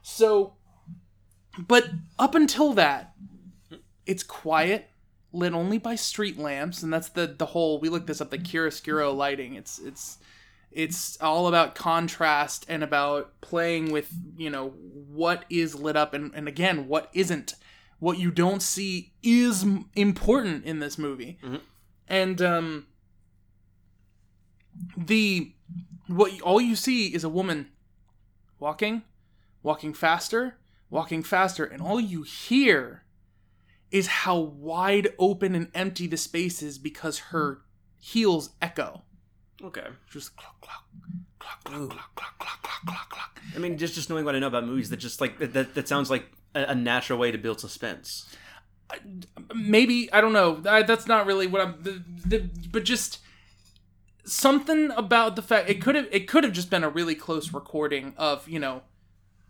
So, 0.02 0.54
but 1.58 1.88
up 2.18 2.34
until 2.34 2.72
that, 2.74 3.14
it's 4.06 4.22
quiet, 4.22 4.88
lit 5.32 5.52
only 5.52 5.78
by 5.78 5.94
street 5.94 6.38
lamps, 6.38 6.82
and 6.82 6.92
that's 6.92 7.10
the 7.10 7.26
the 7.26 7.46
whole. 7.46 7.78
We 7.78 7.88
looked 7.88 8.06
this 8.06 8.20
up, 8.20 8.30
the 8.30 8.38
chiaroscuro 8.38 9.14
lighting. 9.14 9.54
It's 9.54 9.78
it's 9.78 10.18
it's 10.70 11.16
all 11.20 11.48
about 11.48 11.74
contrast 11.74 12.66
and 12.68 12.82
about 12.84 13.40
playing 13.40 13.90
with 13.90 14.12
you 14.36 14.50
know 14.50 14.68
what 14.70 15.44
is 15.50 15.74
lit 15.74 15.96
up 15.96 16.14
and, 16.14 16.32
and 16.34 16.46
again 16.48 16.88
what 16.88 17.10
isn't. 17.12 17.54
What 18.00 18.18
you 18.18 18.30
don't 18.30 18.62
see 18.62 19.12
is 19.24 19.64
m- 19.64 19.90
important 19.96 20.64
in 20.64 20.78
this 20.78 20.98
movie. 20.98 21.38
And 22.06 22.40
um 22.40 22.86
the 24.96 25.52
what 26.06 26.40
all 26.42 26.60
you 26.60 26.76
see 26.76 27.08
is 27.08 27.24
a 27.24 27.28
woman 27.28 27.68
walking 28.60 29.02
walking 29.62 29.92
faster 29.92 30.58
walking 30.90 31.22
faster 31.22 31.64
and 31.64 31.82
all 31.82 32.00
you 32.00 32.22
hear 32.22 33.02
is 33.90 34.06
how 34.06 34.38
wide 34.38 35.08
open 35.18 35.54
and 35.54 35.68
empty 35.74 36.06
the 36.06 36.16
space 36.16 36.62
is 36.62 36.78
because 36.78 37.18
her 37.18 37.62
heels 37.98 38.50
echo 38.62 39.02
Okay. 39.62 39.86
just 40.10 40.36
clock 40.36 40.60
clock 40.60 40.84
clock 41.38 41.64
clock 41.64 41.88
clock 41.88 42.14
clock 42.14 42.38
clock 42.38 42.62
clock 42.62 42.86
clock 42.86 43.10
clock 43.10 43.40
I 43.54 43.58
mean, 43.58 43.78
just 43.78 43.94
just 43.94 44.10
knowing 44.10 44.24
what 44.24 44.34
I 44.34 44.38
know 44.38 44.46
about 44.46 44.66
movies, 44.66 44.90
that 44.90 44.98
just 44.98 45.20
like 45.20 45.38
that 45.38 45.74
that, 45.74 45.88
sounds 45.88 46.10
like 46.10 46.26
a, 46.54 46.64
a 46.64 46.74
natural 46.74 47.18
way 47.18 47.30
to 47.30 47.38
build 47.38 47.60
suspense. 47.60 48.28
maybe 49.54 50.12
I 50.12 50.20
don't 50.20 50.32
know. 50.32 50.62
I, 50.68 50.82
that's 50.82 51.06
not 51.06 51.26
really 51.26 51.46
what 51.46 51.60
I'm. 51.60 51.74
The, 51.82 52.02
the, 52.26 52.50
but 52.70 52.84
just 52.84 53.20
something 54.24 54.90
about 54.92 55.36
the 55.36 55.42
fact 55.42 55.70
it 55.70 55.80
could 55.80 55.94
have 55.94 56.08
it 56.12 56.28
could 56.28 56.44
have 56.44 56.52
just 56.52 56.70
been 56.70 56.84
a 56.84 56.88
really 56.88 57.14
close 57.14 57.52
recording 57.52 58.12
of 58.16 58.46
you 58.48 58.58
know 58.58 58.82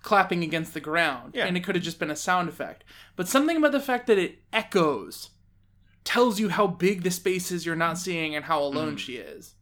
clapping 0.03 0.45
against 0.45 0.75
the 0.75 0.81
ground, 0.81 1.33
Yeah. 1.35 1.47
and 1.47 1.57
it 1.57 1.65
could 1.65 1.75
have 1.75 1.85
just 1.85 1.99
been 1.99 2.11
a 2.11 2.17
sound 2.17 2.49
effect. 2.49 2.85
But 3.17 3.29
something 3.29 3.57
about 3.57 3.73
the 3.73 3.81
fact 3.81 4.07
that 4.07 4.19
it 4.19 4.39
echoes 4.53 5.31
tells 6.05 6.39
you 6.39 6.49
how 6.51 6.67
big 6.67 7.03
the 7.03 7.11
space 7.11 7.51
is 7.51 7.67
you're 7.67 7.77
not 7.77 7.99
seeing 7.99 8.35
and 8.35 8.45
how 8.45 8.63
alone 8.63 8.95
mm. 8.95 8.99
she 8.99 9.17
is. 9.17 9.55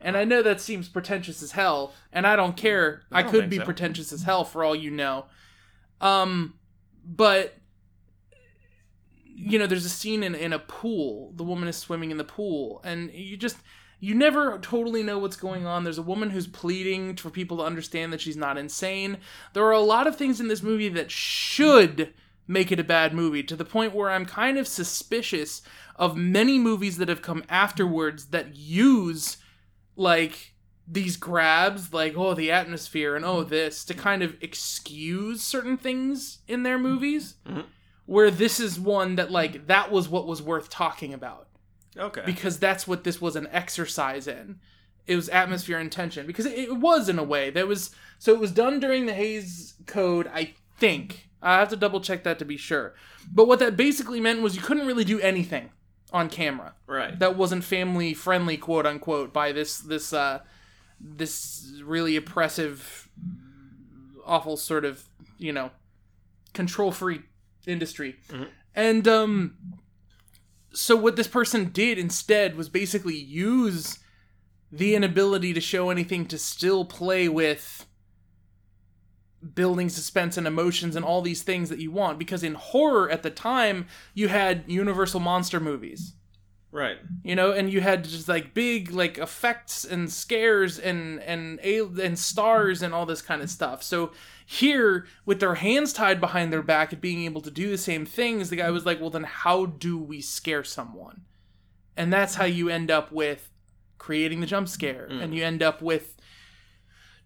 And 0.00 0.16
I 0.16 0.24
know 0.24 0.42
that 0.42 0.60
seems 0.60 0.88
pretentious 0.88 1.42
as 1.42 1.52
hell, 1.52 1.94
and 2.12 2.26
I 2.26 2.36
don't 2.36 2.56
care. 2.56 3.02
I, 3.10 3.22
don't 3.22 3.30
could 3.30 3.50
be 3.50 3.56
so. 3.56 3.64
pretentious 3.64 4.12
as 4.12 4.22
hell 4.22 4.44
for 4.44 4.62
all 4.62 4.76
you 4.76 4.90
know. 4.90 5.26
Um, 6.00 6.54
but 7.04 7.56
you 9.24 9.58
know, 9.58 9.66
there's 9.66 9.84
a 9.84 9.90
scene 9.90 10.22
in, 10.22 10.34
in 10.34 10.52
a 10.52 10.58
pool. 10.58 11.32
The 11.36 11.44
woman 11.44 11.68
is 11.68 11.76
swimming 11.76 12.10
in 12.10 12.16
the 12.16 12.24
pool, 12.24 12.80
and 12.84 13.10
you 13.12 13.36
just 13.36 13.56
you 14.00 14.14
never 14.14 14.58
totally 14.58 15.02
know 15.02 15.18
what's 15.18 15.36
going 15.36 15.66
on. 15.66 15.84
There's 15.84 15.98
a 15.98 16.02
woman 16.02 16.30
who's 16.30 16.46
pleading 16.46 17.16
for 17.16 17.30
people 17.30 17.58
to 17.58 17.62
understand 17.62 18.12
that 18.12 18.20
she's 18.20 18.36
not 18.36 18.58
insane. 18.58 19.18
There 19.52 19.64
are 19.64 19.72
a 19.72 19.80
lot 19.80 20.06
of 20.06 20.16
things 20.16 20.40
in 20.40 20.48
this 20.48 20.62
movie 20.62 20.90
that 20.90 21.10
should 21.10 22.12
make 22.46 22.70
it 22.70 22.80
a 22.80 22.84
bad 22.84 23.12
movie 23.12 23.42
to 23.42 23.56
the 23.56 23.64
point 23.64 23.94
where 23.94 24.10
I'm 24.10 24.26
kind 24.26 24.58
of 24.58 24.68
suspicious 24.68 25.62
of 25.96 26.16
many 26.16 26.58
movies 26.58 26.98
that 26.98 27.08
have 27.08 27.22
come 27.22 27.42
afterwards 27.48 28.26
that 28.26 28.54
use 28.54 29.38
like 29.96 30.52
these 30.88 31.16
grabs 31.16 31.92
like 31.92 32.14
oh 32.16 32.32
the 32.34 32.52
atmosphere 32.52 33.16
and 33.16 33.24
oh 33.24 33.42
this 33.42 33.84
to 33.84 33.92
kind 33.94 34.22
of 34.22 34.36
excuse 34.40 35.42
certain 35.42 35.76
things 35.76 36.38
in 36.46 36.62
their 36.62 36.78
movies 36.78 37.34
Mhm. 37.48 37.64
where 38.04 38.30
this 38.30 38.60
is 38.60 38.78
one 38.78 39.16
that 39.16 39.32
like 39.32 39.66
that 39.66 39.90
was 39.90 40.08
what 40.08 40.26
was 40.26 40.40
worth 40.42 40.70
talking 40.70 41.12
about. 41.12 41.48
Okay. 41.98 42.22
because 42.26 42.58
that's 42.58 42.86
what 42.86 43.04
this 43.04 43.20
was 43.22 43.36
an 43.36 43.48
exercise 43.50 44.28
in. 44.28 44.60
It 45.06 45.16
was 45.16 45.28
atmosphere 45.30 45.78
and 45.78 45.90
tension. 45.90 46.26
Because 46.26 46.44
it, 46.44 46.52
it 46.58 46.76
was 46.76 47.08
in 47.08 47.18
a 47.18 47.24
way 47.24 47.48
that 47.50 47.66
was 47.66 47.90
so 48.18 48.32
it 48.34 48.38
was 48.40 48.52
done 48.52 48.78
during 48.80 49.06
the 49.06 49.14
Hays 49.14 49.74
Code 49.86 50.30
I 50.32 50.54
think. 50.78 51.30
I 51.42 51.58
have 51.58 51.68
to 51.70 51.76
double 51.76 52.00
check 52.00 52.22
that 52.24 52.38
to 52.40 52.44
be 52.44 52.56
sure. 52.58 52.94
But 53.32 53.48
what 53.48 53.58
that 53.60 53.76
basically 53.76 54.20
meant 54.20 54.42
was 54.42 54.54
you 54.56 54.62
couldn't 54.62 54.86
really 54.86 55.04
do 55.04 55.18
anything 55.20 55.70
on 56.12 56.28
camera 56.28 56.74
right. 56.86 57.18
that 57.18 57.36
wasn't 57.36 57.62
family 57.64 58.14
friendly 58.14 58.56
quote 58.56 58.86
unquote 58.86 59.32
by 59.32 59.52
this 59.52 59.78
this 59.78 60.12
uh 60.12 60.38
this 61.00 61.80
really 61.84 62.16
oppressive 62.16 63.08
awful 64.24 64.56
sort 64.56 64.84
of 64.84 65.04
you 65.38 65.52
know 65.52 65.70
control 66.52 66.90
free 66.92 67.20
industry 67.66 68.16
Mhm. 68.28 68.48
and 68.74 69.08
um 69.08 69.56
so 70.72 70.94
what 70.94 71.16
this 71.16 71.28
person 71.28 71.70
did 71.70 71.98
instead 71.98 72.56
was 72.56 72.68
basically 72.68 73.16
use 73.16 73.98
the 74.70 74.94
inability 74.94 75.52
to 75.54 75.60
show 75.60 75.90
anything 75.90 76.26
to 76.26 76.38
still 76.38 76.84
play 76.84 77.28
with 77.28 77.86
building 79.54 79.88
suspense 79.88 80.36
and 80.36 80.46
emotions 80.46 80.96
and 80.96 81.04
all 81.04 81.22
these 81.22 81.42
things 81.42 81.68
that 81.68 81.78
you 81.78 81.90
want. 81.90 82.18
Because 82.18 82.42
in 82.42 82.54
horror 82.54 83.10
at 83.10 83.22
the 83.22 83.30
time 83.30 83.86
you 84.14 84.28
had 84.28 84.64
universal 84.66 85.20
monster 85.20 85.60
movies. 85.60 86.14
Right. 86.72 86.98
you 87.24 87.34
know 87.34 87.52
and 87.52 87.72
you 87.72 87.80
had 87.80 88.04
just 88.04 88.28
like 88.28 88.52
big 88.52 88.90
like 88.90 89.16
effects 89.16 89.82
and 89.82 90.12
scares 90.12 90.78
and 90.78 91.22
and 91.22 91.58
and 91.60 92.18
stars 92.18 92.82
and 92.82 92.92
all 92.92 93.06
this 93.06 93.22
kind 93.22 93.40
of 93.40 93.48
stuff. 93.48 93.82
So 93.82 94.12
here 94.44 95.06
with 95.24 95.40
their 95.40 95.54
hands 95.54 95.94
tied 95.94 96.20
behind 96.20 96.52
their 96.52 96.62
back 96.62 96.92
and 96.92 97.00
being 97.00 97.24
able 97.24 97.40
to 97.42 97.50
do 97.50 97.70
the 97.70 97.78
same 97.78 98.04
things 98.04 98.50
the 98.50 98.56
guy 98.56 98.70
was 98.70 98.84
like 98.84 99.00
well 99.00 99.08
then 99.08 99.24
how 99.24 99.66
do 99.66 99.96
we 99.96 100.20
scare 100.20 100.64
someone? 100.64 101.22
And 101.96 102.12
that's 102.12 102.34
how 102.34 102.44
you 102.44 102.68
end 102.68 102.90
up 102.90 103.10
with 103.10 103.50
creating 103.98 104.40
the 104.40 104.46
jump 104.46 104.68
scare. 104.68 105.08
Mm. 105.10 105.22
And 105.22 105.34
you 105.34 105.44
end 105.44 105.62
up 105.62 105.82
with 105.82 106.15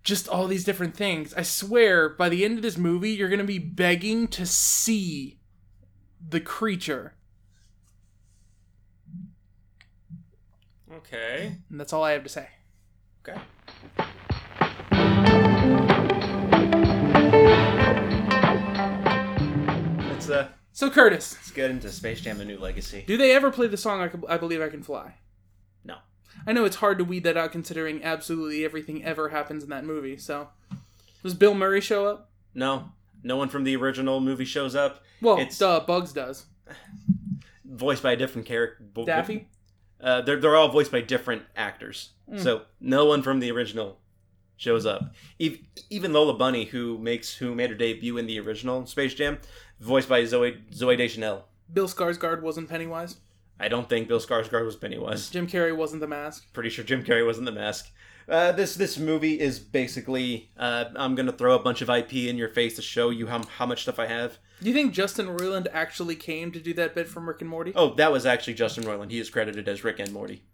just 0.03 0.29
all 0.29 0.47
these 0.47 0.65
different 0.65 0.97
things 0.97 1.35
i 1.35 1.43
swear 1.43 2.09
by 2.09 2.29
the 2.29 2.45
end 2.45 2.57
of 2.57 2.63
this 2.63 2.77
movie 2.79 3.11
you're 3.11 3.29
going 3.29 3.39
to 3.39 3.45
be 3.45 3.59
begging 3.59 4.27
to 4.29 4.47
see 4.47 5.39
the 6.27 6.41
creature 6.41 7.15
Okay. 10.93 11.57
and 11.71 11.79
that's 11.81 11.93
all 11.93 12.03
i 12.05 12.13
have 12.13 12.23
to 12.25 12.29
say 12.29 12.49
Okay. 13.27 13.41
uh, 20.31 20.49
So 20.73 20.91
Curtis, 20.91 21.35
let's 21.35 21.51
get 21.51 21.71
into 21.71 21.91
Space 21.91 22.21
Jam: 22.21 22.41
A 22.41 22.45
New 22.45 22.59
Legacy. 22.59 23.05
do 23.07 23.17
they 23.17 23.33
ever 23.35 23.51
play 23.51 23.67
the 23.67 23.77
song 23.77 24.01
I, 24.01 24.09
Can- 24.09 24.23
I 24.29 24.37
believe 24.37 24.61
I 24.63 24.69
can 24.69 24.83
fly? 24.83 25.15
I 26.47 26.53
know 26.53 26.65
it's 26.65 26.77
hard 26.77 26.99
to 26.99 27.05
weed 27.05 27.25
that 27.25 27.37
out 27.37 27.53
considering 27.53 28.03
absolutely 28.03 28.65
everything 28.65 29.05
ever 29.05 29.29
happens 29.31 29.63
in 29.63 29.71
that 29.71 29.85
movie. 29.85 30.17
So, 30.17 30.49
does 31.23 31.35
Bill 31.35 31.55
Murray 31.55 31.81
show 31.81 32.07
up? 32.07 32.31
No, 32.55 32.93
no 33.23 33.37
one 33.37 33.49
from 33.49 33.65
the 33.65 33.77
original 33.77 34.21
movie 34.21 34.45
shows 34.45 34.75
up. 34.75 35.03
Well, 35.21 35.37
It's- 35.39 35.59
duh, 35.59 35.81
Bugs 35.81 36.13
does. 36.13 36.47
Voiced 37.65 38.03
by 38.03 38.13
a 38.13 38.17
different 38.17 38.47
character. 38.47 38.85
Daffy. 39.05 39.47
Uh, 40.01 40.23
they're 40.23 40.41
they're 40.41 40.57
all 40.57 40.69
voiced 40.71 40.91
by 40.91 41.01
different 41.03 41.43
actors, 41.55 42.11
so 42.39 42.63
no 42.81 43.05
one 43.05 43.23
from 43.23 43.39
the 43.41 43.51
original 43.51 43.99
shows 44.57 44.87
up. 44.87 45.15
Even 45.39 46.13
Lola 46.13 46.35
Bunny, 46.35 46.65
who 46.65 46.97
makes 46.99 47.35
who 47.35 47.55
made 47.55 47.69
her 47.71 47.77
debut 47.77 48.17
in 48.17 48.27
the 48.27 48.41
original 48.41 48.87
Space 48.87 49.13
Jam, 49.15 49.39
voiced 49.79 50.09
by 50.09 50.25
Zoe 50.25 50.63
Zoe 50.73 50.97
Deschanel. 50.97 51.47
Bill 51.73 51.87
Skarsgård 51.87 52.41
wasn't 52.41 52.69
Pennywise. 52.71 53.17
I 53.61 53.69
don't 53.69 53.89
think 53.89 54.09
Bill 54.09 54.21
Skarsgård 54.21 54.65
was 54.65 54.77
Pennywise. 54.77 55.29
Jim 55.31 55.47
Carrey 55.47 55.77
wasn't 55.77 56.01
the 56.01 56.07
mask. 56.07 56.53
Pretty 56.53 56.71
sure 56.71 56.85
Jim 56.85 57.05
Carrey 57.05 57.27
wasn't 57.27 57.47
the 57.47 57.53
mask. 57.53 57.91
Uh, 58.29 58.53
this 58.53 58.75
this 58.77 58.97
movie 58.97 59.39
is 59.41 59.59
basically 59.59 60.51
uh, 60.57 60.85
I'm 60.97 61.15
gonna 61.15 61.33
throw 61.33 61.57
a 61.57 61.63
bunch 61.63 61.83
of 61.83 61.91
IP 61.91 62.15
in 62.15 62.37
your 62.37 62.49
face 62.49 62.77
to 62.77 62.83
show 62.83 63.11
you 63.11 63.27
how 63.27 63.43
how 63.45 63.67
much 63.67 63.83
stuff 63.83 63.99
I 63.99 64.07
have. 64.07 64.39
Do 64.63 64.69
you 64.69 64.75
think 64.75 64.93
Justin 64.93 65.27
Roiland 65.27 65.67
actually 65.73 66.17
came 66.17 66.53
to 66.53 66.61
do 66.61 66.73
that 66.75 66.95
bit 66.95 67.09
from 67.09 67.29
Rick 67.29 67.41
and 67.41 67.51
Morty? 67.51 67.73
Oh, 67.75 67.95
that 67.95 68.13
was 68.13 68.27
actually 68.27 68.55
Justin 68.55 68.85
Roiland. 68.85 69.11
He 69.11 69.19
is 69.19 69.31
credited 69.31 69.69
as 69.69 69.85
Rick 69.85 69.99
and 69.99 70.13
Morty. 70.13 70.45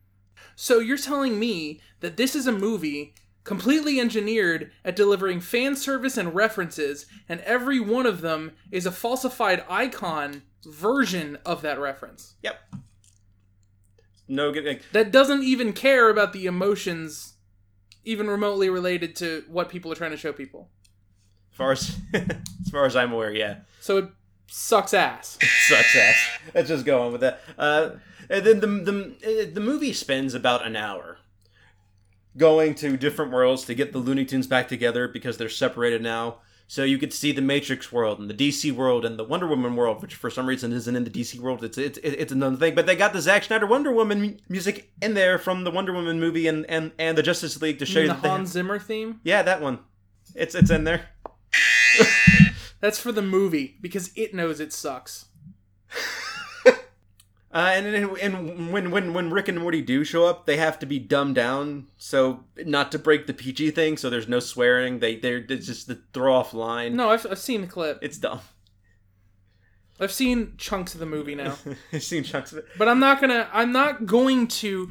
So 0.55 0.79
you're 0.79 0.97
telling 0.97 1.39
me 1.39 1.81
that 2.01 2.17
this 2.17 2.35
is 2.35 2.47
a 2.47 2.53
movie 2.53 3.15
completely 3.45 4.01
engineered 4.01 4.73
at 4.85 4.97
delivering 4.97 5.41
fan 5.41 5.77
service 5.77 6.17
and 6.17 6.35
references, 6.35 7.07
and 7.29 7.41
every 7.43 7.79
one 7.79 8.07
of 8.07 8.21
them 8.21 8.53
is 8.73 8.87
a 8.87 8.93
falsified 8.93 9.65
icon 9.69 10.43
version 10.65 11.39
of 11.45 11.63
that 11.63 11.79
reference. 11.79 12.35
Yep. 12.43 12.59
No 14.29 14.53
good. 14.53 14.65
Like, 14.65 14.83
That 14.93 15.13
doesn't 15.13 15.43
even 15.43 15.73
care 15.73 16.11
about 16.11 16.33
the 16.33 16.47
emotions 16.47 17.35
even 18.05 18.29
remotely 18.29 18.71
related 18.71 19.17
to 19.17 19.45
what 19.49 19.69
people 19.69 19.91
are 19.93 19.97
trying 19.97 20.13
to 20.13 20.17
show 20.17 20.33
people. 20.33 20.71
as 21.51 21.57
far 21.57 21.73
as 21.73 21.97
as 22.15 22.71
far 22.71 22.87
as 22.87 22.97
I'm 22.97 23.13
aware, 23.13 23.33
yeah. 23.33 23.59
So 23.81 23.99
it 23.99 24.09
sucks 24.47 24.95
ass. 24.95 25.39
sucks 25.69 25.97
ass. 25.97 26.17
Let's 26.55 26.69
just 26.69 26.85
go 26.85 27.03
on 27.03 27.13
with 27.13 27.21
that. 27.23 27.41
Uh, 27.59 27.91
and 28.31 28.45
then 28.45 28.61
the 28.61 28.67
the 28.67 29.51
the 29.55 29.61
movie 29.61 29.93
spends 29.93 30.35
about 30.35 30.65
an 30.67 30.77
hour 30.77 31.19
going 32.37 32.75
to 32.77 32.97
different 32.97 33.33
worlds 33.33 33.65
to 33.65 33.75
get 33.75 33.93
the 33.93 33.99
Looney 33.99 34.25
Tunes 34.25 34.47
back 34.47 34.69
together 34.69 35.09
because 35.09 35.37
they're 35.37 35.49
separated 35.49 36.03
now. 36.03 36.37
So 36.69 36.83
you 36.83 36.99
could 36.99 37.13
see 37.13 37.31
the 37.31 37.41
Matrix 37.43 37.93
world 37.93 38.19
and 38.19 38.29
the 38.29 38.35
DC 38.35 38.73
world 38.73 39.05
and 39.05 39.17
the 39.17 39.23
Wonder 39.25 39.47
Woman 39.47 39.77
world, 39.77 40.03
which 40.03 40.17
for 40.17 40.31
some 40.31 40.47
reason 40.47 40.73
isn't 40.73 40.97
in 40.97 41.05
the 41.05 41.11
DC 41.11 41.39
world. 41.39 41.63
It's 41.63 41.79
it's 41.79 41.97
it's 42.03 42.33
another 42.33 42.57
thing. 42.57 42.75
But 42.75 42.87
they 42.87 42.97
got 42.97 43.13
the 43.13 43.21
Zack 43.21 43.45
Snyder 43.45 43.67
Wonder 43.67 43.93
Woman 43.93 44.41
music 44.49 44.91
in 45.01 45.15
there 45.15 45.39
from 45.39 45.63
the 45.63 45.71
Wonder 45.71 45.93
Woman 45.93 46.19
movie 46.19 46.49
and 46.49 46.69
and, 46.69 46.91
and 46.99 47.17
the 47.17 47.23
Justice 47.23 47.63
League 47.63 47.79
to 47.79 47.87
show 47.87 48.01
You 48.01 48.07
you 48.07 48.13
the 48.21 48.29
Hans 48.29 48.51
Zimmer 48.51 48.81
theme? 48.81 49.21
yeah 49.23 49.43
that 49.43 49.61
one. 49.63 49.79
It's 50.35 50.57
it's 50.57 50.71
in 50.71 50.83
there. 50.85 51.09
That's 52.81 52.99
for 52.99 53.13
the 53.13 53.23
movie 53.23 53.77
because 53.81 54.11
it 54.17 54.35
knows 54.35 54.59
it 54.61 54.73
sucks. 54.73 55.27
Uh, 57.57 57.71
and, 57.73 57.87
and 57.87 58.71
when 58.71 58.91
when 58.91 59.15
when 59.15 59.31
Rick 59.31 59.49
and 59.49 59.59
Morty 59.59 59.81
do 59.81 60.05
show 60.05 60.27
up, 60.27 60.45
they 60.45 60.59
have 60.59 60.79
to 60.81 60.85
be 60.85 60.99
dumbed 60.99 61.37
down 61.37 61.87
so 61.97 62.45
not 62.67 62.93
to 62.93 62.99
break 62.99 63.27
the 63.27 63.33
PG 63.33 63.71
thing. 63.71 63.97
So 63.97 64.11
there's 64.11 64.29
no 64.29 64.41
swearing. 64.41 64.99
They 64.99 65.17
they're 65.17 65.43
it's 65.49 65.65
just 65.65 65.89
the 65.89 66.03
throw 66.13 66.35
off 66.35 66.53
line. 66.53 66.97
No, 66.97 67.09
I've, 67.09 67.27
I've 67.31 67.39
seen 67.39 67.63
the 67.63 67.67
clip. 67.67 67.99
It's 68.03 68.19
dumb. 68.19 68.41
I've 69.99 70.13
seen 70.13 70.53
chunks 70.59 70.93
of 70.93 71.01
the 71.01 71.07
movie 71.07 71.35
now. 71.35 71.57
I've 71.95 72.03
seen 72.03 72.25
chunks 72.25 72.53
of 72.53 72.59
it. 72.59 72.67
But 72.77 72.89
I'm 72.89 73.01
not 73.01 73.23
gonna. 73.23 73.49
I'm 73.51 73.73
not 73.73 74.05
going 74.05 74.49
to. 74.49 74.91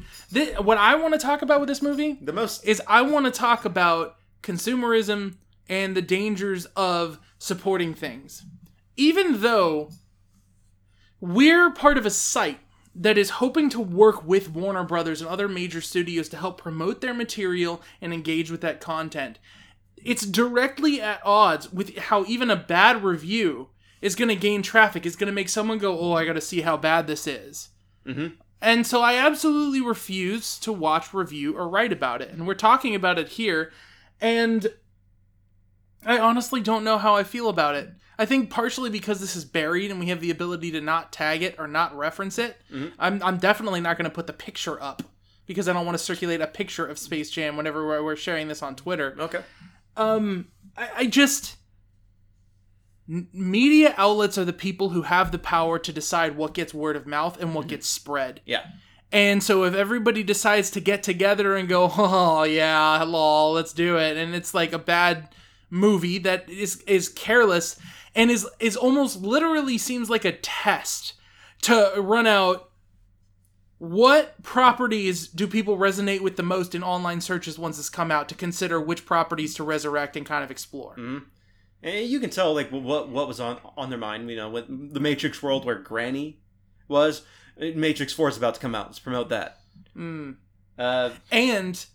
What 0.58 0.76
I 0.76 0.96
want 0.96 1.14
to 1.14 1.20
talk 1.20 1.42
about 1.42 1.60
with 1.60 1.68
this 1.68 1.82
movie 1.82 2.18
The 2.20 2.32
most 2.32 2.64
is 2.64 2.82
I 2.88 3.02
want 3.02 3.26
to 3.26 3.30
talk 3.30 3.64
about 3.64 4.16
consumerism 4.42 5.36
and 5.68 5.96
the 5.96 6.02
dangers 6.02 6.66
of 6.74 7.20
supporting 7.38 7.94
things. 7.94 8.44
Even 8.96 9.40
though 9.40 9.90
we're 11.20 11.70
part 11.70 11.98
of 11.98 12.06
a 12.06 12.10
site 12.10 12.60
that 12.94 13.18
is 13.18 13.30
hoping 13.30 13.68
to 13.70 13.80
work 13.80 14.24
with 14.24 14.50
Warner 14.50 14.84
Brothers 14.84 15.20
and 15.20 15.28
other 15.28 15.48
major 15.48 15.80
studios 15.80 16.28
to 16.30 16.36
help 16.36 16.60
promote 16.60 17.00
their 17.00 17.14
material 17.14 17.82
and 18.00 18.12
engage 18.12 18.50
with 18.50 18.62
that 18.62 18.80
content, 18.80 19.38
it's 19.96 20.24
directly 20.24 21.00
at 21.00 21.20
odds 21.24 21.72
with 21.72 21.96
how 21.98 22.24
even 22.24 22.50
a 22.50 22.56
bad 22.56 23.02
review 23.04 23.68
is 24.00 24.14
going 24.14 24.28
to 24.28 24.36
gain 24.36 24.62
traffic. 24.62 25.04
It's 25.04 25.16
going 25.16 25.26
to 25.26 25.32
make 25.32 25.48
someone 25.48 25.78
go, 25.78 25.98
"Oh, 25.98 26.12
I 26.12 26.24
got 26.24 26.34
to 26.34 26.40
see 26.40 26.62
how 26.62 26.76
bad 26.76 27.06
this 27.06 27.26
is." 27.26 27.70
Mm-hmm. 28.06 28.34
And 28.60 28.86
so 28.86 29.02
I 29.02 29.14
absolutely 29.14 29.80
refuse 29.80 30.58
to 30.60 30.72
watch, 30.72 31.12
review, 31.12 31.56
or 31.56 31.68
write 31.68 31.92
about 31.92 32.22
it. 32.22 32.30
And 32.30 32.46
we're 32.46 32.54
talking 32.54 32.94
about 32.94 33.18
it 33.18 33.28
here. 33.30 33.72
And 34.20 34.68
I 36.04 36.18
honestly 36.18 36.60
don't 36.60 36.84
know 36.84 36.98
how 36.98 37.14
I 37.16 37.22
feel 37.22 37.48
about 37.48 37.74
it. 37.74 37.90
I 38.18 38.24
think 38.26 38.50
partially 38.50 38.90
because 38.90 39.20
this 39.20 39.36
is 39.36 39.44
buried 39.44 39.90
and 39.90 40.00
we 40.00 40.06
have 40.06 40.20
the 40.20 40.30
ability 40.30 40.70
to 40.72 40.80
not 40.80 41.12
tag 41.12 41.42
it 41.42 41.56
or 41.58 41.66
not 41.66 41.96
reference 41.96 42.38
it. 42.38 42.56
I'm, 42.98 43.22
I'm 43.22 43.36
definitely 43.38 43.80
not 43.80 43.98
going 43.98 44.08
to 44.08 44.14
put 44.14 44.26
the 44.26 44.32
picture 44.32 44.82
up 44.82 45.02
because 45.46 45.68
I 45.68 45.72
don't 45.72 45.84
want 45.84 45.98
to 45.98 46.02
circulate 46.02 46.40
a 46.40 46.46
picture 46.46 46.86
of 46.86 46.98
Space 46.98 47.30
Jam 47.30 47.56
whenever 47.56 47.86
we're, 47.86 48.02
we're 48.02 48.16
sharing 48.16 48.48
this 48.48 48.62
on 48.62 48.74
Twitter. 48.76 49.16
okay. 49.18 49.42
Um, 49.96 50.48
I, 50.76 50.90
I 50.96 51.06
just. 51.06 51.56
Media 53.08 53.94
outlets 53.96 54.36
are 54.36 54.44
the 54.44 54.52
people 54.52 54.90
who 54.90 55.02
have 55.02 55.30
the 55.30 55.38
power 55.38 55.78
to 55.78 55.92
decide 55.92 56.36
what 56.36 56.54
gets 56.54 56.74
word 56.74 56.96
of 56.96 57.06
mouth 57.06 57.40
and 57.40 57.54
what 57.54 57.68
gets 57.68 57.86
spread. 57.86 58.40
Yeah. 58.44 58.66
And 59.12 59.42
so 59.42 59.62
if 59.62 59.74
everybody 59.74 60.24
decides 60.24 60.72
to 60.72 60.80
get 60.80 61.04
together 61.04 61.54
and 61.54 61.68
go, 61.68 61.90
oh 61.96 62.42
yeah, 62.42 63.02
lol, 63.04 63.52
let's 63.52 63.72
do 63.72 63.96
it, 63.96 64.16
and 64.16 64.34
it's 64.34 64.54
like 64.54 64.72
a 64.72 64.78
bad 64.78 65.28
movie 65.70 66.18
that 66.18 66.48
is 66.48 66.80
is 66.82 67.08
careless 67.08 67.78
and 68.16 68.30
is 68.30 68.48
is 68.58 68.76
almost 68.76 69.22
literally 69.22 69.78
seems 69.78 70.10
like 70.10 70.24
a 70.24 70.32
test 70.32 71.12
to 71.62 71.92
run 71.98 72.26
out 72.26 72.70
what 73.78 74.42
properties 74.42 75.28
do 75.28 75.46
people 75.46 75.76
resonate 75.76 76.22
with 76.22 76.36
the 76.36 76.42
most 76.42 76.74
in 76.74 76.82
online 76.82 77.20
searches 77.20 77.58
once 77.58 77.78
it's 77.78 77.90
come 77.90 78.10
out 78.10 78.28
to 78.28 78.34
consider 78.34 78.80
which 78.80 79.04
properties 79.04 79.54
to 79.54 79.62
resurrect 79.62 80.16
and 80.16 80.24
kind 80.24 80.42
of 80.42 80.50
explore. 80.50 80.96
Mm. 80.96 81.24
And 81.82 82.06
you 82.08 82.18
can 82.18 82.30
tell 82.30 82.54
like 82.54 82.70
what 82.70 83.10
what 83.10 83.28
was 83.28 83.38
on 83.38 83.58
on 83.76 83.90
their 83.90 83.98
mind. 83.98 84.28
You 84.28 84.36
know, 84.36 84.50
with 84.50 84.94
the 84.94 85.00
Matrix 85.00 85.42
world 85.42 85.64
where 85.64 85.76
Granny 85.76 86.40
was. 86.88 87.22
Matrix 87.58 88.12
Four 88.12 88.28
is 88.28 88.36
about 88.36 88.54
to 88.54 88.60
come 88.60 88.74
out. 88.74 88.88
Let's 88.88 88.98
promote 88.98 89.30
that. 89.30 89.60
Mm. 89.96 90.36
Uh, 90.78 91.10
and 91.32 91.86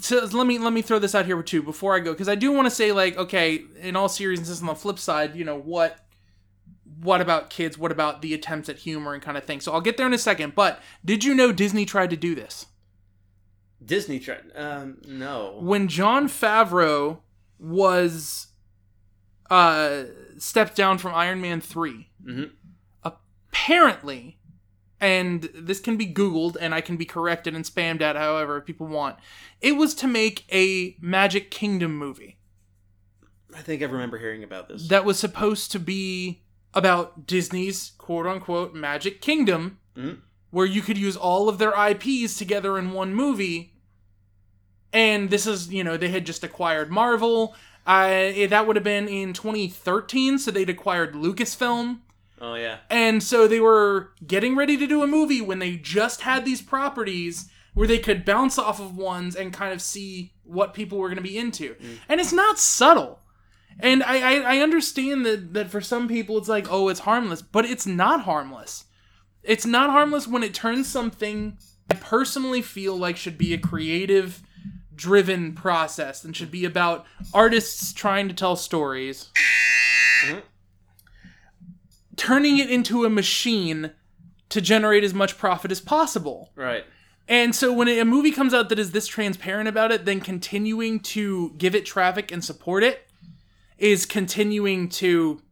so 0.00 0.24
let 0.32 0.46
me 0.46 0.58
let 0.58 0.72
me 0.72 0.82
throw 0.82 0.98
this 0.98 1.14
out 1.14 1.26
here 1.26 1.40
too 1.42 1.62
before 1.62 1.94
I 1.94 2.00
go 2.00 2.12
because 2.12 2.28
I 2.28 2.34
do 2.34 2.50
want 2.52 2.66
to 2.66 2.70
say 2.74 2.92
like 2.92 3.16
okay 3.16 3.62
in 3.80 3.94
all 3.96 4.08
seriousness 4.08 4.60
on 4.60 4.66
the 4.66 4.74
flip 4.74 4.98
side 4.98 5.36
you 5.36 5.44
know 5.44 5.58
what 5.58 5.98
what 7.02 7.20
about 7.20 7.50
kids 7.50 7.76
what 7.78 7.92
about 7.92 8.20
the 8.22 8.34
attempts 8.34 8.68
at 8.68 8.78
humor 8.78 9.14
and 9.14 9.22
kind 9.22 9.36
of 9.36 9.44
thing 9.44 9.60
so 9.60 9.72
I'll 9.72 9.80
get 9.80 9.96
there 9.96 10.06
in 10.06 10.12
a 10.14 10.18
second 10.18 10.54
but 10.54 10.80
did 11.04 11.22
you 11.24 11.34
know 11.34 11.52
Disney 11.52 11.84
tried 11.84 12.10
to 12.10 12.16
do 12.16 12.34
this 12.34 12.66
Disney 13.84 14.18
tried. 14.18 14.42
Um, 14.56 14.96
no. 15.06 15.58
when 15.60 15.86
Jon 15.88 16.28
Favreau 16.28 17.18
was 17.58 18.48
uh 19.50 20.04
stepped 20.38 20.74
down 20.74 20.98
from 20.98 21.14
Iron 21.14 21.40
Man 21.40 21.60
3 21.60 22.08
Mhm. 22.26 22.50
apparently 23.04 24.38
and 25.00 25.50
this 25.54 25.78
can 25.80 25.96
be 25.96 26.06
googled 26.06 26.56
and 26.60 26.74
I 26.74 26.80
can 26.80 26.96
be 26.96 27.04
corrected 27.04 27.54
and 27.54 27.64
spammed 27.64 28.00
at 28.00 28.16
however 28.16 28.60
people 28.60 28.86
want 28.86 29.16
it 29.60 29.72
was 29.72 29.94
to 29.96 30.06
make 30.06 30.44
a 30.52 30.96
Magic 31.00 31.50
Kingdom 31.50 31.96
movie 31.96 32.38
I 33.54 33.60
think 33.62 33.82
I 33.82 33.86
remember 33.86 34.18
hearing 34.18 34.42
about 34.42 34.68
this. 34.68 34.88
that 34.88 35.04
was 35.04 35.18
supposed 35.18 35.70
to 35.72 35.78
be 35.78 36.42
about 36.74 37.26
Disney's 37.26 37.92
quote 37.98 38.26
unquote 38.26 38.74
Magic 38.74 39.22
Kingdom, 39.22 39.78
Mhm. 39.96 40.18
where 40.50 40.66
you 40.66 40.82
could 40.82 40.98
use 40.98 41.16
all 41.16 41.48
of 41.48 41.56
their 41.58 41.72
IPs 41.74 42.36
together 42.36 42.76
in 42.78 42.90
one 42.92 43.14
movie. 43.14 43.72
And 44.92 45.30
this 45.30 45.46
is, 45.46 45.72
you 45.72 45.82
know, 45.84 45.96
they 45.96 46.08
had 46.10 46.26
just 46.26 46.44
acquired 46.44 46.90
Marvel. 46.90 47.54
I 47.86 48.46
that 48.50 48.66
would 48.66 48.76
have 48.76 48.84
been 48.84 49.08
in 49.08 49.32
2013, 49.32 50.38
so 50.38 50.50
they'd 50.50 50.68
acquired 50.70 51.14
Lucasfilm. 51.14 52.00
Oh 52.40 52.54
yeah. 52.54 52.78
And 52.90 53.22
so 53.22 53.46
they 53.46 53.60
were 53.60 54.10
getting 54.26 54.56
ready 54.56 54.76
to 54.76 54.86
do 54.86 55.02
a 55.02 55.06
movie 55.06 55.40
when 55.40 55.58
they 55.58 55.76
just 55.76 56.22
had 56.22 56.44
these 56.44 56.62
properties 56.62 57.50
where 57.74 57.86
they 57.86 57.98
could 57.98 58.24
bounce 58.24 58.58
off 58.58 58.80
of 58.80 58.96
ones 58.96 59.36
and 59.36 59.52
kind 59.52 59.72
of 59.72 59.82
see 59.82 60.32
what 60.44 60.74
people 60.74 60.98
were 60.98 61.08
going 61.08 61.16
to 61.16 61.22
be 61.22 61.36
into. 61.36 61.74
Mm. 61.74 61.98
And 62.08 62.20
it's 62.20 62.32
not 62.32 62.58
subtle. 62.58 63.20
And 63.78 64.02
I, 64.02 64.36
I, 64.36 64.56
I 64.56 64.58
understand 64.60 65.26
that, 65.26 65.52
that 65.52 65.70
for 65.70 65.82
some 65.82 66.08
people 66.08 66.38
it's 66.38 66.48
like, 66.48 66.66
oh, 66.70 66.88
it's 66.88 67.00
harmless, 67.00 67.42
but 67.42 67.66
it's 67.66 67.86
not 67.86 68.22
harmless. 68.22 68.86
It's 69.42 69.66
not 69.66 69.90
harmless 69.90 70.26
when 70.26 70.42
it 70.42 70.54
turns 70.54 70.88
something 70.88 71.58
I 71.90 71.94
personally 71.94 72.62
feel 72.62 72.96
like 72.96 73.16
should 73.16 73.38
be 73.38 73.54
a 73.54 73.58
creative 73.58 74.42
driven 74.94 75.52
process 75.52 76.24
and 76.24 76.34
should 76.34 76.50
be 76.50 76.64
about 76.64 77.04
artists 77.34 77.92
trying 77.92 78.28
to 78.28 78.34
tell 78.34 78.56
stories 78.56 79.30
mm-hmm. 80.24 80.38
Turning 82.16 82.58
it 82.58 82.70
into 82.70 83.04
a 83.04 83.10
machine 83.10 83.92
to 84.48 84.60
generate 84.60 85.04
as 85.04 85.14
much 85.14 85.38
profit 85.38 85.70
as 85.70 85.80
possible. 85.80 86.50
Right. 86.54 86.84
And 87.28 87.54
so 87.54 87.72
when 87.72 87.88
a 87.88 88.04
movie 88.04 88.30
comes 88.30 88.54
out 88.54 88.68
that 88.68 88.78
is 88.78 88.92
this 88.92 89.06
transparent 89.06 89.68
about 89.68 89.90
it, 89.90 90.04
then 90.04 90.20
continuing 90.20 91.00
to 91.00 91.52
give 91.58 91.74
it 91.74 91.84
traffic 91.84 92.30
and 92.30 92.44
support 92.44 92.84
it 92.84 93.08
is 93.78 94.06
continuing 94.06 94.88
to 94.88 95.42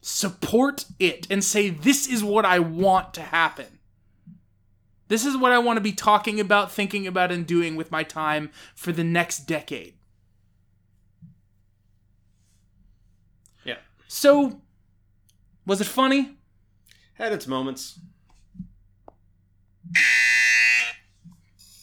support 0.00 0.84
it 1.00 1.26
and 1.28 1.42
say, 1.42 1.68
this 1.68 2.06
is 2.06 2.22
what 2.22 2.44
I 2.44 2.60
want 2.60 3.14
to 3.14 3.22
happen. 3.22 3.78
This 5.08 5.26
is 5.26 5.36
what 5.36 5.52
I 5.52 5.58
want 5.58 5.76
to 5.76 5.80
be 5.80 5.92
talking 5.92 6.40
about, 6.40 6.70
thinking 6.70 7.06
about, 7.06 7.32
and 7.32 7.46
doing 7.46 7.76
with 7.76 7.90
my 7.90 8.02
time 8.02 8.50
for 8.74 8.92
the 8.92 9.04
next 9.04 9.40
decade. 9.40 9.94
Yeah. 13.64 13.78
So, 14.08 14.62
was 15.66 15.80
it 15.80 15.86
funny? 15.86 16.36
Had 17.14 17.32
its 17.32 17.46
moments. 17.46 17.98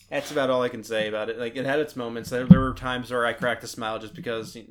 That's 0.09 0.31
about 0.31 0.49
all 0.49 0.61
I 0.61 0.69
can 0.69 0.84
say 0.84 1.07
about 1.07 1.29
it. 1.29 1.39
Like 1.39 1.55
it 1.55 1.65
had 1.65 1.79
its 1.79 1.95
moments. 1.95 2.29
There, 2.29 2.45
there 2.45 2.59
were 2.59 2.73
times 2.73 3.11
where 3.11 3.25
I 3.25 3.34
cracked 3.34 3.63
a 3.63 3.67
smile 3.67 3.97
just 3.99 4.13
because 4.13 4.55
uh, 4.55 4.61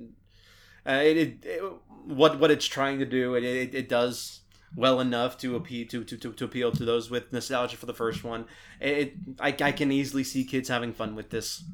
it, 0.87 1.17
it, 1.17 1.45
it 1.45 1.63
what 2.05 2.39
what 2.39 2.51
it's 2.51 2.67
trying 2.67 2.99
to 3.01 3.05
do. 3.05 3.35
It, 3.35 3.43
it, 3.43 3.75
it 3.75 3.89
does 3.89 4.41
well 4.77 5.01
enough 5.01 5.37
to 5.39 5.57
appeal 5.57 5.87
to, 5.89 6.05
to, 6.05 6.17
to, 6.17 6.33
to 6.33 6.45
appeal 6.45 6.73
to 6.73 6.85
those 6.85 7.11
with 7.11 7.33
nostalgia 7.33 7.77
for 7.77 7.87
the 7.87 7.95
first 7.95 8.23
one. 8.25 8.47
It 8.81 9.15
I, 9.41 9.49
I 9.61 9.73
can 9.73 9.91
easily 9.91 10.25
see 10.25 10.45
kids 10.45 10.69
having 10.69 10.93
fun 10.93 11.17
with 11.17 11.31
this. 11.31 11.65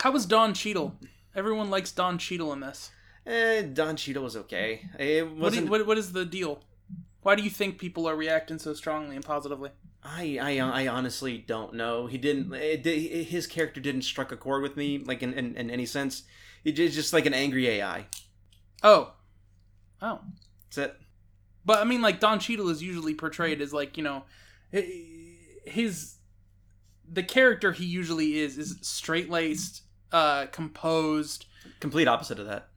How 0.00 0.12
was 0.12 0.24
Don 0.24 0.54
Cheadle? 0.54 0.96
Everyone 1.34 1.68
likes 1.70 1.90
Don 1.90 2.18
Cheadle 2.18 2.52
in 2.52 2.60
this. 2.60 2.90
Eh, 3.28 3.62
Don 3.74 3.94
Cheadle 3.94 4.22
was 4.22 4.36
okay. 4.36 4.88
It 4.98 5.30
wasn't. 5.30 5.66
you, 5.66 5.70
what, 5.70 5.86
what 5.86 5.98
is 5.98 6.12
the 6.12 6.24
deal? 6.24 6.60
Why 7.22 7.34
do 7.34 7.42
you 7.42 7.50
think 7.50 7.78
people 7.78 8.08
are 8.08 8.16
reacting 8.16 8.58
so 8.58 8.72
strongly 8.72 9.16
and 9.16 9.24
positively? 9.24 9.70
I, 10.02 10.38
I 10.40 10.82
I 10.84 10.88
honestly 10.88 11.36
don't 11.36 11.74
know. 11.74 12.06
He 12.06 12.16
didn't. 12.16 12.54
It, 12.54 12.86
his 12.86 13.46
character 13.46 13.80
didn't 13.80 14.02
strike 14.02 14.32
a 14.32 14.36
chord 14.36 14.62
with 14.62 14.76
me, 14.76 14.98
like 14.98 15.22
in, 15.22 15.34
in, 15.34 15.56
in 15.56 15.70
any 15.70 15.84
sense. 15.84 16.22
It's 16.64 16.76
just 16.78 16.94
just 16.94 17.12
like 17.12 17.26
an 17.26 17.34
angry 17.34 17.68
AI. 17.68 18.06
Oh. 18.82 19.12
Oh. 20.00 20.20
That's 20.70 20.78
it. 20.78 20.96
But 21.66 21.80
I 21.80 21.84
mean, 21.84 22.00
like, 22.00 22.20
Don 22.20 22.38
Cheadle 22.38 22.70
is 22.70 22.82
usually 22.82 23.14
portrayed 23.14 23.60
as, 23.60 23.74
like, 23.74 23.98
you 23.98 24.02
know, 24.02 24.22
his. 24.70 26.14
The 27.10 27.22
character 27.22 27.72
he 27.72 27.84
usually 27.84 28.38
is 28.38 28.56
is 28.56 28.78
straight 28.82 29.28
laced, 29.28 29.82
uh, 30.12 30.46
composed. 30.46 31.44
Complete 31.80 32.08
opposite 32.08 32.38
of 32.38 32.46
that. 32.46 32.68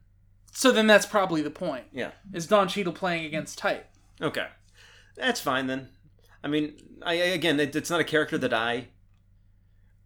So 0.52 0.70
then 0.70 0.86
that's 0.86 1.06
probably 1.06 1.42
the 1.42 1.50
point. 1.50 1.84
Yeah. 1.92 2.12
Is 2.32 2.46
Don 2.46 2.68
Cheadle 2.68 2.92
playing 2.92 3.24
against 3.24 3.58
type? 3.58 3.86
Okay. 4.20 4.46
That's 5.16 5.40
fine 5.40 5.66
then. 5.66 5.88
I 6.44 6.48
mean, 6.48 6.74
I 7.02 7.14
again, 7.14 7.58
it, 7.58 7.74
it's 7.74 7.90
not 7.90 8.00
a 8.00 8.04
character 8.04 8.38
that 8.38 8.52
I 8.52 8.88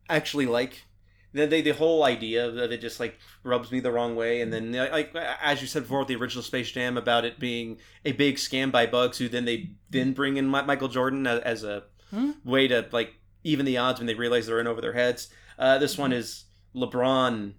actually 0.09 0.47
like. 0.47 0.85
The, 1.33 1.47
the, 1.47 1.61
the 1.61 1.73
whole 1.73 2.05
idea 2.05 2.47
of 2.47 2.57
it 2.57 2.81
just 2.81 2.99
like 3.01 3.19
rubs 3.43 3.71
me 3.71 3.81
the 3.81 3.91
wrong 3.93 4.17
way, 4.17 4.41
and 4.41 4.51
then 4.53 4.73
like 4.73 5.15
as 5.43 5.61
you 5.61 5.67
said 5.67 5.83
before, 5.83 5.99
with 5.99 6.09
the 6.09 6.17
original 6.17 6.43
Space 6.43 6.71
Jam 6.71 6.97
about 6.97 7.27
it 7.27 7.39
being 7.39 7.79
a 8.07 8.13
big 8.13 8.37
scam 8.37 8.73
by 8.73 8.87
Bugs, 8.87 9.19
who 9.19 9.29
then 9.29 9.45
they 9.45 9.71
then 9.91 10.13
bring 10.13 10.39
in 10.39 10.47
Michael 10.47 10.89
Jordan 10.89 11.27
as 11.27 11.63
a 11.65 11.85
Hmm? 12.11 12.31
way 12.45 12.69
to 12.69 12.87
like 12.93 13.15
even 13.43 13.67
the 13.67 13.79
odds 13.79 13.99
when 13.99 14.07
they 14.07 14.15
realize 14.15 14.47
they're 14.47 14.61
in 14.61 14.67
over 14.69 14.81
their 14.81 14.93
heads. 14.93 15.29
Uh, 15.59 15.77
this 15.79 15.99
one 15.99 16.13
is 16.13 16.45
LeBron 16.75 17.55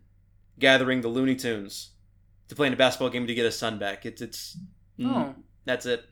gathering 0.58 1.02
the 1.02 1.08
Looney 1.10 1.36
Tunes 1.36 1.92
to 2.50 2.56
play 2.56 2.68
in 2.68 2.74
a 2.74 2.78
basketball 2.78 3.10
game 3.10 3.28
to 3.28 3.34
get 3.34 3.46
his 3.46 3.58
son 3.58 3.78
back. 3.80 4.06
It's 4.06 4.22
it's 4.22 4.58
Oh. 5.04 5.36
that's 5.66 5.86
it. 5.86 6.04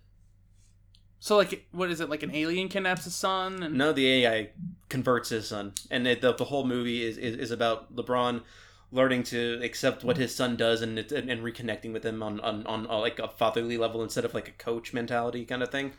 So, 1.19 1.37
like, 1.37 1.65
what 1.71 1.89
is 1.89 2.01
it? 2.01 2.09
Like, 2.09 2.21
an 2.21 2.35
alien 2.35 2.69
kidnaps 2.69 3.05
his 3.05 3.15
son? 3.15 3.63
And 3.63 3.75
No, 3.75 3.91
the 3.93 4.25
AI 4.25 4.49
converts 4.89 5.29
his 5.29 5.47
son, 5.47 5.73
and 5.89 6.05
it, 6.05 6.21
the, 6.21 6.33
the 6.33 6.43
whole 6.45 6.65
movie 6.67 7.03
is, 7.03 7.17
is, 7.17 7.35
is 7.37 7.49
about 7.51 7.95
LeBron 7.95 8.43
learning 8.91 9.23
to 9.23 9.59
accept 9.63 10.03
what 10.03 10.17
his 10.17 10.33
son 10.35 10.55
does 10.55 10.81
and 10.83 10.99
it- 10.99 11.11
and, 11.11 11.41
reconnecting 11.41 11.91
with 11.91 12.05
him 12.05 12.21
on, 12.21 12.39
on, 12.41 12.65
on 12.67 12.85
uh, 12.87 12.99
like 12.99 13.17
a 13.17 13.27
fatherly 13.27 13.75
level 13.77 14.03
instead 14.03 14.23
of 14.23 14.35
like 14.35 14.47
a 14.47 14.51
coach 14.51 14.93
mentality 14.93 15.43
kind 15.45 15.63
of 15.63 15.69
thing. 15.71 15.91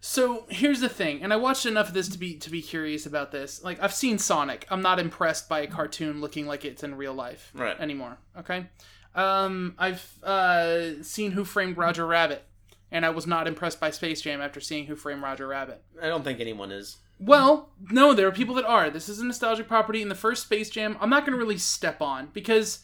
So 0.00 0.44
here's 0.50 0.80
the 0.80 0.88
thing, 0.90 1.22
and 1.22 1.32
I 1.32 1.36
watched 1.36 1.64
enough 1.64 1.88
of 1.88 1.94
this 1.94 2.08
to 2.10 2.18
be 2.18 2.36
to 2.36 2.50
be 2.50 2.60
curious 2.60 3.06
about 3.06 3.32
this. 3.32 3.64
Like 3.64 3.82
I've 3.82 3.94
seen 3.94 4.18
Sonic. 4.18 4.66
I'm 4.70 4.82
not 4.82 5.00
impressed 5.00 5.48
by 5.48 5.60
a 5.60 5.66
cartoon 5.66 6.20
looking 6.20 6.46
like 6.46 6.64
it's 6.66 6.84
in 6.84 6.94
real 6.96 7.14
life 7.14 7.50
Right. 7.54 7.78
anymore. 7.80 8.18
Okay. 8.38 8.66
Um, 9.14 9.74
I've 9.78 10.18
uh, 10.22 11.02
seen 11.02 11.32
Who 11.32 11.44
Framed 11.44 11.76
Roger 11.76 12.06
Rabbit, 12.06 12.44
and 12.90 13.04
I 13.04 13.10
was 13.10 13.26
not 13.26 13.46
impressed 13.48 13.80
by 13.80 13.90
Space 13.90 14.20
Jam 14.20 14.40
after 14.40 14.60
seeing 14.60 14.86
Who 14.86 14.96
Framed 14.96 15.22
Roger 15.22 15.46
Rabbit. 15.48 15.82
I 16.00 16.08
don't 16.08 16.22
think 16.24 16.40
anyone 16.40 16.70
is. 16.70 16.98
Well, 17.20 17.70
no, 17.90 18.14
there 18.14 18.28
are 18.28 18.32
people 18.32 18.54
that 18.56 18.64
are. 18.64 18.90
This 18.90 19.08
is 19.08 19.18
a 19.18 19.24
nostalgic 19.24 19.66
property. 19.66 20.02
In 20.02 20.08
the 20.08 20.14
first 20.14 20.44
Space 20.44 20.70
Jam, 20.70 20.96
I'm 21.00 21.10
not 21.10 21.26
going 21.26 21.32
to 21.32 21.38
really 21.38 21.58
step 21.58 22.00
on 22.00 22.28
because, 22.32 22.78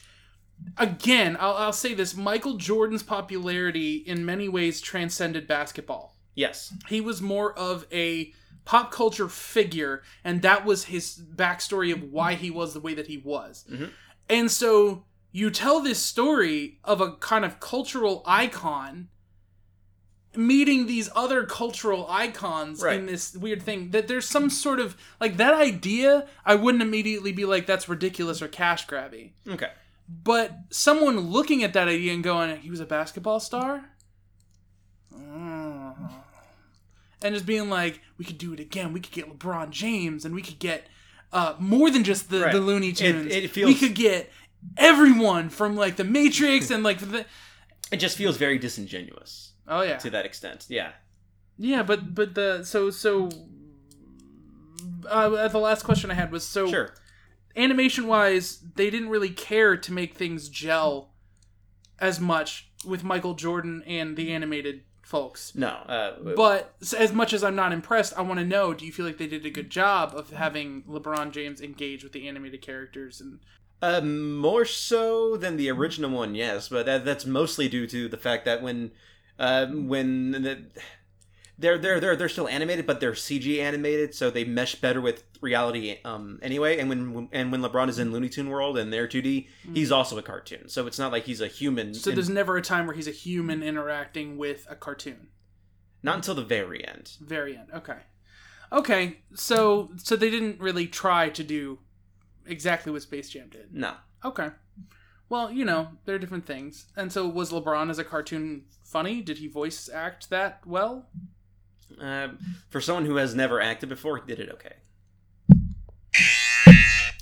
again, 0.76 1.36
I'll, 1.38 1.54
I'll 1.54 1.72
say 1.72 1.94
this: 1.94 2.16
Michael 2.16 2.56
Jordan's 2.56 3.02
popularity 3.04 3.96
in 3.96 4.24
many 4.24 4.48
ways 4.48 4.80
transcended 4.80 5.46
basketball 5.46 6.16
Yes. 6.34 6.74
he 6.88 7.00
was 7.00 7.22
more 7.22 7.56
of 7.56 7.86
a 7.92 8.32
pop 8.64 8.90
culture 8.90 9.28
figure 9.28 10.02
and 10.24 10.42
that 10.42 10.64
was 10.64 10.84
his 10.86 11.20
backstory 11.36 11.92
of 11.92 12.02
why 12.10 12.34
he 12.34 12.50
was 12.50 12.72
the 12.74 12.80
way 12.80 12.94
that 12.94 13.06
he 13.06 13.18
was 13.18 13.64
Mhm. 13.70 13.90
and 14.28 14.50
so 14.50 15.04
you 15.36 15.50
tell 15.50 15.80
this 15.80 15.98
story 15.98 16.78
of 16.84 17.00
a 17.00 17.12
kind 17.16 17.44
of 17.44 17.58
cultural 17.58 18.22
icon 18.24 19.08
meeting 20.36 20.86
these 20.86 21.10
other 21.14 21.44
cultural 21.44 22.06
icons 22.08 22.80
Right. 22.82 22.98
in 22.98 23.06
this 23.06 23.36
weird 23.36 23.60
thing 23.62 23.90
that 23.90 24.06
there's 24.08 24.28
some 24.28 24.48
sort 24.48 24.78
of 24.80 24.96
like 25.20 25.36
that 25.38 25.54
idea 25.54 26.26
i 26.44 26.54
wouldn't 26.54 26.82
immediately 26.82 27.32
be 27.32 27.44
like 27.44 27.66
that's 27.66 27.88
ridiculous 27.88 28.40
or 28.42 28.48
cash 28.48 28.86
grabby 28.86 29.32
Okay. 29.48 29.70
but 30.08 30.52
someone 30.70 31.18
looking 31.18 31.62
at 31.64 31.72
that 31.74 31.88
idea 31.88 32.12
and 32.14 32.22
going, 32.24 32.56
he 32.58 32.70
was 32.70 32.80
a 32.80 32.86
basketball 32.86 33.40
star? 33.40 33.90
Mm. 35.16 36.10
And 37.22 37.34
just 37.34 37.46
being 37.46 37.70
like, 37.70 38.00
we 38.18 38.24
could 38.24 38.36
do 38.36 38.52
it 38.52 38.60
again. 38.60 38.92
We 38.92 39.00
could 39.00 39.12
get 39.12 39.30
LeBron 39.38 39.70
James 39.70 40.24
and 40.24 40.34
we 40.34 40.42
could 40.42 40.58
get 40.58 40.86
uh, 41.32 41.54
more 41.58 41.90
than 41.90 42.04
just 42.04 42.28
the, 42.30 42.40
Right. 42.40 42.52
the 42.52 42.60
Looney 42.60 42.88
It- 42.90 42.96
Tunes. 42.96 43.32
it 43.32 43.50
feels- 43.50 43.68
We 43.68 43.74
could 43.74 43.94
get 43.94 44.30
everyone 44.76 45.48
from 45.50 45.76
like 45.76 45.96
the 45.96 46.04
Matrix 46.04 46.70
and 46.70 46.82
like 46.82 46.98
the. 46.98 47.24
It 47.92 47.98
just 47.98 48.16
feels 48.16 48.36
very 48.36 48.58
disingenuous 48.58 49.52
Oh, 49.68 49.82
yeah. 49.82 49.98
to 49.98 50.10
that 50.10 50.24
extent. 50.24 50.66
Yeah. 50.68 50.92
Yeah, 51.58 51.82
but 51.82 52.14
but 52.14 52.34
the 52.34 52.64
so 52.64 52.90
so 52.90 53.28
uh, 55.08 55.48
the 55.48 55.58
last 55.58 55.82
question 55.84 56.10
I 56.10 56.14
had 56.14 56.32
was 56.32 56.44
so 56.44 56.66
Sure. 56.68 56.94
animation 57.56 58.06
wise, 58.06 58.58
they 58.74 58.90
didn't 58.90 59.10
really 59.10 59.30
care 59.30 59.76
to 59.76 59.92
make 59.92 60.14
things 60.14 60.48
gel 60.48 61.10
as 62.00 62.18
much 62.20 62.68
with 62.84 63.04
Michael 63.04 63.34
Jordan 63.34 63.82
and 63.86 64.16
the 64.16 64.32
animated 64.32 64.82
folks. 65.02 65.54
No. 65.54 65.68
Uh, 65.68 66.34
But 66.34 66.74
as 66.98 67.12
much 67.12 67.32
as 67.32 67.44
I'm 67.44 67.54
not 67.54 67.72
impressed, 67.72 68.14
I 68.18 68.22
want 68.22 68.40
to 68.40 68.46
know: 68.46 68.74
Do 68.74 68.84
you 68.84 68.92
feel 68.92 69.06
like 69.06 69.18
they 69.18 69.26
did 69.28 69.46
a 69.46 69.50
good 69.50 69.70
job 69.70 70.12
of 70.14 70.30
having 70.30 70.82
LeBron 70.84 71.30
James 71.30 71.60
engage 71.60 72.02
with 72.02 72.12
the 72.12 72.26
animated 72.26 72.62
characters? 72.62 73.20
And 73.20 73.40
Uh, 73.84 74.00
more 74.00 74.64
so 74.64 75.36
than 75.36 75.56
the 75.58 75.70
original 75.70 76.10
one, 76.10 76.34
yes, 76.34 76.68
but 76.70 76.86
that, 76.86 77.04
that's 77.04 77.26
mostly 77.26 77.68
due 77.68 77.86
to 77.86 78.08
the 78.08 78.16
fact 78.16 78.46
that 78.46 78.62
when, 78.62 78.90
uh, 79.38 79.66
when 79.66 80.30
the, 80.32 80.64
they're 81.58 81.76
they're 81.76 82.00
they're 82.00 82.16
they're 82.16 82.28
still 82.30 82.48
animated, 82.48 82.86
but 82.86 82.98
they're 83.00 83.12
CG 83.12 83.58
animated, 83.60 84.14
so 84.14 84.30
they 84.30 84.44
mesh 84.44 84.76
better 84.76 85.02
with 85.02 85.24
reality. 85.42 85.98
Um, 86.02 86.38
anyway, 86.42 86.78
and 86.78 86.88
when 86.88 87.28
and 87.30 87.52
when 87.52 87.60
LeBron 87.60 87.88
is 87.90 87.98
in 87.98 88.10
Looney 88.10 88.30
Tune 88.30 88.48
World 88.48 88.78
and 88.78 88.90
they're 88.90 89.06
2D, 89.06 89.48
he's 89.74 89.92
also 89.92 90.16
a 90.16 90.22
cartoon, 90.22 90.68
so 90.70 90.86
it's 90.86 90.98
not 90.98 91.12
like 91.12 91.24
he's 91.24 91.42
a 91.42 91.46
human. 91.46 91.92
so 91.92 92.10
in- 92.10 92.16
there's 92.16 92.30
never 92.30 92.56
a 92.56 92.62
time 92.62 92.86
where 92.86 92.96
he's 92.96 93.06
a 93.08 93.12
human 93.12 93.62
interacting 93.62 94.38
with 94.38 94.66
a 94.70 94.74
cartoon. 94.76 95.28
not 96.02 96.16
until 96.16 96.34
the 96.34 96.42
very 96.44 96.86
end. 96.86 97.12
Very 97.20 97.56
end. 97.56 97.68
Okay. 97.74 97.98
Okay. 98.72 99.18
So 99.34 99.90
so 99.98 100.16
they 100.16 100.30
didn't 100.30 100.58
really 100.58 100.86
try 100.86 101.28
to 101.28 101.44
do 101.44 101.80
exactly 102.46 102.92
what 102.92 103.02
Space 103.02 103.30
Jam 103.30 103.48
did. 103.50 103.74
No, 103.74 103.94
Okay. 104.24 104.50
Well, 105.28 105.50
you 105.50 105.64
know, 105.64 105.88
there 106.04 106.14
are 106.14 106.18
different 106.18 106.46
things. 106.46 106.86
And 106.96 107.10
so 107.12 107.26
was 107.26 107.50
LeBron 107.50 107.90
as 107.90 107.98
a 107.98 108.04
cartoon 108.04 108.64
funny? 108.84 109.22
Did 109.22 109.38
he 109.38 109.48
voice 109.48 109.88
act 109.92 110.30
that 110.30 110.60
well? 110.66 111.08
uh, 112.00 112.28
for 112.68 112.80
someone 112.80 113.06
who 113.06 113.16
has 113.16 113.34
never 113.34 113.60
acted 113.60 113.88
before, 113.88 114.18
he 114.18 114.22
did 114.26 114.40
it 114.40 114.50
okay. 114.50 114.74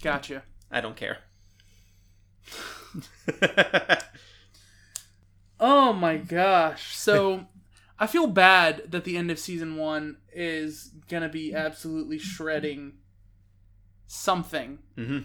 Gotcha. 0.03 0.43
I 0.71 0.81
don't 0.81 0.97
care. 0.97 1.19
Oh 5.65 5.93
my 5.93 6.17
gosh. 6.17 6.97
So 6.97 7.47
I 7.97 8.09
feel 8.09 8.27
bad 8.27 8.91
that 8.91 9.05
the 9.05 9.17
end 9.17 9.31
of 9.31 9.39
season 9.39 9.77
one 9.77 10.17
is 10.33 10.91
going 11.09 11.23
to 11.23 11.29
be 11.29 11.55
absolutely 11.55 12.19
shredding 12.19 12.95
something. 14.13 14.79
hmm 14.97 15.19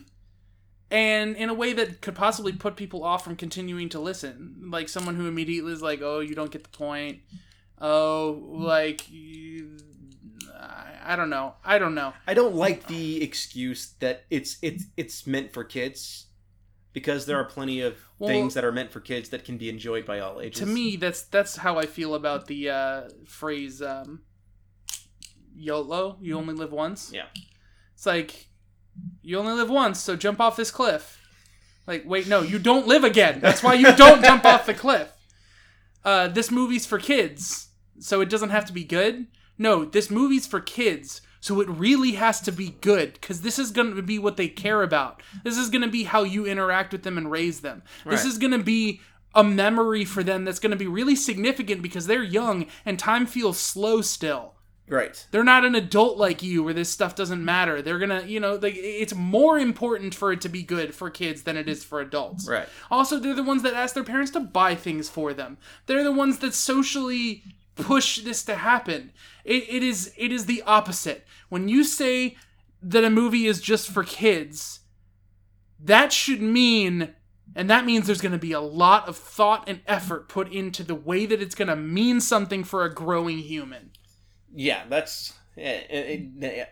and 0.90 1.36
in 1.36 1.50
a 1.50 1.54
way 1.54 1.74
that 1.74 2.00
could 2.00 2.16
possibly 2.16 2.54
put 2.54 2.78
people 2.78 3.04
off 3.04 3.22
from 3.22 3.36
continuing 3.36 3.90
to 3.90 4.00
listen. 4.00 4.70
Like 4.72 4.88
someone 4.88 5.16
who 5.16 5.28
immediately 5.28 5.74
is 5.74 5.82
like, 5.82 6.02
"Oh, 6.02 6.22
you 6.22 6.34
don't 6.34 6.50
get 6.50 6.64
the 6.64 6.70
point." 6.70 7.20
Oh, 7.82 8.42
like 8.50 9.02
you- 9.12 9.78
I 11.04 11.18
don't 11.18 11.30
know. 11.30 11.56
I 11.66 11.78
don't 11.78 11.94
know. 11.94 12.14
I 12.26 12.34
don't 12.34 12.56
like 12.56 12.88
the 12.88 13.22
excuse 13.22 13.92
that 14.00 14.24
it's 14.30 14.58
it's 14.62 14.86
it's 14.96 15.28
meant 15.28 15.52
for 15.52 15.66
kids 15.66 16.28
because 16.94 17.26
there 17.26 17.38
are 17.38 17.44
plenty 17.46 17.82
of 17.82 17.98
Well- 18.18 18.30
things 18.30 18.54
that 18.54 18.64
are 18.64 18.72
meant 18.72 18.92
for 18.94 19.02
kids 19.02 19.28
that 19.30 19.44
can 19.44 19.58
be 19.58 19.68
enjoyed 19.68 20.06
by 20.06 20.20
all 20.22 20.40
ages. 20.40 20.60
To 20.62 20.66
me, 20.66 20.96
that's 20.96 21.22
that's 21.24 21.58
how 21.58 21.78
I 21.78 21.86
feel 21.86 22.16
about 22.16 22.48
the 22.48 22.70
uh, 22.70 23.10
phrase 23.26 23.82
um, 23.82 24.22
"YOLO." 25.54 26.18
You 26.22 26.38
only 26.38 26.54
live 26.54 26.72
once. 26.72 27.12
Yeah. 27.14 27.26
It's 27.94 28.06
like 28.06 28.48
you 29.22 29.38
only 29.38 29.54
live 29.54 29.70
once, 29.70 30.00
so 30.00 30.16
jump 30.16 30.40
off 30.40 30.56
this 30.56 30.72
cliff. 30.72 31.20
Like, 31.86 32.04
wait, 32.06 32.28
no, 32.28 32.42
you 32.42 32.60
don't 32.60 32.88
live 32.88 33.04
again. 33.04 33.40
That's 33.40 33.64
why 33.64 33.74
you 33.74 33.96
don't 33.96 34.24
jump 34.24 34.46
off 34.46 34.66
the 34.66 34.74
cliff. 34.74 35.12
Uh, 36.04 36.28
this 36.28 36.52
movie's 36.52 36.86
for 36.86 37.00
kids, 37.00 37.70
so 38.00 38.22
it 38.22 38.30
doesn't 38.30 38.50
have 38.50 38.66
to 38.66 38.74
be 38.74 38.84
good. 38.84 39.28
No, 39.58 39.86
this 39.86 40.12
movie's 40.12 40.46
for 40.46 40.60
kids, 40.60 41.22
so 41.40 41.60
it 41.62 41.70
really 41.70 42.14
has 42.14 42.42
to 42.42 42.52
be 42.52 42.76
good 42.82 43.14
because 43.14 43.42
this 43.42 43.58
is 43.58 43.72
going 43.72 43.96
to 43.96 44.02
be 44.02 44.20
what 44.20 44.38
they 44.38 44.48
care 44.48 44.84
about. 44.84 45.24
This 45.44 45.58
is 45.58 45.70
going 45.70 45.82
to 45.82 45.88
be 45.88 46.04
how 46.04 46.24
you 46.24 46.46
interact 46.46 46.92
with 46.92 47.04
them 47.04 47.18
and 47.18 47.32
raise 47.32 47.62
them. 47.62 47.84
This 48.06 48.26
is 48.26 48.38
going 48.38 48.52
to 48.52 48.64
be 48.64 49.02
a 49.34 49.44
memory 49.44 50.04
for 50.04 50.24
them 50.24 50.46
that's 50.46 50.60
going 50.60 50.72
to 50.72 50.78
be 50.78 50.88
really 50.88 51.16
significant 51.16 51.82
because 51.82 52.08
they're 52.08 52.24
young 52.24 52.66
and 52.86 52.98
time 52.98 53.26
feels 53.26 53.60
slow 53.60 54.02
still. 54.02 54.56
Right. 54.88 55.26
They're 55.32 55.44
not 55.44 55.66
an 55.66 55.76
adult 55.76 56.18
like 56.18 56.42
you 56.42 56.64
where 56.64 56.74
this 56.74 56.90
stuff 56.90 57.16
doesn't 57.16 57.44
matter. 57.44 57.82
They're 57.82 58.00
gonna, 58.00 58.24
you 58.24 58.40
know, 58.40 58.56
like 58.56 58.76
it's 58.76 59.16
more 59.16 59.58
important 59.60 60.16
for 60.16 60.32
it 60.32 60.42
to 60.42 60.50
be 60.50 60.64
good 60.64 60.94
for 60.94 61.10
kids 61.10 61.44
than 61.44 61.58
it 61.58 61.68
is 61.68 61.84
for 61.84 62.02
adults. 62.02 62.48
Right. 62.48 62.68
Also, 62.90 63.20
they're 63.20 63.36
the 63.36 63.44
ones 63.44 63.64
that 63.64 63.74
ask 63.74 63.94
their 63.94 64.04
parents 64.04 64.32
to 64.32 64.40
buy 64.40 64.76
things 64.76 65.10
for 65.10 65.34
them. 65.34 65.58
They're 65.86 66.04
the 66.04 66.12
ones 66.12 66.40
that 66.40 66.54
socially 66.54 67.44
push 67.76 68.20
this 68.20 68.44
to 68.44 68.56
happen. 68.56 69.12
It, 69.44 69.64
it 69.70 69.84
is 69.84 70.14
it 70.18 70.32
is 70.32 70.46
the 70.46 70.64
opposite. 70.64 71.26
When 71.50 71.70
you 71.70 71.84
say 71.84 72.36
that 72.82 73.04
a 73.04 73.10
movie 73.10 73.48
is 73.48 73.62
just 73.62 73.90
for 73.90 74.04
kids, 74.04 74.82
that 75.80 76.12
should 76.12 76.42
mean 76.42 77.14
and 77.56 77.70
that 77.70 77.86
means 77.86 78.06
there's 78.06 78.22
going 78.22 78.34
to 78.34 78.38
be 78.38 78.52
a 78.52 78.60
lot 78.60 79.08
of 79.08 79.18
thought 79.18 79.68
and 79.68 79.82
effort 79.88 80.30
put 80.30 80.52
into 80.52 80.84
the 80.84 80.96
way 80.96 81.26
that 81.26 81.42
it's 81.42 81.56
going 81.56 81.70
to 81.70 81.76
mean 81.76 82.22
something 82.22 82.64
for 82.64 82.84
a 82.84 82.94
growing 82.94 83.40
human. 83.40 83.92
Yeah, 84.56 84.84
that's 84.90 85.34
eh, 85.58 85.82
eh, 85.90 86.26
eh, 86.42 86.66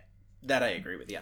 that 0.44 0.64
I 0.64 0.70
agree 0.70 0.98
with. 0.98 1.12
Yeah. 1.12 1.22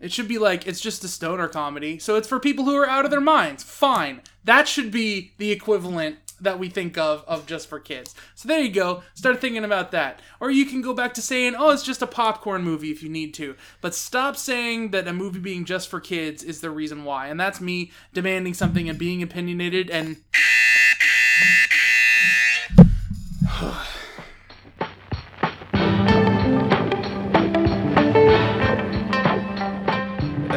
It 0.00 0.12
should 0.12 0.26
be 0.26 0.38
like 0.38 0.66
it's 0.66 0.80
just 0.80 1.04
a 1.04 1.08
stoner 1.08 1.46
comedy, 1.46 1.98
so 1.98 2.16
it's 2.16 2.26
for 2.26 2.40
people 2.40 2.64
who 2.64 2.74
are 2.76 2.88
out 2.88 3.04
of 3.04 3.10
their 3.12 3.20
minds. 3.20 3.62
Fine. 3.62 4.22
That 4.44 4.66
should 4.66 4.90
be 4.90 5.32
the 5.38 5.52
equivalent 5.52 6.16
that 6.40 6.58
we 6.58 6.68
think 6.68 6.98
of 6.98 7.24
of 7.28 7.46
just 7.46 7.68
for 7.68 7.78
kids. 7.78 8.14
So 8.34 8.48
there 8.48 8.60
you 8.60 8.70
go. 8.70 9.04
Start 9.14 9.40
thinking 9.40 9.64
about 9.64 9.92
that. 9.92 10.20
Or 10.40 10.50
you 10.50 10.66
can 10.66 10.82
go 10.82 10.92
back 10.92 11.14
to 11.14 11.22
saying, 11.22 11.54
"Oh, 11.56 11.70
it's 11.70 11.84
just 11.84 12.02
a 12.02 12.06
popcorn 12.08 12.64
movie 12.64 12.90
if 12.90 13.02
you 13.02 13.08
need 13.08 13.32
to." 13.34 13.54
But 13.80 13.94
stop 13.94 14.36
saying 14.36 14.90
that 14.90 15.06
a 15.06 15.12
movie 15.12 15.38
being 15.38 15.64
just 15.64 15.88
for 15.88 16.00
kids 16.00 16.42
is 16.42 16.60
the 16.60 16.70
reason 16.70 17.04
why. 17.04 17.28
And 17.28 17.38
that's 17.38 17.60
me 17.60 17.92
demanding 18.12 18.54
something 18.54 18.88
and 18.88 18.98
being 18.98 19.22
opinionated 19.22 19.88
and 19.88 20.16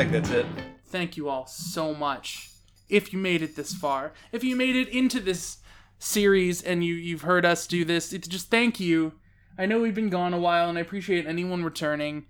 think 0.07 0.23
that's 0.23 0.29
it. 0.29 0.45
thank 0.85 1.17
you 1.17 1.29
all 1.29 1.47
so 1.47 1.93
much. 1.93 2.51
If 2.89 3.11
you 3.11 3.17
made 3.17 3.41
it 3.41 3.55
this 3.55 3.73
far 3.73 4.13
if 4.31 4.43
you 4.43 4.55
made 4.55 4.75
it 4.75 4.89
into 4.89 5.19
this 5.19 5.57
series 5.97 6.61
and 6.61 6.83
you 6.83 6.93
you've 6.93 7.23
heard 7.23 7.43
us 7.45 7.65
do 7.65 7.83
this 7.83 8.13
it's 8.13 8.27
just 8.27 8.51
thank 8.51 8.79
you. 8.79 9.13
I 9.57 9.65
know 9.65 9.79
we've 9.79 9.95
been 9.95 10.09
gone 10.09 10.33
a 10.33 10.39
while 10.39 10.69
and 10.69 10.77
i 10.77 10.81
appreciate 10.81 11.25
anyone 11.25 11.63
returning. 11.63 12.25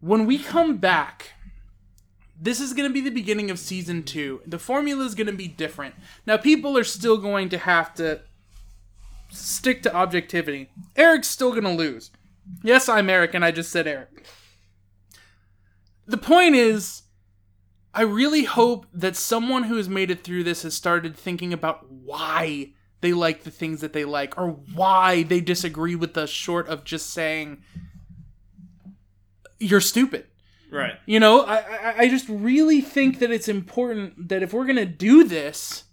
When 0.00 0.26
we 0.26 0.38
come 0.38 0.76
back 0.76 1.32
this 2.38 2.60
is 2.60 2.74
going 2.74 2.88
to 2.88 2.92
be 2.92 3.00
the 3.00 3.10
beginning 3.10 3.50
of 3.50 3.58
season 3.58 4.02
two. 4.02 4.42
The 4.46 4.58
formula 4.58 5.04
is 5.04 5.14
going 5.14 5.26
to 5.28 5.32
be 5.32 5.48
different. 5.48 5.94
Now 6.26 6.36
people 6.36 6.76
are 6.76 6.84
still 6.84 7.16
going 7.16 7.48
to 7.48 7.58
have 7.58 7.94
to 7.94 8.20
stick 9.30 9.82
to 9.84 9.94
objectivity. 9.94 10.68
Eric's 10.94 11.28
still 11.28 11.52
going 11.52 11.64
to 11.64 11.70
lose. 11.70 12.10
Yes 12.62 12.86
i'm 12.88 13.08
eric 13.08 13.32
and 13.32 13.44
i 13.44 13.50
just 13.50 13.72
said 13.72 13.86
eric 13.86 14.26
the 16.08 16.16
point 16.16 16.56
is 16.56 17.02
I 17.94 18.02
really 18.02 18.44
hope 18.44 18.86
that 18.92 19.14
someone 19.14 19.64
who 19.64 19.76
has 19.76 19.88
made 19.88 20.10
it 20.10 20.24
through 20.24 20.44
this 20.44 20.62
has 20.62 20.74
started 20.74 21.16
thinking 21.16 21.52
about 21.52 21.90
why 21.90 22.72
they 23.00 23.12
like 23.12 23.44
the 23.44 23.50
things 23.50 23.80
that 23.82 23.92
they 23.92 24.04
like 24.04 24.36
or 24.36 24.48
why 24.74 25.22
they 25.22 25.40
disagree 25.40 25.94
with 25.94 26.16
us 26.16 26.30
short 26.30 26.66
of 26.68 26.84
just 26.84 27.10
saying 27.10 27.62
you're 29.60 29.80
stupid. 29.80 30.26
Right. 30.70 30.94
You 31.06 31.20
know, 31.20 31.42
I, 31.42 31.56
I 31.56 31.94
I 31.98 32.08
just 32.08 32.28
really 32.28 32.80
think 32.80 33.20
that 33.20 33.30
it's 33.30 33.48
important 33.48 34.28
that 34.28 34.42
if 34.42 34.52
we're 34.52 34.66
gonna 34.66 34.84
do 34.86 35.24
this 35.24 35.84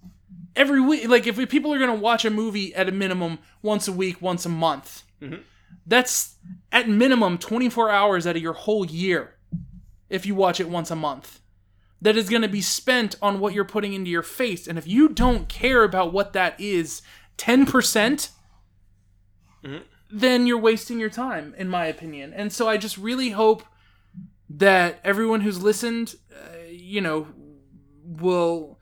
every 0.55 0.81
week, 0.81 1.07
like 1.07 1.27
if 1.27 1.37
people 1.49 1.73
are 1.73 1.79
gonna 1.79 1.95
watch 1.95 2.25
a 2.25 2.29
movie 2.29 2.73
at 2.75 2.89
a 2.89 2.91
minimum 2.91 3.39
once 3.61 3.87
a 3.87 3.93
week, 3.93 4.21
once 4.21 4.45
a 4.45 4.49
month, 4.49 5.03
mm-hmm. 5.21 5.41
that's 5.87 6.35
at 6.71 6.89
minimum 6.89 7.37
24 7.37 7.89
hours 7.89 8.27
out 8.27 8.35
of 8.35 8.41
your 8.41 8.53
whole 8.53 8.85
year. 8.85 9.34
If 10.09 10.25
you 10.25 10.35
watch 10.35 10.59
it 10.59 10.69
once 10.69 10.91
a 10.91 10.95
month, 10.95 11.39
that 12.01 12.17
is 12.17 12.29
gonna 12.29 12.47
be 12.47 12.61
spent 12.61 13.15
on 13.21 13.39
what 13.39 13.53
you're 13.53 13.65
putting 13.65 13.93
into 13.93 14.11
your 14.11 14.23
face, 14.23 14.67
and 14.67 14.77
if 14.77 14.87
you 14.87 15.09
don't 15.09 15.49
care 15.49 15.83
about 15.83 16.13
what 16.13 16.33
that 16.33 16.59
is, 16.59 17.01
10 17.37 17.65
percent 17.65 18.29
then 20.09 20.47
you're 20.47 20.59
wasting 20.59 20.99
your 20.99 21.09
time, 21.09 21.53
in 21.57 21.67
my 21.67 21.85
opinion. 21.87 22.33
And 22.33 22.51
so 22.53 22.67
I 22.67 22.77
just 22.77 22.97
really 22.97 23.31
hope 23.31 23.63
that 24.49 24.99
everyone 25.03 25.41
who's 25.41 25.61
listened, 25.61 26.15
uh, 26.31 26.67
you 26.69 27.01
know, 27.01 27.27
will 28.03 28.79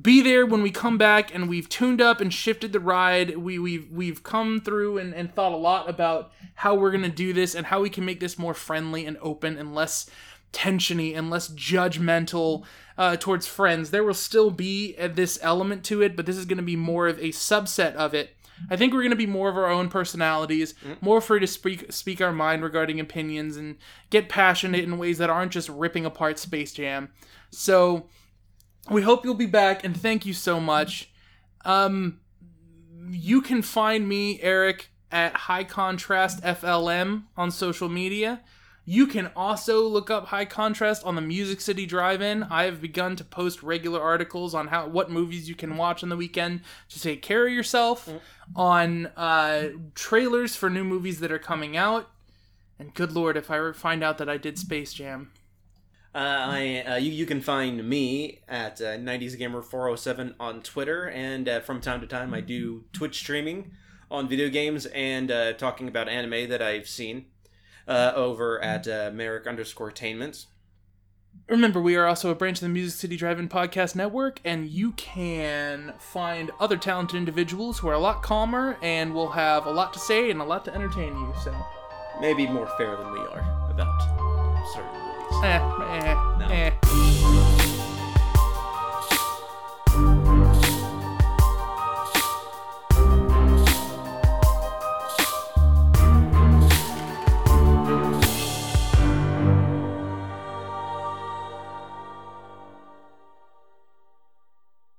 be 0.00 0.22
there 0.22 0.46
when 0.46 0.62
we 0.62 0.70
come 0.70 0.96
back 0.96 1.34
and 1.34 1.50
we've 1.50 1.68
tuned 1.68 2.00
up 2.00 2.20
and 2.20 2.32
shifted 2.32 2.72
the 2.72 2.80
ride. 2.80 3.36
We, 3.36 3.58
we've 3.58 3.90
we've 3.90 4.22
come 4.22 4.60
through 4.60 4.98
and, 4.98 5.14
and 5.14 5.34
thought 5.34 5.52
a 5.52 5.56
lot 5.56 5.88
about 5.88 6.32
how 6.54 6.74
we're 6.74 6.90
gonna 6.90 7.10
do 7.10 7.34
this 7.34 7.54
and 7.54 7.66
how 7.66 7.82
we 7.82 7.90
can 7.90 8.06
make 8.06 8.18
this 8.18 8.38
more 8.38 8.54
friendly 8.54 9.04
and 9.04 9.18
open 9.20 9.58
and 9.58 9.74
less 9.74 10.08
tensiony 10.52 11.16
and 11.16 11.30
less 11.30 11.48
judgmental 11.48 12.64
uh, 12.98 13.16
towards 13.16 13.46
friends. 13.46 13.90
There 13.90 14.04
will 14.04 14.14
still 14.14 14.50
be 14.50 14.94
uh, 14.98 15.08
this 15.08 15.38
element 15.42 15.84
to 15.84 16.02
it, 16.02 16.16
but 16.16 16.26
this 16.26 16.36
is 16.36 16.44
going 16.44 16.58
to 16.58 16.62
be 16.62 16.76
more 16.76 17.08
of 17.08 17.18
a 17.18 17.28
subset 17.28 17.94
of 17.94 18.14
it. 18.14 18.36
I 18.70 18.76
think 18.76 18.92
we're 18.92 19.00
going 19.00 19.10
to 19.10 19.16
be 19.16 19.26
more 19.26 19.48
of 19.48 19.56
our 19.56 19.70
own 19.70 19.88
personalities, 19.88 20.74
more 21.00 21.20
free 21.20 21.40
to 21.40 21.46
speak 21.46 21.92
speak 21.92 22.20
our 22.20 22.32
mind 22.32 22.62
regarding 22.62 23.00
opinions 23.00 23.56
and 23.56 23.76
get 24.10 24.28
passionate 24.28 24.84
in 24.84 24.98
ways 24.98 25.18
that 25.18 25.30
aren't 25.30 25.52
just 25.52 25.68
ripping 25.68 26.06
apart 26.06 26.38
Space 26.38 26.72
Jam. 26.72 27.10
So 27.50 28.08
we 28.90 29.02
hope 29.02 29.24
you'll 29.24 29.34
be 29.34 29.46
back 29.46 29.84
and 29.84 29.96
thank 29.96 30.26
you 30.26 30.32
so 30.32 30.60
much. 30.60 31.10
Um, 31.64 32.20
you 33.10 33.42
can 33.42 33.62
find 33.62 34.08
me, 34.08 34.40
Eric, 34.42 34.90
at 35.10 35.34
High 35.34 35.64
Contrast 35.64 36.42
FLM 36.42 37.24
on 37.36 37.50
social 37.50 37.88
media. 37.88 38.42
You 38.84 39.06
can 39.06 39.30
also 39.36 39.86
look 39.86 40.10
up 40.10 40.26
High 40.26 40.44
Contrast 40.44 41.04
on 41.04 41.14
the 41.14 41.20
Music 41.20 41.60
City 41.60 41.86
Drive-In. 41.86 42.42
I 42.44 42.64
have 42.64 42.80
begun 42.80 43.14
to 43.16 43.24
post 43.24 43.62
regular 43.62 44.00
articles 44.00 44.54
on 44.54 44.68
how 44.68 44.88
what 44.88 45.08
movies 45.08 45.48
you 45.48 45.54
can 45.54 45.76
watch 45.76 46.02
on 46.02 46.08
the 46.08 46.16
weekend 46.16 46.62
to 46.88 47.00
take 47.00 47.22
care 47.22 47.46
of 47.46 47.52
yourself, 47.52 48.08
on 48.56 49.06
uh, 49.16 49.68
trailers 49.94 50.56
for 50.56 50.68
new 50.68 50.82
movies 50.82 51.20
that 51.20 51.30
are 51.30 51.38
coming 51.38 51.76
out. 51.76 52.10
And 52.78 52.92
good 52.92 53.12
lord, 53.12 53.36
if 53.36 53.50
I 53.52 53.70
find 53.70 54.02
out 54.02 54.18
that 54.18 54.28
I 54.28 54.36
did 54.36 54.58
Space 54.58 54.92
Jam, 54.92 55.30
Uh, 56.14 56.18
I 56.18 56.84
uh, 56.86 56.96
you, 56.96 57.12
you 57.12 57.24
can 57.24 57.40
find 57.40 57.88
me 57.88 58.40
at 58.48 58.80
uh, 58.80 58.96
90s 58.98 59.38
Gamer 59.38 59.62
407 59.62 60.34
on 60.40 60.60
Twitter, 60.60 61.08
and 61.08 61.48
uh, 61.48 61.60
from 61.60 61.80
time 61.80 62.00
to 62.00 62.06
time 62.06 62.34
I 62.34 62.40
do 62.40 62.84
Twitch 62.92 63.16
streaming 63.18 63.70
on 64.10 64.28
video 64.28 64.48
games 64.50 64.86
and 64.86 65.30
uh, 65.30 65.52
talking 65.54 65.86
about 65.88 66.08
anime 66.08 66.48
that 66.50 66.60
I've 66.60 66.88
seen 66.88 67.26
uh, 67.88 68.12
over 68.14 68.62
at 68.62 68.86
uh, 68.88 69.10
Merrick 69.12 69.46
underscore 69.46 69.88
Attainments. 69.88 70.46
Remember, 71.48 71.80
we 71.80 71.96
are 71.96 72.06
also 72.06 72.30
a 72.30 72.34
branch 72.34 72.58
of 72.58 72.62
the 72.62 72.68
Music 72.68 72.98
City 73.00 73.16
Drive-In 73.16 73.48
Podcast 73.48 73.94
Network, 73.96 74.40
and 74.44 74.68
you 74.68 74.92
can 74.92 75.94
find 75.98 76.50
other 76.60 76.76
talented 76.76 77.16
individuals 77.16 77.78
who 77.78 77.88
are 77.88 77.94
a 77.94 77.98
lot 77.98 78.22
calmer 78.22 78.76
and 78.82 79.14
will 79.14 79.30
have 79.30 79.64
a 79.66 79.70
lot 79.70 79.92
to 79.94 79.98
say 79.98 80.30
and 80.30 80.40
a 80.40 80.44
lot 80.44 80.64
to 80.66 80.74
entertain 80.74 81.16
you. 81.16 81.32
So, 81.42 81.54
Maybe 82.20 82.46
more 82.46 82.66
fair 82.76 82.94
than 82.96 83.10
we 83.12 83.18
are 83.20 83.70
about 83.70 84.00
certain 84.74 84.92
movies. 84.92 85.42
eh, 85.42 86.06
eh, 86.06 86.36
No. 86.38 86.46
eh. 86.54 86.70